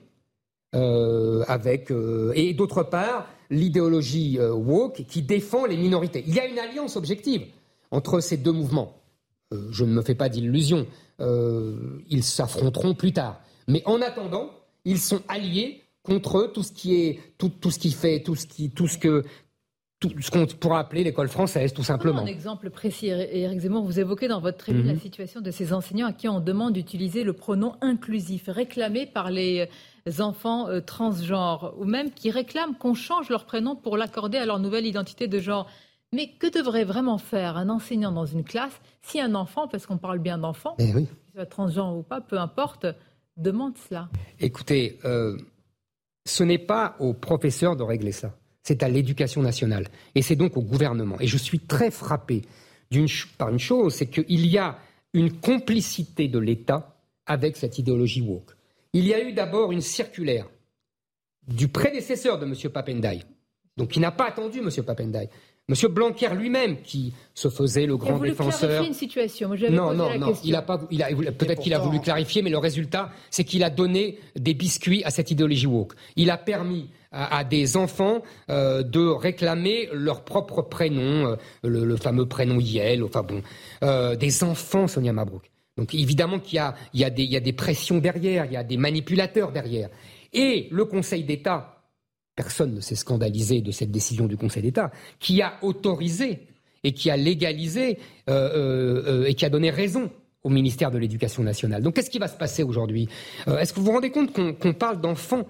euh, 0.74 1.42
avec, 1.48 1.90
et 2.34 2.52
d'autre 2.54 2.82
part, 2.82 3.26
l'idéologie 3.50 4.38
woke 4.38 5.04
qui 5.08 5.22
défend 5.22 5.64
les 5.64 5.76
minorités. 5.76 6.22
Il 6.26 6.34
y 6.34 6.38
a 6.38 6.46
une 6.46 6.58
alliance 6.58 6.96
objective 6.96 7.46
entre 7.90 8.20
ces 8.20 8.36
deux 8.36 8.52
mouvements. 8.52 9.00
je 9.70 9.84
ne 9.84 9.92
me 9.92 10.02
fais 10.02 10.14
pas 10.14 10.28
d'illusions. 10.28 10.86
ils 11.18 12.22
s'affronteront 12.22 12.94
plus 12.94 13.12
tard. 13.12 13.40
Mais 13.68 13.82
en 13.86 14.00
attendant, 14.00 14.50
ils 14.84 14.98
sont 14.98 15.22
alliés 15.28 15.82
contre 16.02 16.50
tout 16.52 16.62
ce 16.62 16.72
qui 16.72 16.94
est 16.94 17.20
tout, 17.38 17.48
tout 17.48 17.70
ce 17.70 17.78
qui 17.78 17.90
fait 17.90 18.22
tout 18.22 18.36
ce 18.36 18.46
qui 18.46 18.70
tout 18.70 18.86
ce 18.86 18.96
que 18.96 19.24
tout 19.98 20.10
ce 20.20 20.30
qu'on 20.30 20.46
pourrait 20.46 20.78
appeler 20.78 21.04
l'école 21.04 21.28
française, 21.28 21.72
tout 21.72 21.82
simplement. 21.82 22.20
Un 22.20 22.26
exemple 22.26 22.68
précis, 22.68 23.06
Éric 23.06 23.60
Zemmour, 23.60 23.82
vous 23.82 23.98
évoquez 23.98 24.28
dans 24.28 24.40
votre 24.40 24.58
tribune 24.58 24.86
la 24.86 24.92
mhm. 24.92 25.00
situation 25.00 25.40
de 25.40 25.50
ces 25.50 25.72
enseignants 25.72 26.08
à 26.08 26.12
qui 26.12 26.28
on 26.28 26.40
demande 26.40 26.74
d'utiliser 26.74 27.24
le 27.24 27.32
pronom 27.32 27.76
inclusif, 27.80 28.44
réclamé 28.48 29.06
par 29.06 29.30
les 29.30 29.68
enfants 30.18 30.68
euh, 30.68 30.80
transgenres, 30.80 31.74
ou 31.78 31.84
même 31.84 32.10
qui 32.10 32.30
réclament 32.30 32.74
qu'on 32.74 32.92
change 32.92 33.30
leur 33.30 33.46
prénom 33.46 33.74
pour 33.74 33.96
l'accorder 33.96 34.36
à 34.36 34.44
leur 34.44 34.58
nouvelle 34.58 34.84
identité 34.84 35.28
de 35.28 35.38
genre. 35.38 35.66
Mais 36.12 36.28
que 36.38 36.46
devrait 36.46 36.84
vraiment 36.84 37.18
faire 37.18 37.56
un 37.56 37.70
enseignant 37.70 38.12
dans 38.12 38.26
une 38.26 38.44
classe 38.44 38.78
si 39.00 39.18
un 39.18 39.34
enfant, 39.34 39.66
parce 39.66 39.86
qu'on 39.86 39.98
parle 39.98 40.18
bien 40.18 40.36
d'enfant, 40.36 40.74
eh 40.78 40.92
qu'il 40.92 41.06
soit 41.34 41.46
transgenre 41.46 41.96
ou 41.96 42.02
pas, 42.02 42.20
peu 42.20 42.38
importe, 42.38 42.86
demande 43.36 43.76
cela 43.88 44.08
Écoutez, 44.40 44.98
euh, 45.04 45.36
ce 46.24 46.42
n'est 46.42 46.58
pas 46.58 46.96
aux 46.98 47.14
professeurs 47.14 47.76
de 47.76 47.82
régler 47.82 48.12
ça 48.12 48.34
c'est 48.66 48.82
à 48.82 48.88
l'éducation 48.88 49.42
nationale. 49.42 49.86
Et 50.16 50.22
c'est 50.22 50.34
donc 50.34 50.56
au 50.56 50.60
gouvernement. 50.62 51.16
Et 51.20 51.28
je 51.28 51.36
suis 51.36 51.60
très 51.60 51.92
frappé 51.92 52.42
par 53.38 53.50
une 53.50 53.58
chose, 53.58 53.94
c'est 53.94 54.06
qu'il 54.06 54.46
y 54.46 54.58
a 54.58 54.78
une 55.12 55.32
complicité 55.32 56.26
de 56.28 56.38
l'État 56.38 56.96
avec 57.26 57.56
cette 57.56 57.78
idéologie 57.78 58.22
woke. 58.22 58.56
Il 58.92 59.06
y 59.06 59.14
a 59.14 59.22
eu 59.22 59.32
d'abord 59.32 59.70
une 59.70 59.80
circulaire 59.80 60.48
du 61.46 61.68
prédécesseur 61.68 62.38
de 62.38 62.46
M. 62.46 62.54
Papendai, 62.72 63.22
donc 63.76 63.90
qui 63.90 64.00
n'a 64.00 64.10
pas 64.10 64.26
attendu 64.26 64.58
M. 64.58 64.70
Papendai, 64.84 65.28
Monsieur 65.68 65.88
Blanquer 65.88 66.28
lui-même, 66.36 66.80
qui 66.82 67.12
se 67.34 67.48
faisait 67.48 67.86
le 67.86 67.96
grand 67.96 68.18
défenseur. 68.18 68.84
une 68.84 68.92
situation. 68.92 69.50
non, 69.70 69.92
non, 69.94 70.16
non. 70.16 70.32
Il 70.44 70.54
a 70.54 70.62
pas. 70.62 70.80
Il 70.92 71.02
a, 71.02 71.08
peut-être 71.32 71.60
qu'il 71.60 71.74
a 71.74 71.80
voulu 71.80 72.00
clarifier, 72.00 72.40
mais 72.42 72.50
le 72.50 72.58
résultat, 72.58 73.10
c'est 73.30 73.42
qu'il 73.42 73.64
a 73.64 73.70
donné 73.70 74.18
des 74.36 74.54
biscuits 74.54 75.02
à 75.02 75.10
cette 75.10 75.32
idéologie 75.32 75.66
woke. 75.66 75.94
Il 76.14 76.30
a 76.30 76.36
permis 76.36 76.88
à, 77.10 77.42
des 77.42 77.76
enfants 77.76 78.22
euh, 78.50 78.82
de 78.82 79.08
réclamer 79.08 79.88
leur 79.92 80.24
propre 80.24 80.62
prénom, 80.62 81.26
euh, 81.26 81.36
le, 81.64 81.96
fameux 81.96 82.26
prénom 82.26 82.60
Yel, 82.60 83.02
enfin 83.02 83.22
bon, 83.22 83.42
euh, 83.82 84.14
des 84.16 84.44
enfants, 84.44 84.86
Sonia 84.86 85.12
Mabrouk. 85.12 85.50
Donc 85.76 85.94
évidemment 85.94 86.38
qu'il 86.38 86.56
y 86.56 86.58
a, 86.58 86.74
il 86.94 87.00
y, 87.00 87.04
a 87.04 87.10
des, 87.10 87.22
il 87.24 87.32
y 87.32 87.36
a 87.36 87.40
des 87.40 87.52
pressions 87.52 87.98
derrière, 87.98 88.44
il 88.44 88.52
y 88.52 88.56
a 88.56 88.64
des 88.64 88.76
manipulateurs 88.76 89.50
derrière. 89.50 89.88
Et 90.32 90.68
le 90.70 90.84
Conseil 90.84 91.24
d'État, 91.24 91.75
personne 92.36 92.74
ne 92.74 92.80
s'est 92.80 92.94
scandalisé 92.94 93.62
de 93.62 93.72
cette 93.72 93.90
décision 93.90 94.26
du 94.26 94.36
Conseil 94.36 94.62
d'État, 94.62 94.92
qui 95.18 95.42
a 95.42 95.54
autorisé 95.62 96.46
et 96.84 96.92
qui 96.92 97.10
a 97.10 97.16
légalisé 97.16 97.98
euh, 98.28 98.32
euh, 98.32 99.22
euh, 99.22 99.24
et 99.24 99.34
qui 99.34 99.44
a 99.44 99.50
donné 99.50 99.70
raison 99.70 100.10
au 100.44 100.48
ministère 100.48 100.92
de 100.92 100.98
l'Éducation 100.98 101.42
nationale. 101.42 101.82
Donc 101.82 101.94
qu'est-ce 101.94 102.10
qui 102.10 102.20
va 102.20 102.28
se 102.28 102.36
passer 102.36 102.62
aujourd'hui? 102.62 103.08
Est-ce 103.48 103.72
que 103.72 103.80
vous 103.80 103.86
vous 103.86 103.92
rendez 103.92 104.10
compte 104.10 104.32
qu'on 104.32 104.72
parle 104.74 105.00
d'enfants 105.00 105.44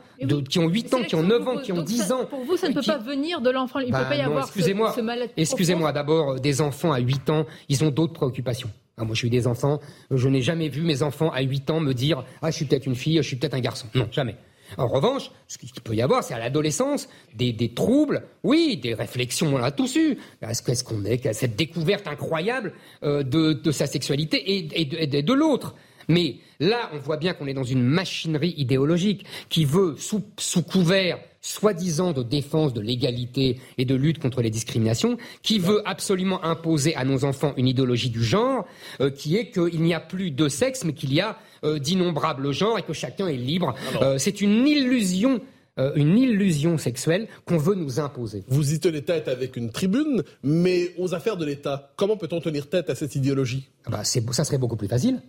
qui 0.48 0.58
ont 0.58 0.68
8 0.68 0.94
ans, 0.94 1.02
qui 1.02 1.14
ont 1.14 1.22
9 1.22 1.48
ans, 1.48 1.58
qui 1.58 1.70
ont 1.72 1.82
10 1.82 2.12
ans 2.12 2.24
Pour 2.24 2.42
vous, 2.44 2.56
ça 2.56 2.70
ne 2.70 2.72
peut 2.72 2.80
pas 2.80 2.96
venir 2.96 3.42
de 3.42 3.50
l'enfant. 3.50 3.80
Il 3.80 3.88
ne 3.88 3.92
peut 3.92 3.98
bah 3.98 4.04
pas 4.06 4.16
y 4.16 4.22
avoir 4.22 4.44
excusez-moi, 4.44 4.94
ce, 4.96 5.02
Excusez-moi, 5.36 5.92
d'abord, 5.92 6.40
des 6.40 6.62
enfants 6.62 6.92
à 6.92 7.00
8 7.00 7.28
ans, 7.28 7.44
ils 7.68 7.84
ont 7.84 7.90
d'autres 7.90 8.14
préoccupations. 8.14 8.70
Ah, 8.96 9.04
moi, 9.04 9.14
j'ai 9.14 9.26
eu 9.26 9.30
des 9.30 9.46
enfants, 9.46 9.80
je 10.10 10.28
n'ai 10.30 10.40
jamais 10.40 10.70
vu 10.70 10.80
mes 10.80 11.02
enfants 11.02 11.30
à 11.30 11.42
8 11.42 11.68
ans 11.68 11.80
me 11.80 11.92
dire 11.92 12.24
«Ah, 12.40 12.50
je 12.50 12.56
suis 12.56 12.64
peut-être 12.64 12.86
une 12.86 12.94
fille, 12.94 13.18
je 13.18 13.28
suis 13.28 13.36
peut-être 13.36 13.52
un 13.52 13.60
garçon». 13.60 13.88
Non, 13.94 14.08
jamais. 14.10 14.36
En 14.76 14.88
revanche, 14.88 15.30
ce 15.48 15.58
qu'il 15.58 15.70
peut 15.82 15.94
y 15.94 16.02
avoir, 16.02 16.22
c'est 16.24 16.34
à 16.34 16.38
l'adolescence 16.38 17.08
des, 17.34 17.72
troubles, 17.74 18.24
oui, 18.42 18.76
des 18.76 18.94
réflexions, 18.94 19.54
on 19.54 19.58
l'a 19.58 19.70
tous 19.70 19.96
eu. 19.96 20.18
Est-ce 20.42 20.84
qu'on 20.84 21.04
est, 21.04 21.32
cette 21.32 21.56
découverte 21.56 22.06
incroyable 22.08 22.72
euh, 23.02 23.22
de, 23.22 23.70
sa 23.70 23.86
sexualité 23.86 24.42
et, 24.56 25.22
de, 25.22 25.32
l'autre 25.32 25.74
mais 26.08 26.36
là, 26.60 26.88
on 26.92 26.98
voit 26.98 27.16
bien 27.16 27.34
qu'on 27.34 27.48
est 27.48 27.54
dans 27.54 27.64
une 27.64 27.82
machinerie 27.82 28.54
idéologique 28.56 29.26
qui 29.48 29.64
veut, 29.64 29.96
sous, 29.98 30.22
couvert 30.62 31.18
soi-disant 31.46 32.12
de 32.12 32.22
défense 32.22 32.72
de 32.72 32.80
l'égalité 32.80 33.60
et 33.78 33.84
de 33.84 33.94
lutte 33.94 34.18
contre 34.18 34.42
les 34.42 34.50
discriminations, 34.50 35.16
qui 35.42 35.58
veut 35.58 35.80
absolument 35.86 36.44
imposer 36.44 36.94
à 36.96 37.04
nos 37.04 37.24
enfants 37.24 37.54
une 37.56 37.68
idéologie 37.68 38.10
du 38.10 38.22
genre, 38.22 38.66
euh, 39.00 39.10
qui 39.10 39.36
est 39.36 39.50
qu'il 39.50 39.82
n'y 39.82 39.94
a 39.94 40.00
plus 40.00 40.30
de 40.30 40.48
sexe, 40.48 40.84
mais 40.84 40.92
qu'il 40.92 41.14
y 41.14 41.20
a 41.20 41.38
euh, 41.64 41.78
d'innombrables 41.78 42.52
genres 42.52 42.78
et 42.78 42.82
que 42.82 42.92
chacun 42.92 43.28
est 43.28 43.36
libre. 43.36 43.74
Euh, 44.02 44.18
c'est 44.18 44.40
une 44.40 44.66
illusion 44.66 45.40
euh, 45.78 45.92
une 45.94 46.16
illusion 46.16 46.78
sexuelle 46.78 47.28
qu'on 47.44 47.58
veut 47.58 47.74
nous 47.74 48.00
imposer. 48.00 48.44
Vous 48.48 48.72
y 48.72 48.80
tenez 48.80 49.02
tête 49.02 49.28
avec 49.28 49.56
une 49.56 49.70
tribune, 49.70 50.22
mais 50.42 50.94
aux 50.96 51.14
affaires 51.14 51.36
de 51.36 51.44
l'État, 51.44 51.92
comment 51.96 52.16
peut-on 52.16 52.40
tenir 52.40 52.70
tête 52.70 52.88
à 52.88 52.94
cette 52.94 53.14
idéologie? 53.14 53.68
Ah 53.84 53.90
bah, 53.90 54.04
Ça 54.04 54.44
serait 54.44 54.56
beaucoup 54.56 54.76
plus 54.76 54.88
facile. 54.88 55.20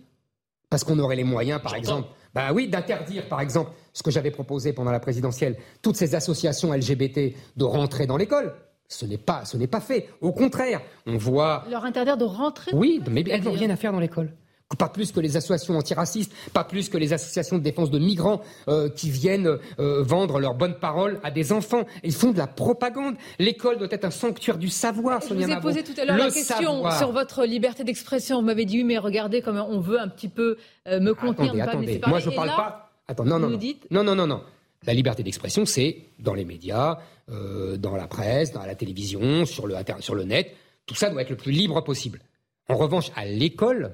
Parce 0.70 0.84
qu'on 0.84 0.98
aurait 0.98 1.16
les 1.16 1.24
moyens, 1.24 1.60
par 1.62 1.74
exemple, 1.74 2.08
bah 2.34 2.52
oui, 2.52 2.68
d'interdire, 2.68 3.28
par 3.28 3.40
exemple, 3.40 3.72
ce 3.92 4.02
que 4.02 4.10
j'avais 4.10 4.30
proposé 4.30 4.72
pendant 4.72 4.90
la 4.90 5.00
présidentielle, 5.00 5.56
toutes 5.82 5.96
ces 5.96 6.14
associations 6.14 6.72
LGBT 6.72 7.34
de 7.56 7.64
rentrer 7.64 8.06
dans 8.06 8.16
l'école. 8.16 8.54
Ce 8.88 9.04
n'est 9.04 9.18
pas, 9.18 9.44
ce 9.44 9.56
n'est 9.56 9.66
pas 9.66 9.80
fait. 9.80 10.08
Au 10.20 10.32
contraire, 10.32 10.80
on 11.06 11.16
voit. 11.16 11.64
Leur 11.70 11.84
interdire 11.84 12.16
de 12.16 12.24
rentrer. 12.24 12.70
Oui, 12.74 13.02
mais 13.10 13.22
elles 13.28 13.42
n'ont 13.42 13.52
rien 13.52 13.70
à 13.70 13.76
faire 13.76 13.92
dans 13.92 14.00
l'école 14.00 14.32
pas 14.76 14.88
plus 14.88 15.12
que 15.12 15.20
les 15.20 15.36
associations 15.36 15.76
antiracistes, 15.78 16.32
pas 16.52 16.64
plus 16.64 16.88
que 16.88 16.98
les 16.98 17.12
associations 17.12 17.56
de 17.56 17.62
défense 17.62 17.90
de 17.90 17.98
migrants 17.98 18.42
euh, 18.68 18.90
qui 18.90 19.10
viennent 19.10 19.58
euh, 19.78 20.02
vendre 20.02 20.38
leurs 20.40 20.54
bonnes 20.54 20.78
paroles 20.78 21.20
à 21.22 21.30
des 21.30 21.52
enfants. 21.52 21.84
Ils 22.04 22.12
font 22.12 22.32
de 22.32 22.38
la 22.38 22.46
propagande. 22.46 23.16
L'école 23.38 23.78
doit 23.78 23.88
être 23.90 24.04
un 24.04 24.10
sanctuaire 24.10 24.58
du 24.58 24.68
savoir, 24.68 25.22
Sonia 25.22 25.46
Je 25.46 25.52
vous 25.52 25.58
ai 25.58 25.60
posé 25.60 25.82
tout 25.82 25.98
à 25.98 26.04
l'heure 26.04 26.18
la 26.18 26.30
question 26.30 26.90
sur 26.90 27.12
votre 27.12 27.46
liberté 27.46 27.82
d'expression. 27.82 28.40
Vous 28.40 28.46
m'avez 28.46 28.66
dit, 28.66 28.78
oui, 28.78 28.84
mais 28.84 28.98
regardez 28.98 29.40
comment 29.40 29.66
on 29.70 29.80
veut 29.80 29.98
un 29.98 30.08
petit 30.08 30.28
peu 30.28 30.58
euh, 30.86 31.00
me 31.00 31.14
contenir, 31.14 31.66
attendez, 31.66 31.96
attendez. 31.96 32.00
Moi, 32.06 32.18
je 32.18 32.28
ne 32.28 32.34
parle 32.34 32.48
pas... 32.48 32.90
Attends, 33.08 33.24
non, 33.24 33.38
non, 33.38 33.48
non. 33.48 33.58
non, 33.90 34.04
non, 34.04 34.14
non, 34.14 34.26
non. 34.26 34.42
La 34.86 34.92
liberté 34.92 35.22
d'expression, 35.22 35.64
c'est 35.64 36.02
dans 36.18 36.34
les 36.34 36.44
médias, 36.44 36.98
dans 37.26 37.96
la 37.96 38.06
presse, 38.06 38.52
dans 38.52 38.64
la 38.64 38.74
télévision, 38.74 39.44
sur 39.46 39.66
le, 39.66 39.74
sur 40.00 40.14
le 40.14 40.24
net. 40.24 40.54
Tout 40.86 40.94
ça 40.94 41.08
doit 41.08 41.22
être 41.22 41.30
le 41.30 41.36
plus 41.36 41.52
libre 41.52 41.82
possible. 41.82 42.20
En 42.68 42.76
revanche, 42.76 43.10
à 43.16 43.24
l'école, 43.24 43.92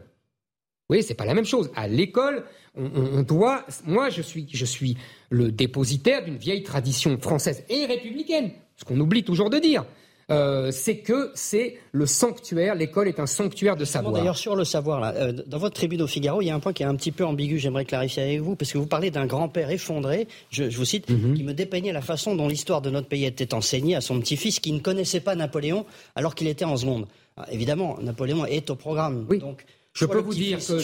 oui, 0.90 1.02
c'est 1.02 1.14
pas 1.14 1.24
la 1.24 1.34
même 1.34 1.46
chose. 1.46 1.70
À 1.74 1.88
l'école, 1.88 2.44
on, 2.76 3.22
doit. 3.22 3.64
Moi, 3.84 4.10
je 4.10 4.20
suis, 4.20 4.46
je 4.52 4.64
suis 4.64 4.96
le 5.30 5.50
dépositaire 5.50 6.24
d'une 6.24 6.36
vieille 6.36 6.62
tradition 6.62 7.18
française 7.18 7.64
et 7.68 7.86
républicaine, 7.86 8.50
ce 8.76 8.84
qu'on 8.84 8.98
oublie 9.00 9.24
toujours 9.24 9.50
de 9.50 9.58
dire. 9.58 9.84
Euh, 10.30 10.70
c'est 10.70 10.98
que 10.98 11.30
c'est 11.34 11.78
le 11.92 12.06
sanctuaire, 12.06 12.74
l'école 12.74 13.08
est 13.08 13.20
un 13.20 13.26
sanctuaire 13.26 13.76
de 13.76 13.84
savoir. 13.84 14.14
D'ailleurs, 14.14 14.38
sur 14.38 14.56
le 14.56 14.64
savoir, 14.64 15.00
là, 15.00 15.12
euh, 15.14 15.32
dans 15.46 15.58
votre 15.58 15.74
tribune 15.74 16.00
au 16.00 16.06
Figaro, 16.06 16.40
il 16.40 16.46
y 16.46 16.50
a 16.50 16.54
un 16.54 16.60
point 16.60 16.72
qui 16.72 16.82
est 16.82 16.86
un 16.86 16.94
petit 16.94 17.12
peu 17.12 17.26
ambigu, 17.26 17.58
j'aimerais 17.58 17.84
clarifier 17.84 18.22
avec 18.22 18.40
vous, 18.40 18.56
parce 18.56 18.72
que 18.72 18.78
vous 18.78 18.86
parlez 18.86 19.10
d'un 19.10 19.26
grand-père 19.26 19.70
effondré, 19.70 20.26
je, 20.50 20.64
vous 20.64 20.84
cite, 20.86 21.10
mhm. 21.10 21.34
qui 21.34 21.44
me 21.44 21.52
dépeignait 21.52 21.92
la 21.92 22.00
façon 22.00 22.36
dont 22.36 22.48
l'histoire 22.48 22.80
de 22.80 22.88
notre 22.88 23.08
pays 23.08 23.26
était 23.26 23.52
enseignée 23.52 23.96
à 23.96 24.00
son 24.00 24.18
petit-fils 24.18 24.60
qui 24.60 24.72
ne 24.72 24.78
connaissait 24.78 25.20
pas 25.20 25.34
Napoléon 25.34 25.84
alors 26.14 26.34
qu'il 26.34 26.48
était 26.48 26.64
en 26.64 26.76
seconde. 26.78 27.06
évidemment, 27.50 27.98
Napoléon 28.00 28.46
est 28.46 28.70
au 28.70 28.76
programme. 28.76 29.26
Oui. 29.28 29.38
Donc, 29.38 29.66
je 29.94 30.06
peux 30.06 30.18
vous 30.18 30.34
dire 30.34 30.58
que 30.58 30.78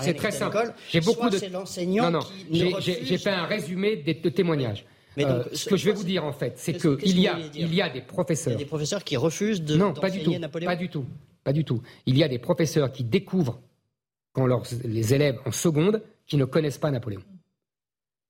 c'est 0.00 0.14
très 0.14 0.30
simple. 0.30 0.72
J'ai 0.90 1.00
beaucoup 1.00 1.28
de 1.28 1.52
l'enseignant. 1.52 2.10
Non, 2.10 2.20
non. 2.20 2.78
J'ai 2.80 3.18
fait 3.18 3.30
un 3.30 3.44
résumé 3.44 3.96
des 3.96 4.14
témoignages. 4.32 4.84
Mais 5.16 5.24
euh, 5.24 5.42
ce 5.52 5.68
que 5.68 5.76
je 5.76 5.86
vais 5.86 5.92
vous 5.92 6.04
dire 6.04 6.24
en 6.24 6.32
fait, 6.32 6.54
c'est 6.56 6.74
qu'il 6.74 7.18
y 7.18 7.26
a, 7.26 7.38
il 7.54 7.74
y 7.74 7.80
a 7.80 7.88
des 7.88 8.02
professeurs. 8.02 8.52
Il 8.52 8.56
y 8.56 8.56
a 8.56 8.64
des 8.64 8.66
professeurs 8.66 9.02
qui 9.02 9.16
refusent 9.16 9.62
de 9.62 9.74
non, 9.74 9.94
pas 9.94 10.10
du 10.10 10.22
tout, 10.22 10.38
Napoléon. 10.38 10.70
Pas 10.70 10.76
du 10.76 10.90
tout, 10.90 11.06
pas 11.42 11.54
du 11.54 11.64
tout. 11.64 11.82
Il 12.04 12.18
y 12.18 12.22
a 12.22 12.28
des 12.28 12.38
professeurs 12.38 12.92
qui 12.92 13.02
découvrent 13.02 13.58
quand 14.32 14.46
leurs, 14.46 14.64
les 14.84 15.14
élèves 15.14 15.38
en 15.46 15.52
seconde 15.52 16.02
qui 16.26 16.36
ne 16.36 16.44
connaissent 16.44 16.76
pas 16.76 16.90
Napoléon. 16.90 17.22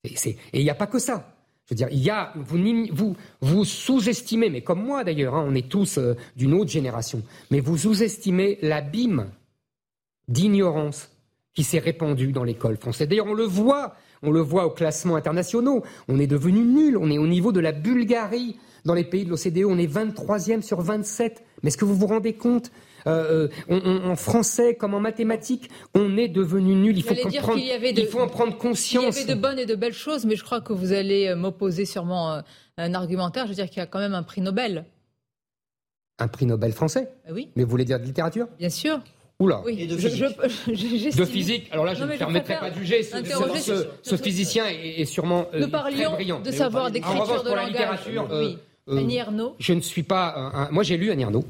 Et, 0.05 0.37
il 0.53 0.63
n'y 0.63 0.71
a 0.71 0.77
pas 0.77 0.87
que 0.87 1.01
ça. 1.01 1.35
Je 1.65 1.75
veux 1.75 1.77
dire, 1.77 1.89
il 1.91 1.99
y 1.99 2.11
a, 2.11 2.33
vous, 2.37 2.87
vous, 2.93 3.17
vous 3.41 3.65
sous-estimez, 3.65 4.51
mais 4.51 4.61
comme 4.61 4.85
moi 4.85 5.03
d'ailleurs, 5.03 5.35
hein, 5.35 5.45
on 5.49 5.55
est 5.57 5.69
tous 5.69 5.99
euh, 5.99 6.15
d'une 6.37 6.55
autre 6.55 6.71
génération, 6.71 7.25
mais 7.51 7.59
vous 7.59 7.77
sous-estimez 7.77 8.59
l'abîme 8.63 9.33
d'ignorance 10.29 11.11
qui 11.55 11.65
s'est 11.65 11.79
répandue 11.79 12.33
dans 12.33 12.45
l'école 12.45 12.77
française. 12.77 13.09
D'ailleurs, 13.09 13.27
on 13.27 13.35
le 13.35 13.45
voit, 13.45 13.95
on 14.23 14.31
le 14.31 14.41
voit 14.41 14.67
aux 14.67 14.71
classements 14.71 15.17
internationaux. 15.17 15.83
On 16.09 16.19
est 16.19 16.27
devenu 16.27 16.61
nul. 16.61 16.97
On 16.99 17.11
est 17.11 17.19
au 17.19 17.27
niveau 17.27 17.51
de 17.51 17.61
la 17.61 17.73
Bulgarie 17.73 18.57
dans 18.85 18.95
les 18.95 19.05
pays 19.05 19.25
de 19.25 19.31
l'OCDE. 19.31 19.65
On 19.65 19.79
est 19.79 19.93
23e 19.93 20.63
sur 20.63 20.81
27. 20.83 21.43
Mais 21.63 21.69
est-ce 21.69 21.79
que 21.79 21.87
vous 21.87 21.97
vous 21.97 22.07
rendez 22.07 22.35
compte 22.35 22.71
euh, 23.07 23.49
euh, 23.71 24.01
en 24.05 24.17
français 24.17 24.75
comme 24.75 24.93
en 24.93 25.01
mathématiques, 25.01 25.71
on 25.95 26.19
est 26.19 26.29
devenu 26.29 26.75
nul? 26.75 26.99
Il 26.99 27.03
faut, 27.03 27.15
comprendre, 27.15 27.59
il 27.59 28.07
faut 28.07 28.21
en 28.21 28.29
prendre 28.29 28.59
conscience. 28.59 29.17
Il 29.17 29.21
y 29.21 29.25
avait 29.25 29.35
de 29.35 29.41
bonnes 29.41 29.59
et 29.59 29.67
de 29.67 29.77
belles 29.77 29.95
choses, 29.95 30.27
mais 30.27 30.37
je 30.37 30.45
crois 30.45 30.61
que 30.61 30.75
vous 30.75 30.93
allez 30.93 31.29
euh, 31.29 31.37
m'opposer 31.37 31.87
sûrement 31.87 32.43
un 32.77 32.95
argumentaire. 32.95 33.45
Je 33.45 33.51
veux 33.51 33.55
dire 33.55 33.71
qu'il 33.71 33.79
y 33.79 33.83
a 33.83 33.87
quand 33.87 34.01
même 34.01 34.15
un 34.15 34.23
prix 34.23 34.43
Nobel 34.43 34.85
Un 36.19 36.29
prix 36.29 36.45
Nobel 36.45 36.73
français? 36.73 37.09
Ah 37.27 37.31
Oui. 37.33 37.49
Mais 37.57 37.65
vous 37.65 37.71
voulez 37.71 37.87
dire 37.87 37.99
de 37.99 38.05
littérature? 38.05 38.49
Bien 38.59 38.71
sûr. 38.71 39.01
Oula. 39.39 39.61
Oui. 39.67 39.77
Et 39.81 39.87
de 39.87 39.97
physique. 39.97 41.17
de 41.17 41.25
physique. 41.27 41.69
Alors 41.71 41.85
là, 41.85 41.95
je 41.95 42.05
ne 42.05 42.09
me 42.13 42.17
permettrai 42.17 42.59
pas 42.59 42.71
de 42.71 42.79
juger. 42.79 43.03
Ce, 43.03 43.17
ce, 43.61 43.87
ce 44.03 44.17
physicien 44.17 44.67
est, 44.67 45.01
est 45.01 45.05
sûrement 45.05 45.47
euh, 45.53 45.61
Nous 45.61 45.69
parlions 45.69 46.09
très 46.09 46.15
brillant. 46.17 46.41
de 46.41 46.51
savoir 46.51 46.91
d'écriture 46.91 47.23
de 47.23 47.27
pour 47.27 47.45
langage. 47.45 47.57
la 47.57 47.67
littérature, 47.69 48.29
oui. 48.31 48.59
euh, 48.89 48.97
Annie 48.99 49.17
Ernaux. 49.17 49.55
Je 49.59 49.75
ne 49.75 49.81
suis 49.81 50.03
pas. 50.03 50.33
Un, 50.37 50.63
un- 50.65 50.71
moi, 50.71 50.83
j'ai 50.83 50.97
lu 50.97 51.11
Annie 51.11 51.23
Ernaux 51.25 51.45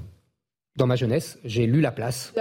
dans 0.76 0.87
ma 0.89 0.97
jeunesse. 0.97 1.39
J'ai 1.45 1.66
lu 1.66 1.80
La 1.80 1.93
Place. 1.93 2.34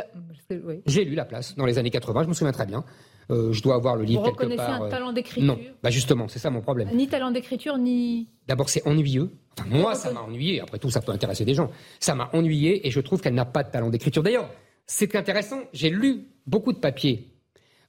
Oui. 0.49 0.81
J'ai 0.87 1.05
lu 1.05 1.13
La 1.15 1.25
Place 1.25 1.55
dans 1.55 1.65
les 1.65 1.77
années 1.77 1.91
80. 1.91 2.23
Je 2.23 2.27
me 2.29 2.33
souviens 2.33 2.51
très 2.51 2.65
bien. 2.65 2.83
Euh, 3.31 3.51
je 3.53 3.61
dois 3.63 3.75
avoir 3.75 3.95
le 3.95 4.01
Vous 4.01 4.07
livre 4.07 4.23
quelque 4.23 4.35
reconnaissez 4.37 4.57
part. 4.57 4.81
un 4.83 4.85
euh, 4.85 4.89
talent 4.89 5.11
d'écriture 5.13 5.43
Non. 5.43 5.59
Bah 5.81 5.89
justement, 5.89 6.27
c'est 6.27 6.37
ça 6.39 6.49
mon 6.51 6.61
problème. 6.61 6.89
Ni 6.93 7.07
talent 7.07 7.31
d'écriture, 7.31 7.77
ni. 7.77 8.27
D'abord, 8.47 8.69
c'est 8.69 8.85
ennuyeux. 8.87 9.31
Enfin, 9.59 9.67
moi, 9.69 9.95
ça 9.95 10.11
m'a 10.11 10.21
ennuyé. 10.21 10.59
Après 10.61 10.77
tout, 10.79 10.89
ça 10.91 11.01
peut 11.01 11.11
intéresser 11.11 11.43
des 11.45 11.53
gens. 11.55 11.71
Ça 11.99 12.13
m'a 12.13 12.29
ennuyé 12.33 12.87
et 12.87 12.91
je 12.91 12.99
trouve 12.99 13.21
qu'elle 13.21 13.33
n'a 13.33 13.45
pas 13.45 13.63
de 13.63 13.71
talent 13.71 13.89
d'écriture. 13.89 14.21
D'ailleurs, 14.21 14.49
c'est 14.87 15.15
intéressant. 15.15 15.61
J'ai 15.73 15.89
lu 15.89 16.27
beaucoup 16.47 16.73
de 16.73 16.79
papiers. 16.79 17.27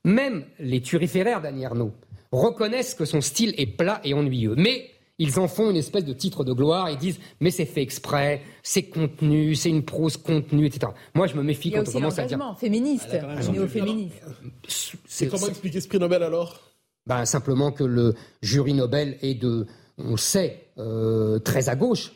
Même 0.04 0.44
les 0.58 0.80
turiféraires 0.80 1.40
d'Annie 1.40 1.64
Ernaux 1.64 1.92
reconnaissent 2.32 2.94
que 2.94 3.04
son 3.04 3.20
style 3.20 3.54
est 3.58 3.66
plat 3.66 4.00
et 4.04 4.14
ennuyeux. 4.14 4.54
Mais 4.56 4.90
ils 5.18 5.38
en 5.38 5.48
font 5.48 5.70
une 5.70 5.76
espèce 5.76 6.04
de 6.04 6.12
titre 6.12 6.44
de 6.44 6.52
gloire. 6.52 6.90
Ils 6.90 6.98
disent, 6.98 7.18
mais 7.40 7.50
c'est 7.50 7.64
fait 7.64 7.82
exprès, 7.82 8.42
c'est 8.62 8.84
contenu, 8.84 9.54
c'est 9.54 9.70
une 9.70 9.84
prose 9.84 10.16
contenue, 10.16 10.66
etc. 10.66 10.92
Moi, 11.14 11.26
je 11.26 11.34
me 11.34 11.42
méfie 11.42 11.70
quand 11.70 11.88
on 11.88 11.92
commence 11.92 12.18
à 12.18 12.24
dire. 12.24 12.38
féministe, 12.58 13.08
Elle 13.10 13.18
a 13.18 13.20
quand 13.20 13.28
même 13.28 13.42
son 13.42 13.52
néo-féministe. 13.52 14.22
C'est 14.68 15.28
comment 15.28 15.48
expliquer 15.48 15.80
ce 15.80 15.88
prix 15.88 15.98
Nobel 15.98 16.22
alors? 16.22 16.60
Ben, 17.06 17.24
simplement 17.24 17.70
que 17.70 17.84
le 17.84 18.14
jury 18.42 18.74
Nobel 18.74 19.16
est 19.22 19.34
de, 19.34 19.66
on 19.96 20.12
le 20.12 20.16
sait, 20.16 20.68
euh, 20.78 21.38
très 21.38 21.68
à 21.68 21.76
gauche 21.76 22.12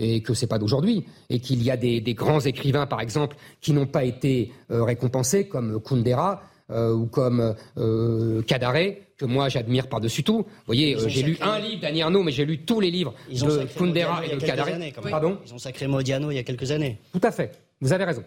et 0.00 0.22
que 0.22 0.34
c'est 0.34 0.46
pas 0.46 0.58
d'aujourd'hui 0.58 1.04
et 1.28 1.38
qu'il 1.38 1.62
y 1.62 1.70
a 1.70 1.76
des, 1.76 2.00
des 2.00 2.14
grands 2.14 2.40
écrivains, 2.40 2.86
par 2.86 3.00
exemple, 3.00 3.36
qui 3.60 3.72
n'ont 3.72 3.86
pas 3.86 4.04
été 4.04 4.50
euh, 4.70 4.82
récompensés 4.82 5.46
comme 5.46 5.80
Kundera 5.80 6.42
euh, 6.70 6.92
ou 6.92 7.06
comme 7.06 7.54
euh, 7.78 8.42
Kadare 8.42 8.74
que 9.18 9.26
moi 9.26 9.48
j'admire 9.48 9.88
par-dessus 9.88 10.22
tout. 10.22 10.38
Vous 10.38 10.46
voyez, 10.66 10.96
euh, 10.96 11.08
j'ai 11.08 11.22
lu 11.22 11.36
un 11.40 11.58
livre 11.58 11.82
d'Annie 11.82 12.00
Arnaud, 12.02 12.22
mais 12.22 12.32
j'ai 12.32 12.46
lu 12.46 12.58
tous 12.64 12.80
les 12.80 12.90
livres 12.90 13.14
Ils 13.30 13.44
ont 13.44 13.48
de 13.48 13.52
sacré 13.58 13.74
Kundera 13.78 14.20
Modiano 14.20 14.22
il 14.22 14.28
y 14.28 14.46
et 14.46 14.50
a 14.50 14.56
de 14.56 14.60
années, 14.62 14.94
même. 15.02 15.10
Pardon 15.10 15.38
Ils 15.44 15.54
ont 15.54 15.58
sacré 15.58 15.86
Modiano 15.86 16.30
il 16.30 16.36
y 16.36 16.38
a 16.38 16.42
quelques 16.42 16.70
années. 16.70 16.98
Tout 17.12 17.20
à 17.22 17.30
fait. 17.30 17.58
Vous 17.80 17.92
avez 17.92 18.04
raison. 18.04 18.24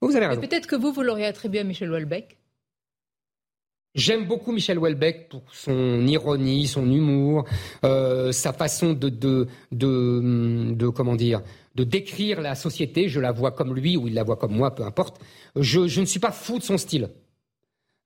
Vous 0.00 0.16
avez 0.16 0.26
raison. 0.26 0.40
Mais 0.40 0.48
peut-être 0.48 0.66
que 0.66 0.74
vous, 0.74 0.92
vous 0.92 1.02
l'auriez 1.02 1.26
attribué 1.26 1.60
à 1.60 1.64
Michel 1.64 1.90
Houellebecq. 1.90 2.38
J'aime 3.94 4.26
beaucoup 4.26 4.52
Michel 4.52 4.78
Houellebecq 4.78 5.28
pour 5.28 5.42
son 5.52 6.06
ironie, 6.06 6.66
son 6.66 6.90
humour, 6.90 7.44
euh, 7.84 8.32
sa 8.32 8.54
façon 8.54 8.94
de, 8.94 9.10
de, 9.10 9.46
de, 9.70 10.72
de- 10.72 10.88
comment 10.88 11.14
dire, 11.14 11.42
de 11.74 11.84
décrire 11.84 12.40
la 12.40 12.54
société. 12.54 13.08
Je 13.08 13.20
la 13.20 13.32
vois 13.32 13.50
comme 13.50 13.74
lui 13.74 13.98
ou 13.98 14.08
il 14.08 14.14
la 14.14 14.22
voit 14.22 14.36
comme 14.36 14.56
moi, 14.56 14.74
peu 14.74 14.82
importe. 14.82 15.20
Je, 15.56 16.00
ne 16.00 16.06
suis 16.06 16.20
pas 16.20 16.32
fou 16.32 16.58
de 16.58 16.62
son 16.62 16.78
style. 16.78 17.10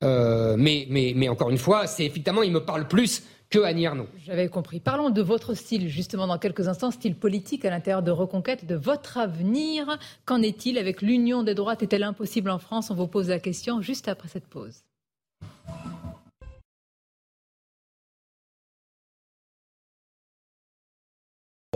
Euh, 0.03 0.57
mais, 0.59 0.87
mais, 0.91 1.13
mais 1.15 1.29
encore 1.29 1.51
une 1.51 1.59
fois, 1.59 1.87
c'est 1.87 2.07
il 2.07 2.53
me 2.53 2.65
parle 2.65 2.89
plus 2.89 3.23
que 3.49 3.61
Annie 3.61 3.85
Ernaux. 3.85 4.09
J'avais 4.25 4.49
compris. 4.49 4.81
Parlons 4.81 5.11
de 5.11 5.23
votre 5.23 5.55
style, 5.55 5.89
justement, 5.89 6.27
dans 6.27 6.39
quelques 6.39 6.67
instants, 6.67 6.91
style 6.91 7.15
politique 7.15 7.65
à 7.65 7.71
l'intérieur 7.71 8.03
de 8.03 8.11
Reconquête, 8.11 8.67
de 8.67 8.75
votre 8.75 9.19
avenir. 9.19 9.99
Qu'en 10.25 10.43
est-il 10.43 10.79
avec 10.79 11.01
l'union 11.01 11.45
des 11.45 11.55
droites? 11.55 11.85
Est-elle 11.85 12.03
impossible 12.03 12.51
en 12.51 12.59
France? 12.59 12.91
On 12.91 12.97
vous 12.97 13.07
pose 13.07 13.29
la 13.29 13.39
question 13.39 13.81
juste 13.83 14.09
après 14.09 14.29
cette 14.29 14.47
pause. 14.47 14.83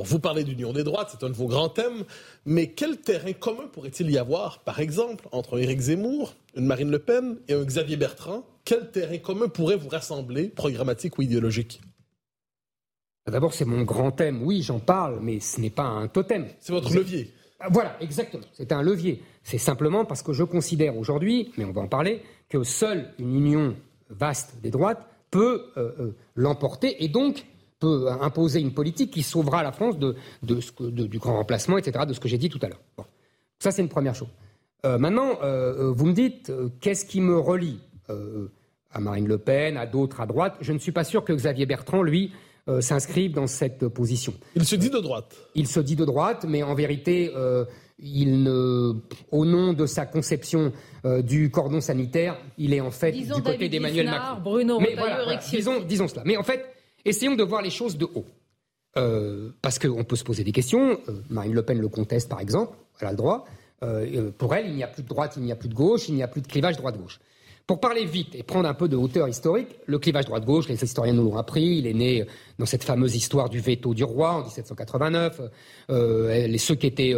Vous 0.02 0.18
parlez 0.18 0.44
d'union 0.44 0.72
des 0.72 0.82
droites, 0.82 1.08
c'est 1.10 1.24
un 1.24 1.28
de 1.28 1.34
vos 1.34 1.46
grands 1.46 1.68
thèmes, 1.68 2.04
mais 2.46 2.68
quel 2.72 2.98
terrain 3.00 3.32
commun 3.32 3.66
pourrait-il 3.70 4.10
y 4.10 4.16
avoir, 4.18 4.60
par 4.60 4.80
exemple, 4.80 5.28
entre 5.30 5.58
Éric 5.60 5.80
Zemmour, 5.80 6.34
une 6.54 6.64
Marine 6.64 6.90
Le 6.90 6.98
Pen 6.98 7.38
et 7.48 7.52
un 7.54 7.64
Xavier 7.64 7.96
Bertrand? 7.96 8.44
Quel 8.64 8.90
terrain 8.90 9.18
commun 9.18 9.48
pourrait 9.48 9.76
vous 9.76 9.88
rassembler, 9.88 10.48
programmatique 10.48 11.18
ou 11.18 11.22
idéologique? 11.22 11.80
D'abord, 13.30 13.52
c'est 13.52 13.64
mon 13.66 13.82
grand 13.82 14.10
thème. 14.10 14.42
Oui, 14.42 14.62
j'en 14.62 14.80
parle, 14.80 15.20
mais 15.20 15.38
ce 15.40 15.60
n'est 15.60 15.70
pas 15.70 15.84
un 15.84 16.08
totem. 16.08 16.46
C'est 16.60 16.72
votre 16.72 16.92
levier. 16.94 17.32
Ah, 17.60 17.68
Voilà, 17.70 17.96
exactement. 18.00 18.44
C'est 18.54 18.72
un 18.72 18.82
levier. 18.82 19.22
C'est 19.44 19.58
simplement 19.58 20.04
parce 20.04 20.22
que 20.22 20.32
je 20.32 20.44
considère 20.44 20.96
aujourd'hui, 20.96 21.52
mais 21.58 21.64
on 21.64 21.72
va 21.72 21.82
en 21.82 21.88
parler, 21.88 22.22
que 22.50 22.62
seule 22.64 23.08
une 23.18 23.34
union 23.34 23.76
vaste 24.10 24.56
des 24.62 24.70
droites 24.70 25.06
peut 25.30 25.62
euh, 25.78 25.92
euh, 26.00 26.16
l'emporter 26.34 27.02
et 27.02 27.08
donc 27.08 27.46
peut 27.78 28.08
euh, 28.08 28.12
imposer 28.20 28.60
une 28.60 28.74
politique 28.74 29.10
qui 29.12 29.22
sauvera 29.22 29.62
la 29.62 29.72
France 29.72 29.98
de, 29.98 30.16
de 30.42 30.60
ce 30.60 30.72
que- 30.72 30.84
de- 30.84 31.06
du 31.06 31.18
grand 31.18 31.36
remplacement, 31.36 31.78
etc., 31.78 32.04
de 32.06 32.12
ce 32.12 32.20
que 32.20 32.28
j'ai 32.28 32.36
dit 32.38 32.48
tout 32.50 32.58
à 32.62 32.68
l'heure. 32.68 32.80
Bon. 32.98 33.04
Ça, 33.58 33.70
c'est 33.70 33.80
une 33.82 33.88
première 33.88 34.14
chose. 34.14 34.28
Euh, 34.84 34.98
maintenant, 34.98 35.38
euh, 35.42 35.90
vous 35.92 36.06
me 36.06 36.12
dites, 36.12 36.52
qu'est-ce 36.80 37.04
qui 37.06 37.20
me 37.20 37.38
relie 37.38 37.80
à 38.90 38.98
Marine 39.00 39.28
Le 39.28 39.38
Pen, 39.38 39.76
à 39.76 39.86
d'autres 39.86 40.20
à 40.20 40.26
droite? 40.26 40.56
Je 40.60 40.72
ne 40.72 40.78
suis 40.78 40.90
pas 40.92 41.04
sûr 41.04 41.24
que 41.24 41.32
Xavier 41.32 41.64
Bertrand, 41.66 42.02
lui, 42.02 42.32
s'inscrive 42.80 43.32
dans 43.32 43.46
cette 43.46 43.86
position. 43.88 44.32
Il 44.56 44.64
se 44.64 44.76
dit 44.76 44.90
de 44.90 44.98
droite. 44.98 45.36
Il 45.54 45.66
se 45.66 45.80
dit 45.80 45.96
de 45.96 46.04
droite, 46.04 46.44
mais 46.48 46.62
en 46.62 46.74
vérité, 46.74 47.30
il 48.02 48.42
ne, 48.42 48.94
au 49.30 49.44
nom 49.44 49.72
de 49.72 49.86
sa 49.86 50.06
conception 50.06 50.72
euh, 51.04 51.22
du 51.22 51.50
cordon 51.50 51.80
sanitaire, 51.80 52.38
il 52.58 52.74
est 52.74 52.80
en 52.80 52.90
fait 52.90 53.12
Disons 53.12 53.36
du 53.36 53.42
côté 53.42 53.68
d'Emmanuel 53.68 54.06
Macron. 54.06 54.40
Bruno 54.42 54.80
mais 54.80 54.94
voilà, 54.96 55.24
voilà, 55.24 55.40
disons, 55.50 55.80
disons 55.80 56.08
cela. 56.08 56.22
Mais 56.24 56.36
en 56.36 56.42
fait, 56.42 56.64
essayons 57.04 57.36
de 57.36 57.42
voir 57.42 57.62
les 57.62 57.70
choses 57.70 57.96
de 57.96 58.06
haut. 58.14 58.26
Euh, 58.96 59.50
parce 59.62 59.78
qu'on 59.78 60.02
peut 60.02 60.16
se 60.16 60.24
poser 60.24 60.42
des 60.42 60.52
questions. 60.52 60.98
Euh, 61.08 61.22
Marine 61.30 61.54
Le 61.54 61.62
Pen 61.62 61.78
le 61.78 61.88
conteste, 61.88 62.28
par 62.28 62.40
exemple. 62.40 62.76
Elle 63.00 63.08
a 63.08 63.10
le 63.12 63.16
droit. 63.16 63.46
Pour 64.36 64.54
elle, 64.54 64.66
il 64.66 64.74
n'y 64.74 64.82
a 64.82 64.88
plus 64.88 65.02
de 65.02 65.08
droite, 65.08 65.34
il 65.38 65.42
n'y 65.42 65.52
a 65.52 65.56
plus 65.56 65.70
de 65.70 65.74
gauche, 65.74 66.10
il 66.10 66.14
n'y 66.14 66.22
a 66.22 66.28
plus 66.28 66.42
de 66.42 66.46
clivage 66.46 66.76
droite-gauche. 66.76 67.18
Pour 67.66 67.80
parler 67.80 68.04
vite 68.04 68.34
et 68.34 68.42
prendre 68.42 68.68
un 68.68 68.74
peu 68.74 68.88
de 68.88 68.96
hauteur 68.96 69.26
historique, 69.26 69.68
le 69.86 69.98
clivage 69.98 70.26
droite-gauche, 70.26 70.68
les 70.68 70.84
historiens 70.84 71.14
nous 71.14 71.22
l'ont 71.22 71.38
appris, 71.38 71.78
il 71.78 71.86
est 71.86 71.94
né 71.94 72.26
dans 72.58 72.66
cette 72.66 72.84
fameuse 72.84 73.14
histoire 73.14 73.48
du 73.48 73.60
veto 73.60 73.94
du 73.94 74.04
roi 74.04 74.32
en 74.32 74.42
1789. 74.42 75.40
Euh, 75.88 76.46
les, 76.46 76.58
ceux 76.58 76.74
qui 76.74 76.86
étaient 76.86 77.14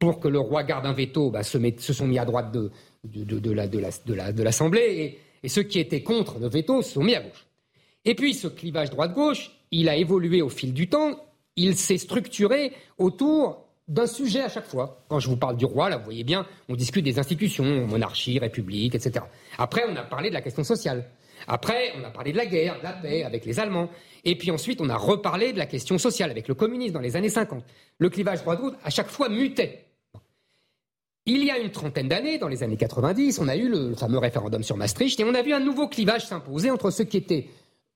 pour 0.00 0.18
que 0.18 0.26
le 0.26 0.40
roi 0.40 0.64
garde 0.64 0.86
un 0.86 0.92
veto 0.92 1.30
bah, 1.30 1.44
se, 1.44 1.58
sont 1.92 2.06
mis 2.08 2.18
à 2.18 2.24
droite 2.24 2.50
de 2.52 4.42
l'Assemblée 4.42 4.80
et, 4.80 5.18
et 5.42 5.48
ceux 5.48 5.62
qui 5.62 5.78
étaient 5.78 6.02
contre 6.02 6.38
le 6.38 6.48
veto 6.48 6.82
se 6.82 6.94
sont 6.94 7.04
mis 7.04 7.14
à 7.14 7.20
gauche. 7.20 7.46
Et 8.04 8.14
puis 8.14 8.34
ce 8.34 8.48
clivage 8.48 8.90
droite-gauche, 8.90 9.50
il 9.70 9.88
a 9.88 9.96
évolué 9.96 10.42
au 10.42 10.48
fil 10.48 10.72
du 10.72 10.88
temps, 10.88 11.16
il 11.56 11.76
s'est 11.76 11.98
structuré 11.98 12.72
autour 12.98 13.66
d'un 13.88 14.06
sujet 14.06 14.40
à 14.40 14.48
chaque 14.48 14.66
fois. 14.66 15.04
Quand 15.08 15.18
je 15.18 15.28
vous 15.28 15.36
parle 15.36 15.56
du 15.56 15.64
roi, 15.64 15.90
là, 15.90 15.98
vous 15.98 16.04
voyez 16.04 16.24
bien, 16.24 16.46
on 16.68 16.76
discute 16.76 17.04
des 17.04 17.18
institutions, 17.18 17.86
monarchie, 17.86 18.38
république, 18.38 18.94
etc. 18.94 19.24
Après, 19.58 19.82
on 19.88 19.96
a 19.96 20.02
parlé 20.02 20.28
de 20.30 20.34
la 20.34 20.40
question 20.40 20.64
sociale. 20.64 21.10
Après, 21.46 21.92
on 21.98 22.04
a 22.04 22.10
parlé 22.10 22.32
de 22.32 22.36
la 22.36 22.46
guerre, 22.46 22.78
de 22.78 22.84
la 22.84 22.92
paix 22.92 23.24
avec 23.24 23.44
les 23.44 23.58
Allemands. 23.58 23.90
Et 24.24 24.36
puis 24.36 24.50
ensuite, 24.50 24.80
on 24.80 24.88
a 24.88 24.96
reparlé 24.96 25.52
de 25.52 25.58
la 25.58 25.66
question 25.66 25.98
sociale 25.98 26.30
avec 26.30 26.48
le 26.48 26.54
communisme 26.54 26.94
dans 26.94 27.00
les 27.00 27.16
années 27.16 27.30
50. 27.30 27.64
Le 27.98 28.10
clivage 28.10 28.42
droite-gauche, 28.42 28.74
à 28.84 28.90
chaque 28.90 29.08
fois, 29.08 29.28
mutait. 29.28 29.89
Il 31.26 31.44
y 31.44 31.50
a 31.50 31.58
une 31.58 31.70
trentaine 31.70 32.08
d'années, 32.08 32.38
dans 32.38 32.48
les 32.48 32.62
années 32.62 32.76
90, 32.76 33.38
on 33.40 33.48
a 33.48 33.56
eu 33.56 33.68
le 33.68 33.94
fameux 33.94 34.18
référendum 34.18 34.62
sur 34.62 34.76
Maastricht 34.76 35.20
et 35.20 35.24
on 35.24 35.34
a 35.34 35.42
vu 35.42 35.52
un 35.52 35.60
nouveau 35.60 35.86
clivage 35.86 36.26
s'imposer 36.26 36.70
entre 36.70 36.90
ceux 36.90 37.04
qui 37.04 37.18
étaient 37.18 37.48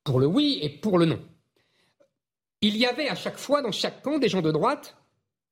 pour 0.05 0.21
le 0.21 0.27
oui 0.27 0.59
et 0.63 0.69
pour 0.69 0.99
le 0.99 1.07
non. 1.07 1.19
Il 2.61 2.77
y 2.77 2.87
avait 2.87 3.09
à 3.09 3.15
chaque 3.15 3.39
fois 3.39 3.63
dans 3.63 3.73
chaque 3.73 4.03
camp 4.03 4.19
des 4.19 4.29
gens 4.29 4.43
de 4.43 4.51
droite 4.51 4.97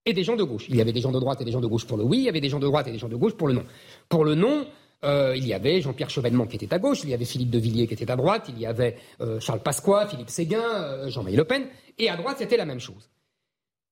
et 0.04 0.12
des 0.12 0.24
gens 0.24 0.36
de 0.36 0.44
gauche. 0.44 0.66
Il 0.68 0.76
y 0.76 0.80
avait 0.80 0.92
des 0.92 1.00
gens 1.00 1.12
de 1.12 1.18
droite 1.18 1.40
et 1.40 1.44
des 1.44 1.52
gens 1.52 1.60
de 1.60 1.66
gauche 1.66 1.86
pour 1.86 1.96
le 1.96 2.04
oui, 2.04 2.18
il 2.18 2.24
y 2.24 2.28
avait 2.28 2.40
des 2.40 2.48
gens 2.48 2.58
de 2.58 2.66
droite 2.66 2.88
et 2.88 2.92
des 2.92 2.98
gens 2.98 3.08
de 3.08 3.16
gauche 3.16 3.34
pour 3.34 3.48
le 3.48 3.54
non. 3.54 3.64
Pour 4.08 4.24
le 4.24 4.34
non, 4.34 4.66
euh, 5.04 5.34
il 5.36 5.46
y 5.46 5.54
avait 5.54 5.80
Jean-Pierre 5.80 6.10
Chevènement 6.10 6.46
qui 6.46 6.56
était 6.56 6.72
à 6.72 6.78
gauche, 6.78 7.00
il 7.04 7.10
y 7.10 7.14
avait 7.14 7.24
Philippe 7.24 7.50
de 7.50 7.58
Villiers 7.58 7.86
qui 7.86 7.94
était 7.94 8.10
à 8.10 8.16
droite, 8.16 8.46
il 8.48 8.58
y 8.58 8.66
avait 8.66 8.96
euh, 9.20 9.40
Charles 9.40 9.62
Pasqua, 9.62 10.06
Philippe 10.06 10.30
Séguin, 10.30 10.62
euh, 10.62 11.08
Jean-Marie 11.08 11.36
Le 11.36 11.44
Pen, 11.44 11.66
et 11.98 12.08
à 12.08 12.16
droite 12.16 12.36
c'était 12.38 12.56
la 12.56 12.66
même 12.66 12.80
chose. 12.80 13.10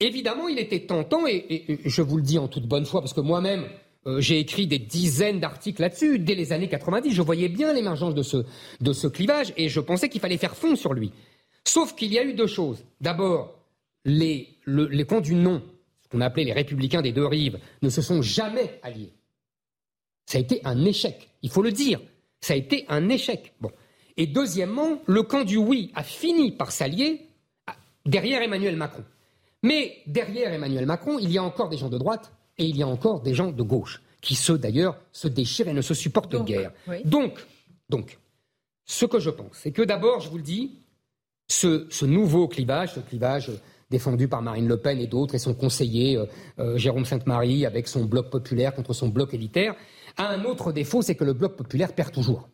Évidemment, 0.00 0.48
il 0.48 0.58
était 0.58 0.80
tentant, 0.80 1.26
et, 1.26 1.78
je 1.84 2.02
vous 2.02 2.16
le 2.16 2.22
dis 2.22 2.38
en 2.38 2.48
toute 2.48 2.66
bonne 2.66 2.86
foi, 2.86 3.00
parce 3.00 3.12
que 3.12 3.20
moi-même, 3.20 3.66
euh, 4.06 4.20
j'ai 4.20 4.38
écrit 4.38 4.66
des 4.66 4.78
dizaines 4.78 5.40
d'articles 5.40 5.82
là-dessus 5.82 6.18
dès 6.18 6.34
les 6.34 6.52
années 6.52 6.68
90. 6.68 7.12
Je 7.12 7.20
voyais 7.20 7.48
bien 7.50 7.74
l'émergence 7.74 8.14
de 8.14 8.22
ce, 8.22 9.06
clivage, 9.06 9.52
et 9.58 9.68
je 9.68 9.80
pensais 9.80 10.08
qu'il 10.08 10.20
fallait 10.20 10.38
faire 10.38 10.56
fond 10.56 10.74
sur 10.74 10.94
lui. 10.94 11.12
Sauf 11.64 11.94
qu'il 11.94 12.12
y 12.12 12.18
a 12.18 12.24
eu 12.24 12.32
deux 12.32 12.46
choses. 12.46 12.82
D'abord, 13.02 13.54
les, 14.06 14.48
le- 14.64 14.86
les 14.86 15.04
camps 15.04 15.20
du 15.20 15.34
non, 15.34 15.62
ce 16.02 16.08
qu'on 16.08 16.22
appelait 16.22 16.44
les 16.44 16.54
républicains 16.54 17.02
des 17.02 17.12
deux 17.12 17.26
rives, 17.26 17.58
ne 17.82 17.90
se 17.90 18.00
sont 18.00 18.22
jamais 18.22 18.80
alliés. 18.82 19.12
Ça 20.24 20.38
a 20.38 20.40
été 20.40 20.62
un 20.64 20.82
échec. 20.86 21.28
Il 21.42 21.50
faut 21.50 21.62
le 21.62 21.72
dire. 21.72 22.00
Ça 22.40 22.54
a 22.54 22.56
été 22.56 22.86
un 22.88 23.10
échec. 23.10 23.52
Bon. 23.60 23.70
Et 24.16 24.26
deuxièmement, 24.26 25.02
le 25.06 25.22
camp 25.22 25.44
du 25.44 25.58
oui 25.58 25.92
a 25.94 26.02
fini 26.02 26.52
par 26.52 26.72
s'allier 26.72 27.26
derrière 28.06 28.40
Emmanuel 28.40 28.76
Macron. 28.76 29.04
Mais 29.62 29.98
derrière 30.06 30.52
Emmanuel 30.52 30.86
Macron, 30.86 31.18
il 31.18 31.30
y 31.30 31.38
a 31.38 31.42
encore 31.42 31.68
des 31.68 31.76
gens 31.76 31.88
de 31.88 31.98
droite 31.98 32.32
et 32.58 32.64
il 32.64 32.76
y 32.76 32.82
a 32.82 32.86
encore 32.86 33.20
des 33.20 33.34
gens 33.34 33.52
de 33.52 33.62
gauche 33.62 34.02
qui, 34.20 34.34
ceux 34.34 34.58
d'ailleurs, 34.58 34.98
se 35.12 35.28
déchirent 35.28 35.68
et 35.68 35.72
ne 35.72 35.82
se 35.82 35.94
supportent 35.94 36.32
Donc, 36.32 36.46
guère. 36.46 36.72
oui. 36.88 36.96
Donc, 37.04 37.46
donc, 37.88 38.18
ce 38.84 39.06
que 39.06 39.18
je 39.18 39.30
pense, 39.30 39.52
c'est 39.52 39.72
que 39.72 39.82
d'abord, 39.82 40.20
je 40.20 40.28
vous 40.30 40.36
le 40.36 40.42
dis, 40.42 40.78
ce, 41.48 41.86
ce 41.90 42.04
nouveau 42.06 42.48
clivage, 42.48 42.94
ce 42.94 43.00
clivage 43.00 43.50
défendu 43.90 44.28
par 44.28 44.40
Marine 44.42 44.68
Le 44.68 44.76
Pen 44.76 44.98
et 45.00 45.06
d'autres, 45.06 45.34
et 45.34 45.38
son 45.38 45.52
conseiller 45.54 46.22
Jérôme 46.76 47.04
Sainte-Marie 47.04 47.66
avec 47.66 47.88
son 47.88 48.04
bloc 48.04 48.30
populaire 48.30 48.72
contre 48.74 48.92
son 48.92 49.08
bloc 49.08 49.34
élitaire, 49.34 49.74
a 50.16 50.28
un 50.28 50.44
autre 50.44 50.70
défaut, 50.72 51.02
c'est 51.02 51.16
que 51.16 51.24
le 51.24 51.32
bloc 51.32 51.56
populaire 51.56 51.92
perd 51.92 52.12
toujours. 52.12 52.48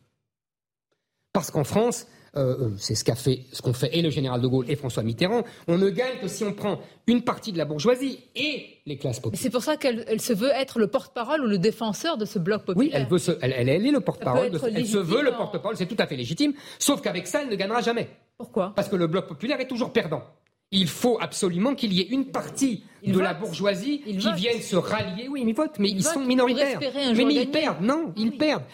Parce 1.34 1.50
qu'en 1.50 1.64
France, 1.64 2.06
euh, 2.36 2.56
euh, 2.60 2.70
c'est 2.78 2.94
ce 2.94 3.04
qu'a 3.04 3.14
fait, 3.14 3.44
ce 3.52 3.62
qu'ont 3.62 3.72
fait 3.72 3.96
et 3.96 4.02
le 4.02 4.10
général 4.10 4.40
de 4.40 4.46
Gaulle 4.46 4.66
et 4.68 4.76
François 4.76 5.02
Mitterrand. 5.02 5.42
On 5.68 5.78
ne 5.78 5.88
gagne 5.88 6.18
que 6.20 6.28
si 6.28 6.44
on 6.44 6.52
prend 6.52 6.80
une 7.06 7.22
partie 7.22 7.52
de 7.52 7.58
la 7.58 7.64
bourgeoisie 7.64 8.20
et 8.34 8.66
les 8.84 8.98
classes 8.98 9.20
populaires. 9.20 9.42
C'est 9.42 9.50
pour 9.50 9.62
ça 9.62 9.76
qu'elle 9.76 10.20
se 10.20 10.32
veut 10.32 10.50
être 10.50 10.78
le 10.78 10.88
porte-parole 10.88 11.42
ou 11.42 11.46
le 11.46 11.58
défenseur 11.58 12.18
de 12.18 12.24
ce 12.24 12.38
bloc 12.38 12.64
populaire. 12.64 12.90
Oui, 12.90 12.90
elle 12.92 13.06
veut 13.06 13.18
se, 13.18 13.32
elle, 13.40 13.68
est 13.68 13.78
le 13.78 14.00
porte-parole. 14.00 14.50
Elle, 14.74 14.86
se 14.86 14.98
veut 14.98 15.22
le 15.22 15.32
porte-parole, 15.32 15.76
c'est 15.76 15.86
tout 15.86 15.96
à 15.98 16.06
fait 16.06 16.16
légitime. 16.16 16.52
Sauf 16.78 17.00
qu'avec 17.00 17.26
ça, 17.26 17.42
elle 17.42 17.48
ne 17.48 17.56
gagnera 17.56 17.80
jamais. 17.80 18.08
Pourquoi? 18.36 18.72
Parce 18.76 18.88
que 18.88 18.96
le 18.96 19.06
bloc 19.06 19.28
populaire 19.28 19.60
est 19.60 19.68
toujours 19.68 19.92
perdant. 19.92 20.22
Il 20.72 20.88
faut 20.88 21.16
absolument 21.20 21.74
qu'il 21.74 21.92
y 21.92 22.00
ait 22.00 22.08
une 22.08 22.26
partie 22.26 22.82
de 23.06 23.18
la 23.20 23.34
bourgeoisie 23.34 24.00
qui 24.00 24.32
vienne 24.34 24.60
se 24.60 24.76
rallier. 24.76 25.28
Oui, 25.28 25.44
mais 25.44 25.52
ils 25.52 25.54
votent, 25.54 25.78
mais 25.78 25.90
ils, 25.90 26.02
sont 26.02 26.24
minoritaires. 26.24 26.80
Mais, 27.14 27.34
ils 27.34 27.50
perdent. 27.50 27.82
Non, 27.82 28.12
ils 28.16 28.36
perdent. 28.36 28.64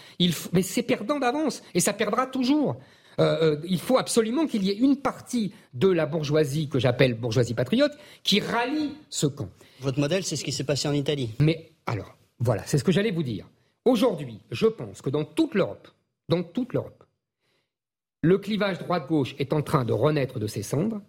Mais 0.52 0.62
c'est 0.62 0.82
perdant 0.82 1.18
d'avance. 1.18 1.62
Et 1.74 1.80
ça 1.80 1.92
perdra 1.92 2.26
toujours. 2.26 2.76
Euh, 3.18 3.56
euh, 3.56 3.60
il 3.68 3.80
faut 3.80 3.98
absolument 3.98 4.46
qu'il 4.46 4.64
y 4.64 4.70
ait 4.70 4.76
une 4.76 4.96
partie 4.96 5.52
de 5.74 5.88
la 5.88 6.06
bourgeoisie 6.06 6.68
que 6.68 6.78
j'appelle 6.78 7.14
bourgeoisie 7.14 7.54
patriote 7.54 7.92
qui 8.22 8.40
rallie 8.40 8.92
ce 9.10 9.26
camp. 9.26 9.48
Votre 9.80 10.00
modèle, 10.00 10.24
c'est 10.24 10.36
ce 10.36 10.44
qui 10.44 10.52
s'est 10.52 10.64
passé 10.64 10.88
en 10.88 10.92
Italie. 10.92 11.30
Mais 11.40 11.72
alors, 11.86 12.16
voilà, 12.38 12.62
c'est 12.66 12.78
ce 12.78 12.84
que 12.84 12.92
j'allais 12.92 13.10
vous 13.10 13.22
dire. 13.22 13.48
Aujourd'hui, 13.84 14.38
je 14.50 14.66
pense 14.66 15.02
que 15.02 15.10
dans 15.10 15.24
toute 15.24 15.54
l'Europe, 15.54 15.88
dans 16.28 16.42
toute 16.42 16.72
l'Europe, 16.72 17.04
le 18.22 18.38
clivage 18.38 18.78
droite-gauche 18.78 19.34
est 19.38 19.52
en 19.52 19.62
train 19.62 19.84
de 19.84 19.92
renaître 19.92 20.38
de 20.38 20.46
ses 20.46 20.62
cendres, 20.62 21.00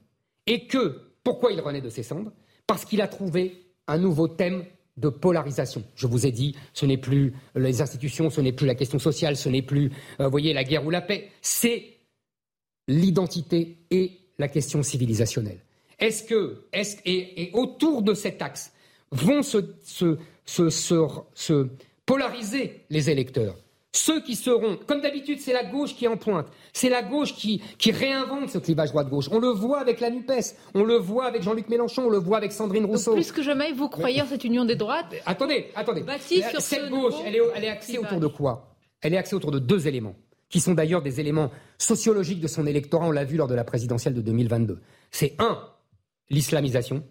et 0.48 0.66
que, 0.68 1.00
pourquoi 1.24 1.52
il 1.52 1.62
renaît 1.62 1.82
de 1.82 1.90
ses 1.90 2.04
cendres? 2.04 2.32
Parce 2.68 2.86
qu'il 2.86 3.02
a 3.02 3.08
trouvé 3.08 3.68
un 3.88 3.98
nouveau 3.98 4.28
thème 4.28 4.66
de 4.98 5.10
polarisation. 5.10 5.84
Je 5.96 6.08
vous 6.08 6.26
ai 6.26 6.32
dit, 6.32 6.56
ce 6.74 6.86
n'est 6.86 6.98
plus 6.98 7.34
les 7.56 7.82
institutions, 7.82 8.30
ce 8.30 8.42
n'est 8.42 8.52
plus 8.52 8.68
la 8.68 8.76
question 8.76 9.00
sociale, 9.00 9.36
ce 9.36 9.50
n'est 9.50 9.62
plus, 9.62 9.92
euh, 10.20 10.28
voyez, 10.28 10.54
la 10.54 10.64
guerre 10.64 10.86
ou 10.86 10.90
la 10.90 11.02
paix, 11.02 11.30
c'est 11.42 11.93
l'identité 12.88 13.78
et 13.92 14.20
la 14.40 14.48
question 14.48 14.84
civilisationnelle. 14.84 15.60
Est-ce 16.00 16.24
que, 16.24 16.66
est 16.74 17.00
et, 17.06 17.52
autour 17.54 18.02
de 18.02 18.14
cet 18.14 18.42
axe, 18.42 18.74
vont 19.12 19.42
se, 19.44 20.18
polariser 22.06 22.86
les 22.90 23.10
électeurs 23.10 23.56
ceux 23.96 24.22
qui 24.22 24.36
seront, 24.36 24.80
comme 24.88 25.02
d'habitude, 25.02 25.40
c'est 25.40 25.54
la 25.54 25.64
gauche 25.64 25.96
qui 25.96 26.06
est 26.06 26.08
en 26.08 26.18
pointe. 26.18 26.48
C'est 26.74 26.90
la 26.90 27.04
gauche 27.04 27.36
qui, 27.36 27.62
qui 27.78 27.92
réinvente 27.92 28.50
ce 28.50 28.58
clivage 28.58 28.90
droite-gauche. 28.90 29.30
On 29.32 29.38
le 29.38 29.50
voit 29.50 29.80
avec 29.80 30.00
la 30.00 30.10
NUPES, 30.10 30.56
on 30.74 30.84
le 30.84 30.96
voit 30.96 31.26
avec 31.28 31.44
Jean-Luc 31.44 31.70
Mélenchon, 31.70 32.06
on 32.08 32.10
le 32.10 32.18
voit 32.18 32.38
avec 32.38 32.52
Sandrine 32.54 32.86
Rousseau. 32.86 33.14
plus 33.14 33.32
que 33.32 33.44
jamais, 33.44 33.72
vous 33.72 33.90
croyez 33.90 34.24
en 34.24 34.26
cette 34.26 34.46
union 34.46 34.66
des 34.66 34.76
droites 34.76 35.14
Attendez, 35.28 35.68
attendez. 35.76 36.04
cette 36.58 36.90
gauche, 36.90 37.14
elle 37.24 37.36
est, 37.36 37.42
elle 37.56 37.64
est 37.66 37.70
axée 37.70 38.00
autour 38.00 38.20
de 38.20 38.26
quoi? 38.26 38.76
Elle 39.00 39.14
est 39.14 39.18
axée 39.18 39.36
autour 39.36 39.52
de 39.52 39.60
deux 39.60 39.88
éléments 39.88 40.16
qui 40.54 40.60
sont 40.60 40.76
d'ailleurs 40.76 41.02
des 41.02 41.20
éléments 41.20 41.50
sociologiques 41.80 42.40
de 42.40 42.48
son 42.48 42.68
électorat, 42.68 43.08
on 43.08 43.12
l'a 43.12 43.24
vu 43.24 43.38
lors 43.38 43.48
de 43.48 43.56
la 43.56 43.64
présidentielle 43.64 44.14
de 44.14 44.22
2022. 44.22 44.82
C'est 45.10 45.34
un, 45.40 45.60
l'islamisation, 46.30 47.04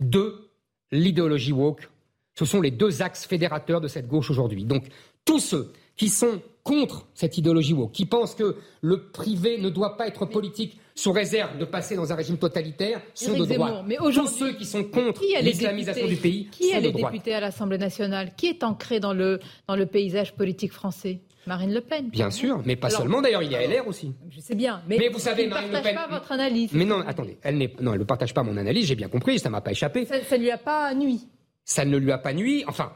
deux, 0.00 0.48
l'idéologie 0.90 1.52
woke. 1.52 1.90
Ce 2.34 2.46
sont 2.46 2.62
les 2.62 2.70
deux 2.70 3.02
axes 3.02 3.26
fédérateurs 3.26 3.82
de 3.82 3.86
cette 3.86 4.08
gauche 4.08 4.30
aujourd'hui. 4.30 4.64
Donc 4.64 4.86
tous 5.26 5.40
ceux 5.40 5.70
qui 5.94 6.08
sont 6.08 6.40
contre 6.62 7.06
cette 7.12 7.36
idéologie 7.36 7.74
woke, 7.74 7.92
qui 7.92 8.06
pensent 8.06 8.34
que 8.34 8.56
le 8.80 9.10
privé 9.10 9.58
ne 9.58 9.68
doit 9.68 9.98
pas 9.98 10.06
être 10.08 10.24
politique 10.24 10.80
sous 10.94 11.12
réserve 11.12 11.58
de 11.58 11.66
passer 11.66 11.96
dans 11.96 12.10
un 12.10 12.16
régime 12.16 12.38
totalitaire, 12.38 13.02
sont 13.12 13.38
de 13.38 13.44
droite. 13.44 13.84
Mais 13.86 13.96
Tous 13.96 14.26
ceux 14.26 14.54
qui 14.54 14.64
sont 14.64 14.84
contre 14.84 15.20
l'islamisation 15.42 16.06
du 16.06 16.16
pays 16.16 16.48
qui 16.50 16.70
sont 16.70 16.80
de 16.80 16.88
droite. 16.88 16.92
Qui 16.92 16.96
est 16.96 17.02
les 17.02 17.10
députés 17.10 17.34
à 17.34 17.40
l'Assemblée 17.40 17.76
nationale? 17.76 18.32
Qui 18.38 18.46
est 18.46 18.64
ancré 18.64 19.00
dans 19.00 19.12
le, 19.12 19.38
dans 19.68 19.76
le 19.76 19.84
paysage 19.84 20.34
politique 20.34 20.72
français? 20.72 21.20
Marine 21.46 21.72
Le 21.72 21.80
Pen. 21.80 22.08
Bien 22.10 22.30
sûr, 22.30 22.62
mais 22.64 22.76
pas 22.76 22.90
seulement 22.90 23.22
d'ailleurs, 23.22 23.42
il 23.42 23.50
y 23.50 23.56
a 23.56 23.66
LR 23.66 23.86
aussi. 23.88 24.12
Je 24.30 24.40
sais 24.40 24.54
bien, 24.54 24.82
mais, 24.86 25.08
vous 25.08 25.18
savez, 25.18 25.46
Marine 25.46 25.68
Ne 25.68 25.72
partage 25.72 25.94
pas 25.94 26.08
votre 26.08 26.32
analyse. 26.32 26.70
Mais 26.72 26.84
non, 26.84 27.00
attendez, 27.06 27.38
elle 27.42 27.58
non, 27.80 27.92
elle 27.92 28.00
ne 28.00 28.04
partage 28.04 28.34
pas 28.34 28.42
mon 28.42 28.56
analyse, 28.56 28.86
j'ai 28.86 28.94
bien 28.94 29.08
compris, 29.08 29.38
ça 29.38 29.50
m'a 29.50 29.60
pas 29.60 29.72
échappé. 29.72 30.06
Ça 30.06 30.36
ne 30.36 30.42
lui 30.42 30.50
a 30.50 30.58
pas 30.58 30.94
nuit. 30.94 31.26
Ça 31.64 31.84
ne 31.84 31.96
lui 31.96 32.12
a 32.12 32.18
pas 32.18 32.32
nuit, 32.32 32.64
enfin, 32.66 32.92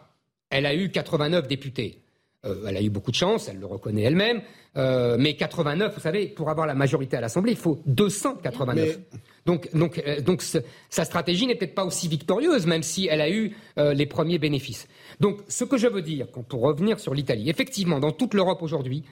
elle 0.50 0.66
a 0.66 0.74
eu 0.74 0.90
89 0.90 1.48
députés. 1.48 2.00
Euh, 2.44 2.66
elle 2.68 2.76
a 2.76 2.82
eu 2.82 2.90
beaucoup 2.90 3.10
de 3.10 3.16
chance, 3.16 3.48
elle 3.48 3.58
le 3.58 3.66
reconnaît 3.66 4.02
elle-même. 4.02 4.42
Euh, 4.76 5.16
mais 5.18 5.34
89, 5.34 5.94
vous 5.94 6.00
savez, 6.00 6.26
pour 6.26 6.50
avoir 6.50 6.66
la 6.66 6.74
majorité 6.74 7.16
à 7.16 7.20
l'Assemblée, 7.20 7.52
il 7.52 7.58
faut 7.58 7.80
289. 7.86 8.98
Donc, 9.46 9.68
euh, 9.74 10.62
sa 10.88 11.04
stratégie 11.04 11.46
n'est 11.46 11.54
peut-être 11.54 11.74
pas 11.74 11.84
aussi 11.84 12.08
victorieuse, 12.08 12.66
même 12.66 12.82
si 12.82 13.08
elle 13.10 13.20
a 13.20 13.30
eu 13.30 13.54
les 13.76 14.06
premiers 14.06 14.38
bénéfices. 14.38 14.88
Donc, 15.20 15.40
ce 15.48 15.64
que 15.64 15.76
je 15.76 15.86
veux 15.86 16.02
dire, 16.02 16.28
pour 16.28 16.62
revenir 16.62 16.98
sur 16.98 17.14
l'Italie, 17.14 17.50
effectivement, 17.50 18.00
dans 18.00 18.12
toute 18.12 18.34
l'Europe 18.34 18.62
aujourd'hui, 18.62 19.04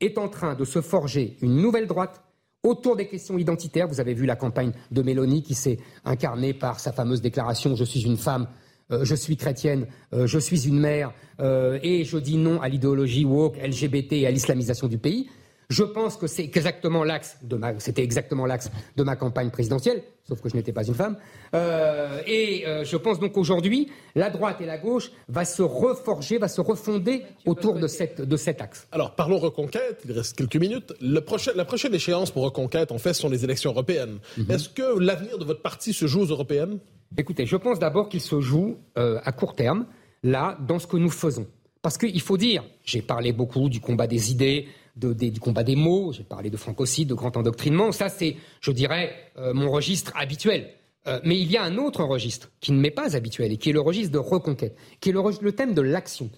est 0.00 0.18
en 0.18 0.28
train 0.28 0.54
de 0.54 0.64
se 0.64 0.80
forger 0.80 1.36
une 1.40 1.56
nouvelle 1.56 1.86
droite 1.86 2.20
autour 2.62 2.96
des 2.96 3.08
questions 3.08 3.38
identitaires. 3.38 3.88
Vous 3.88 4.00
avez 4.00 4.14
vu 4.14 4.26
la 4.26 4.36
campagne 4.36 4.72
de 4.90 5.02
Mélanie 5.02 5.42
qui 5.42 5.54
s'est 5.54 5.78
incarnée 6.04 6.52
par 6.52 6.80
sa 6.80 6.92
fameuse 6.92 7.22
déclaration 7.22 7.74
Je 7.74 7.84
suis 7.84 8.02
une 8.02 8.16
femme 8.16 8.46
euh, 8.90 9.04
je 9.04 9.14
suis 9.14 9.36
chrétienne, 9.36 9.86
euh, 10.14 10.26
je 10.26 10.38
suis 10.38 10.66
une 10.66 10.78
mère, 10.78 11.12
euh, 11.40 11.78
et 11.82 12.04
je 12.04 12.16
dis 12.16 12.38
non 12.38 12.60
à 12.60 12.68
l'idéologie 12.68 13.24
woke, 13.24 13.58
LGBT 13.62 14.14
et 14.14 14.26
à 14.26 14.30
l'islamisation 14.30 14.88
du 14.88 14.98
pays. 14.98 15.28
Je 15.70 15.82
pense 15.82 16.16
que 16.16 16.26
c'est 16.26 16.44
exactement 16.44 17.04
l'axe 17.04 17.36
de 17.42 17.56
ma, 17.56 17.78
c'était 17.78 18.02
exactement 18.02 18.46
l'axe 18.46 18.70
de 18.96 19.02
ma 19.02 19.16
campagne 19.16 19.50
présidentielle, 19.50 20.02
sauf 20.26 20.40
que 20.40 20.48
je 20.48 20.56
n'étais 20.56 20.72
pas 20.72 20.84
une 20.84 20.94
femme. 20.94 21.16
et 21.54 22.64
je 22.84 22.96
pense 22.96 23.18
donc 23.18 23.32
qu'aujourd'hui, 23.32 23.90
la 24.14 24.30
droite 24.30 24.60
et 24.60 24.66
la 24.66 24.78
gauche 24.78 25.10
va 25.28 25.44
se 25.44 25.62
reforger, 25.62 26.38
va 26.38 26.48
se 26.48 26.62
refonder 26.62 27.22
autour 27.44 27.74
de, 27.74 27.86
cette, 27.86 28.22
de 28.22 28.36
cet 28.36 28.62
axe. 28.62 28.88
Alors 28.92 29.14
parlons 29.14 29.38
reconquête. 29.38 30.02
Il 30.04 30.12
reste 30.12 30.36
quelques 30.36 30.56
minutes. 30.56 30.94
Le 31.00 31.20
prochain, 31.20 31.52
la 31.54 31.64
prochaine 31.64 31.94
échéance 31.94 32.30
pour 32.30 32.44
reconquête, 32.44 32.92
en 32.92 32.98
fait, 32.98 33.14
sont 33.14 33.28
les 33.28 33.44
élections 33.44 33.70
européennes. 33.72 34.18
Mhm. 34.36 34.50
Est-ce 34.50 34.68
que 34.68 34.98
l'avenir 34.98 35.38
de 35.38 35.44
votre 35.44 35.62
parti 35.62 35.92
se 35.92 36.06
joue 36.06 36.20
aux 36.20 36.26
européennes? 36.26 36.78
Écoutez, 37.16 37.46
je 37.46 37.56
pense 37.56 37.78
d'abord 37.78 38.08
qu'il 38.08 38.20
se 38.20 38.40
joue 38.40 38.78
euh, 38.98 39.18
à 39.24 39.32
court 39.32 39.54
terme, 39.54 39.86
là, 40.22 40.58
dans 40.66 40.78
ce 40.78 40.86
que 40.86 40.96
nous 40.96 41.10
faisons. 41.10 41.46
Parce 41.80 41.96
qu'il 41.96 42.20
faut 42.20 42.36
dire, 42.36 42.64
j'ai 42.84 43.02
parlé 43.02 43.32
beaucoup 43.32 43.68
du 43.68 43.80
combat 43.80 44.06
des 44.06 44.30
idées, 44.30 44.68
du 44.98 45.40
combat 45.40 45.64
des 45.64 45.76
mots, 45.76 46.12
j'ai 46.12 46.24
parlé 46.24 46.50
de 46.50 46.56
francocide, 46.56 47.08
de 47.08 47.14
grand 47.14 47.36
endoctrinement, 47.36 47.92
ça 47.92 48.08
c'est, 48.08 48.36
je 48.60 48.70
dirais, 48.72 49.14
euh, 49.38 49.54
mon 49.54 49.70
registre 49.70 50.12
habituel. 50.16 50.70
Euh, 51.06 51.20
mais 51.24 51.38
il 51.38 51.50
y 51.50 51.56
a 51.56 51.62
un 51.62 51.78
autre 51.78 52.02
registre 52.02 52.50
qui 52.60 52.72
ne 52.72 52.80
m'est 52.80 52.90
pas 52.90 53.16
habituel 53.16 53.52
et 53.52 53.56
qui 53.56 53.70
est 53.70 53.72
le 53.72 53.80
registre 53.80 54.12
de 54.12 54.18
reconquête, 54.18 54.76
qui 55.00 55.10
est 55.10 55.12
le 55.12 55.52
thème 55.52 55.74
de 55.74 55.82
l'action 55.82 56.30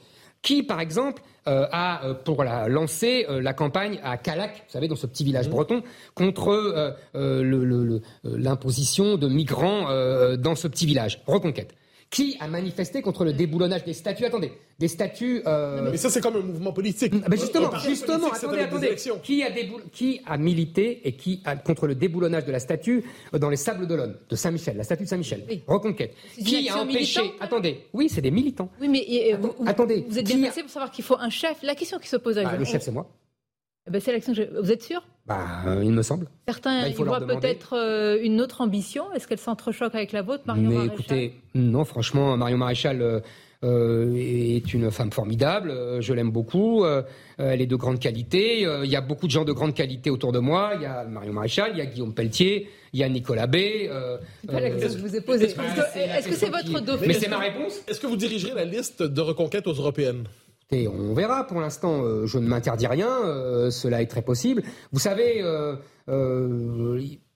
qui, 0.42 0.62
par 0.62 0.80
exemple, 0.80 1.22
euh, 1.48 1.66
a 1.70 2.14
pour 2.24 2.44
la, 2.44 2.66
lancé 2.66 3.26
la 3.28 3.52
campagne 3.52 4.00
à 4.02 4.16
Calac, 4.16 4.54
vous 4.54 4.72
savez, 4.72 4.88
dans 4.88 4.96
ce 4.96 5.06
petit 5.06 5.22
village 5.22 5.48
mmh. 5.48 5.50
breton, 5.50 5.82
contre 6.14 6.96
l'imposition 8.24 9.18
de 9.18 9.28
migrants 9.28 10.36
dans 10.36 10.54
ce 10.54 10.66
petit 10.66 10.86
village. 10.86 11.20
Reconquête 11.26 11.74
qui 12.10 12.36
a 12.40 12.48
manifesté 12.48 13.02
contre 13.02 13.24
le 13.24 13.32
déboulonnage 13.32 13.84
des 13.84 13.94
statuts 13.94 14.24
Attendez, 14.24 14.52
des 14.80 14.88
statuts. 14.88 15.42
Euh, 15.46 15.90
mais 15.92 15.96
ça, 15.96 16.10
c'est 16.10 16.20
comme 16.20 16.36
un 16.36 16.40
mouvement 16.40 16.72
politique. 16.72 17.12
Mais 17.28 17.36
justement, 17.36 17.70
justement, 17.78 18.32
attendez, 18.32 18.60
attendez. 18.60 18.96
Qui 19.22 19.42
a, 19.44 19.50
qui 19.92 20.20
a 20.26 20.36
milité 20.36 21.06
et 21.06 21.12
qui 21.12 21.40
a 21.44 21.54
contre 21.56 21.86
le 21.86 21.94
déboulonnage 21.94 22.44
de 22.44 22.52
la 22.52 22.58
statue 22.58 23.04
euh, 23.32 23.38
dans 23.38 23.48
les 23.48 23.56
Sables 23.56 23.86
d'Olonne, 23.86 24.16
de 24.28 24.36
Saint-Michel, 24.36 24.76
la 24.76 24.84
statue 24.84 25.04
de 25.04 25.08
Saint-Michel, 25.08 25.44
Reconquête. 25.68 26.14
Qui 26.36 26.68
a 26.68 26.78
empêché 26.78 27.32
Attendez, 27.38 27.86
oui, 27.92 28.08
c'est 28.08 28.22
des 28.22 28.32
militants. 28.32 28.70
Oui, 28.80 28.88
mais 28.88 29.32
euh, 29.32 29.36
vous, 29.36 29.54
attendez, 29.66 30.04
vous 30.08 30.18
êtes 30.18 30.26
bien 30.26 30.40
placé 30.40 30.62
pour 30.62 30.70
savoir 30.70 30.90
qu'il 30.90 31.04
faut 31.04 31.16
un 31.18 31.30
chef. 31.30 31.62
La 31.62 31.76
question 31.76 31.98
qui 31.98 32.08
se 32.08 32.16
pose 32.16 32.38
à 32.38 32.42
bah, 32.42 32.56
Le 32.58 32.64
chef, 32.64 32.82
c'est 32.82 32.90
moi. 32.90 33.08
Eh 33.86 33.90
ben, 33.90 34.00
c'est 34.00 34.10
l'élection. 34.10 34.34
Vous 34.60 34.72
êtes 34.72 34.82
sûr? 34.82 35.02
Bah, 35.26 35.62
il 35.82 35.92
me 35.92 36.02
semble. 36.02 36.26
Certains 36.48 36.88
bah, 36.88 37.04
voient 37.04 37.20
peut-être 37.20 37.76
euh, 37.76 38.18
une 38.22 38.40
autre 38.40 38.60
ambition. 38.60 39.12
Est-ce 39.12 39.28
qu'elle 39.28 39.38
s'entrechoque 39.38 39.94
avec 39.94 40.12
la 40.12 40.22
vôtre, 40.22 40.42
Marion 40.46 40.68
Mais 40.68 40.86
écoutez, 40.86 41.34
non, 41.54 41.84
franchement, 41.84 42.36
Marion 42.36 42.58
Maréchal 42.58 43.00
euh, 43.00 43.20
euh, 43.62 44.12
est 44.16 44.74
une 44.74 44.90
femme 44.90 45.12
formidable. 45.12 45.72
je 46.00 46.12
l'aime 46.12 46.30
beaucoup. 46.30 46.84
elle 47.38 47.60
est 47.60 47.66
de 47.66 47.76
grande 47.76 48.00
qualité. 48.00 48.62
Il 48.62 48.90
y 48.90 48.96
a 48.96 49.00
beaucoup 49.00 49.26
de 49.26 49.30
gens 49.30 49.44
de 49.44 49.52
grande 49.52 49.74
qualité 49.74 50.10
autour 50.10 50.32
de 50.32 50.40
moi. 50.40 50.72
Il 50.74 50.82
y 50.82 50.86
a 50.86 51.04
Marion 51.04 51.32
Maréchal, 51.32 51.70
il 51.74 51.78
y 51.78 51.82
a 51.82 51.86
Guillaume 51.86 52.14
Pelletier, 52.14 52.68
il 52.92 53.00
y 53.00 53.04
a 53.04 53.08
Nicolas 53.08 53.46
B. 53.46 53.56
c'est 53.56 54.50
pas 54.50 54.60
la 54.60 54.70
question 54.70 54.88
que 54.88 54.98
je 54.98 55.06
vous 55.06 55.16
ai 55.16 55.20
posée. 55.20 55.44
Est-ce 55.46 56.28
que 56.28 56.34
c'est 56.34 56.50
votre 56.50 56.80
dauphin 56.80 57.06
Mais 57.06 57.14
c'est 57.14 57.28
ma 57.28 57.38
réponse. 57.38 57.80
Est-ce 57.86 58.00
que 58.00 58.06
vous 58.06 58.16
dirigerez 58.16 58.54
la 58.54 58.64
liste 58.64 59.02
de 59.02 59.20
reconquête 59.20 59.66
aux 59.66 59.74
européennes? 59.74 60.24
On 60.72 61.14
verra. 61.14 61.46
Pour 61.46 61.60
l'instant, 61.60 62.02
euh, 62.02 62.26
je 62.26 62.38
ne 62.38 62.46
m'interdis 62.46 62.86
rien. 62.86 63.08
Euh, 63.08 63.70
cela 63.70 64.02
est 64.02 64.06
très 64.06 64.22
possible. 64.22 64.62
Vous 64.92 64.98
savez, 64.98 65.42
euh, 65.42 65.76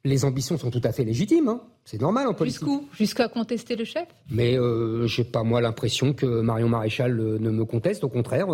les 0.05 0.24
ambitions 0.24 0.57
sont 0.59 0.70
tout 0.70 0.80
à 0.85 0.93
fait 0.93 1.05
légitimes. 1.05 1.49
Hein. 1.49 1.61
C'est 1.85 2.01
normal 2.01 2.28
en 2.28 2.35
politique. 2.35 2.61
Jusqu'où? 2.61 2.89
Jusqu'à 2.93 3.28
contester 3.28 3.76
le 3.76 3.85
chef? 3.85 4.09
Mais 4.30 4.55
je 4.55 5.20
n'ai 5.20 5.28
pas 5.28 5.43
moi 5.43 5.61
l'impression 5.61 6.14
que 6.14 6.41
Marion 6.41 6.68
Maréchal 6.68 7.14
ne 7.16 7.51
me 7.51 7.64
conteste. 7.64 8.05
Au 8.05 8.09
contraire, 8.09 8.47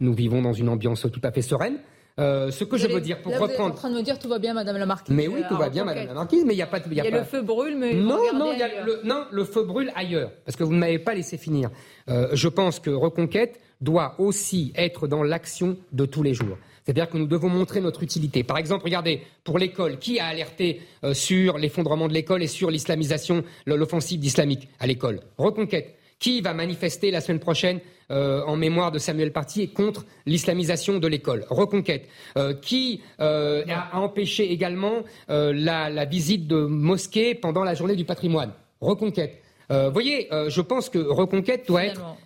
nous 0.00 0.14
vivons 0.14 0.42
dans 0.42 0.52
une 0.52 0.68
ambiance 0.68 1.06
tout 1.12 1.20
à 1.24 1.32
fait 1.32 1.42
sereine. 1.42 1.78
Euh, 2.18 2.50
ce 2.50 2.64
que 2.64 2.76
je 2.76 2.88
veux 2.88 3.00
dire, 3.00 3.22
pour 3.22 3.32
reprendre. 3.32 3.48
Vous 3.48 3.54
êtes 3.54 3.60
en 3.60 3.70
train 3.70 3.90
de 3.90 3.96
me 3.96 4.02
dire 4.02 4.18
tout 4.18 4.28
va 4.28 4.38
bien, 4.38 4.54
Madame 4.54 4.76
la 4.76 4.86
Marquise. 4.86 5.14
Mais 5.14 5.28
oui, 5.28 5.42
tout 5.48 5.56
va 5.56 5.68
bien, 5.68 5.84
Madame 5.84 6.06
la 6.06 6.14
Marquise, 6.14 6.44
mais 6.44 6.54
il 6.54 6.56
n'y 6.56 6.62
a 6.62 6.66
pas. 6.66 6.80
Il 6.90 6.94
y 6.94 7.00
a, 7.00 7.04
y 7.04 7.08
a 7.08 7.18
le 7.18 7.24
feu 7.24 7.42
brûle, 7.42 7.76
mais 7.76 7.94
non, 7.94 8.18
non, 8.34 8.52
y 8.52 8.62
a 8.62 8.84
le, 8.84 9.00
non, 9.04 9.24
le 9.30 9.44
feu 9.44 9.62
brûle 9.62 9.92
ailleurs, 9.94 10.32
parce 10.44 10.56
que 10.56 10.64
vous 10.64 10.72
ne 10.72 10.78
m'avez 10.78 10.98
pas 10.98 11.14
laissé 11.14 11.36
finir. 11.38 11.70
Euh, 12.08 12.28
je 12.32 12.48
pense 12.48 12.80
que 12.80 12.90
Reconquête 12.90 13.60
doit 13.80 14.14
aussi 14.18 14.72
être 14.74 15.06
dans 15.06 15.22
l'action 15.22 15.76
de 15.92 16.06
tous 16.06 16.22
les 16.22 16.34
jours. 16.34 16.58
C'est-à-dire 16.84 17.08
que 17.10 17.18
nous 17.18 17.26
devons 17.26 17.50
montrer 17.50 17.80
notre 17.82 18.02
utilité. 18.02 18.42
Par 18.42 18.56
exemple, 18.56 18.84
regardez, 18.84 19.22
pour 19.44 19.58
l'école, 19.58 19.98
qui 19.98 20.18
a 20.18 20.26
alerté 20.26 20.80
euh, 21.04 21.12
sur 21.12 21.58
l'effondrement 21.58 22.08
de 22.08 22.14
l'école 22.14 22.42
et 22.42 22.46
sur 22.46 22.70
l'islamisation, 22.70 23.44
l'offensive 23.66 24.24
islamique 24.24 24.68
à 24.80 24.86
l'école? 24.86 25.20
Reconquête. 25.36 25.94
Qui 26.18 26.40
va 26.40 26.54
manifester 26.54 27.10
la 27.10 27.20
semaine 27.20 27.38
prochaine 27.38 27.80
euh, 28.10 28.42
en 28.44 28.56
mémoire 28.56 28.92
de 28.92 28.98
Samuel 28.98 29.32
Paty 29.32 29.62
et 29.62 29.68
contre 29.68 30.04
l'islamisation 30.26 30.98
de 30.98 31.06
l'école 31.06 31.44
Reconquête. 31.50 32.08
Euh, 32.36 32.54
qui 32.54 33.02
a, 33.18 33.98
empêché 33.98 34.52
également 34.52 35.02
la, 35.28 36.04
visite 36.04 36.46
de 36.46 36.56
mosquées 36.56 37.34
pendant 37.34 37.64
la 37.64 37.74
journée 37.74 37.96
du 37.96 38.04
patrimoine 38.04 38.52
Reconquête. 38.80 39.42
Vous 39.70 39.92
voyez, 39.92 40.28
je 40.48 40.60
pense 40.60 40.88
que 40.88 40.98
Reconquête 40.98 41.66
doit 41.68 41.84
être 41.84 42.16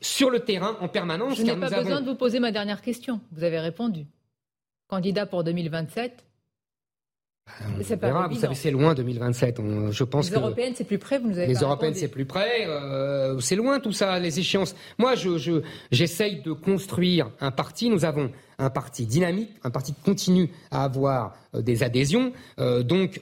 sur 0.00 0.30
le 0.30 0.40
terrain 0.40 0.76
en 0.80 0.88
permanence. 0.88 1.38
Je 1.38 1.42
n'ai 1.42 1.56
pas 1.56 1.70
besoin 1.70 2.00
de 2.00 2.06
vous 2.06 2.16
poser 2.16 2.38
ma 2.38 2.52
dernière 2.52 2.82
question. 2.82 3.20
Vous 3.32 3.44
avez 3.44 3.58
répondu. 3.58 4.06
Candidat 4.88 5.24
pour 5.26 5.44
2027 5.44 6.24
c'est 7.82 7.96
pas 7.96 8.28
vous 8.28 8.36
savez, 8.36 8.54
c'est 8.54 8.70
loin 8.70 8.94
2027. 8.94 9.60
je 9.90 10.04
pense 10.04 10.30
les 10.30 10.36
européennes, 10.36 10.72
c'est 10.76 10.84
plus 10.84 10.98
près. 10.98 11.18
Vous 11.18 11.28
nous 11.28 11.38
avez 11.38 11.46
les 11.46 11.58
européennes, 11.58 11.94
c'est 11.94 12.08
plus 12.08 12.24
près. 12.24 12.66
Euh, 12.66 13.38
c'est 13.40 13.56
loin 13.56 13.80
tout 13.80 13.92
ça, 13.92 14.18
les 14.18 14.38
échéances. 14.38 14.74
Moi, 14.98 15.14
je, 15.14 15.62
j'essaye 15.90 16.42
de 16.42 16.52
construire 16.52 17.30
un 17.40 17.50
parti. 17.50 17.90
Nous 17.90 18.04
avons 18.04 18.30
un 18.58 18.70
parti 18.70 19.06
dynamique, 19.06 19.50
un 19.64 19.70
parti 19.70 19.92
qui 19.92 20.02
continue 20.02 20.50
à 20.70 20.84
avoir 20.84 21.34
euh, 21.54 21.62
des 21.62 21.82
adhésions. 21.82 22.32
Euh, 22.58 22.82
donc, 22.82 23.20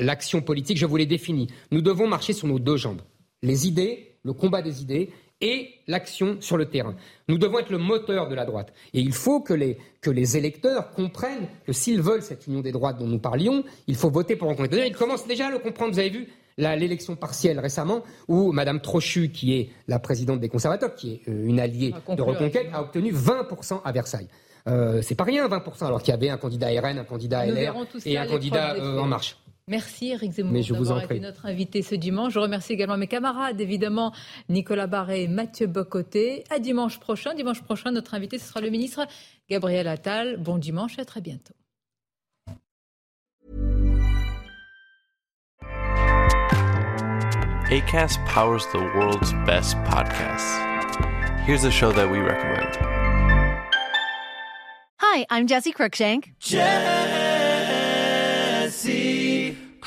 l'action 0.00 0.40
politique, 0.40 0.78
je 0.78 0.86
vous 0.86 0.96
l'ai 0.96 1.06
définie. 1.06 1.48
Nous 1.70 1.80
devons 1.80 2.08
marcher 2.08 2.32
sur 2.32 2.48
nos 2.48 2.58
deux 2.58 2.76
jambes. 2.76 3.02
Les 3.42 3.68
idées, 3.68 4.16
le 4.24 4.32
combat 4.32 4.62
des 4.62 4.82
idées, 4.82 5.10
et 5.40 5.70
l'action 5.86 6.36
sur 6.40 6.56
le 6.56 6.66
terrain. 6.66 6.94
Nous 7.28 7.38
devons 7.38 7.58
être 7.58 7.70
le 7.70 7.78
moteur 7.78 8.28
de 8.28 8.34
la 8.34 8.44
droite. 8.44 8.72
Et 8.94 9.00
il 9.00 9.12
faut 9.12 9.40
que 9.40 9.54
les, 9.54 9.78
que 10.00 10.10
les 10.10 10.36
électeurs 10.36 10.90
comprennent 10.90 11.48
que 11.66 11.72
s'ils 11.72 12.00
veulent 12.00 12.22
cette 12.22 12.46
union 12.46 12.60
des 12.60 12.72
droites 12.72 12.98
dont 12.98 13.06
nous 13.06 13.18
parlions, 13.18 13.62
il 13.86 13.94
faut 13.94 14.10
voter 14.10 14.36
pour 14.36 14.48
Reconquête. 14.48 14.84
Ils 14.86 14.96
commencent 14.96 15.26
déjà 15.26 15.46
à 15.48 15.50
le 15.50 15.58
comprendre. 15.58 15.92
Vous 15.92 15.98
avez 15.98 16.10
vu 16.10 16.28
l'élection 16.58 17.14
partielle 17.14 17.60
récemment 17.60 18.02
où 18.26 18.52
Mme 18.52 18.80
Trochu, 18.80 19.30
qui 19.30 19.54
est 19.54 19.70
la 19.86 19.98
présidente 19.98 20.40
des 20.40 20.48
conservateurs, 20.48 20.94
qui 20.94 21.14
est 21.14 21.28
euh, 21.28 21.46
une 21.46 21.60
alliée 21.60 21.94
de 22.08 22.22
Reconquête, 22.22 22.68
a 22.72 22.82
obtenu 22.82 23.12
20% 23.12 23.80
à 23.84 23.92
Versailles. 23.92 24.28
Euh, 24.66 25.00
c'est 25.02 25.14
pas 25.14 25.24
rien, 25.24 25.48
20%, 25.48 25.86
alors 25.86 26.02
qu'il 26.02 26.12
y 26.12 26.16
avait 26.16 26.30
un 26.30 26.36
candidat 26.36 26.68
RN, 26.68 26.98
un 26.98 27.04
candidat 27.04 27.46
LR 27.46 27.74
et 28.04 28.18
un 28.18 28.26
candidat 28.26 28.74
euh, 28.74 28.98
En 28.98 29.06
Marche. 29.06 29.38
Merci 29.68 30.08
Eric 30.08 30.32
Zemmour 30.32 30.62
d'avoir 30.62 31.04
été 31.04 31.20
notre 31.20 31.46
invité 31.46 31.82
ce 31.82 31.94
dimanche. 31.94 32.32
Je 32.32 32.38
remercie 32.38 32.72
également 32.72 32.96
mes 32.96 33.06
camarades, 33.06 33.60
évidemment 33.60 34.12
Nicolas 34.48 34.86
Barré 34.86 35.24
et 35.24 35.28
Mathieu 35.28 35.66
Bocoté. 35.66 36.44
À 36.50 36.58
dimanche 36.58 36.98
prochain. 36.98 37.34
Dimanche 37.34 37.62
prochain, 37.62 37.90
notre 37.90 38.14
invité, 38.14 38.38
ce 38.38 38.48
sera 38.48 38.60
le 38.60 38.70
ministre 38.70 39.06
Gabriel 39.50 39.86
Attal. 39.86 40.38
Bon 40.38 40.56
dimanche 40.56 40.98
et 40.98 41.02
à 41.02 41.04
très 41.04 41.20
bientôt. 41.20 41.54
ACAST 47.70 48.18
powers 48.24 48.66
the 48.72 48.80
world's 48.96 49.34
best 49.44 49.76
podcasts. 49.84 50.56
Here's 51.46 51.64
a 51.64 51.70
show 51.70 51.92
that 51.92 52.10
we 52.10 52.18
recommend. 52.18 52.78
Hi, 55.00 55.26
I'm 55.28 55.46
Jesse 55.46 55.72
Cruikshank. 55.72 56.32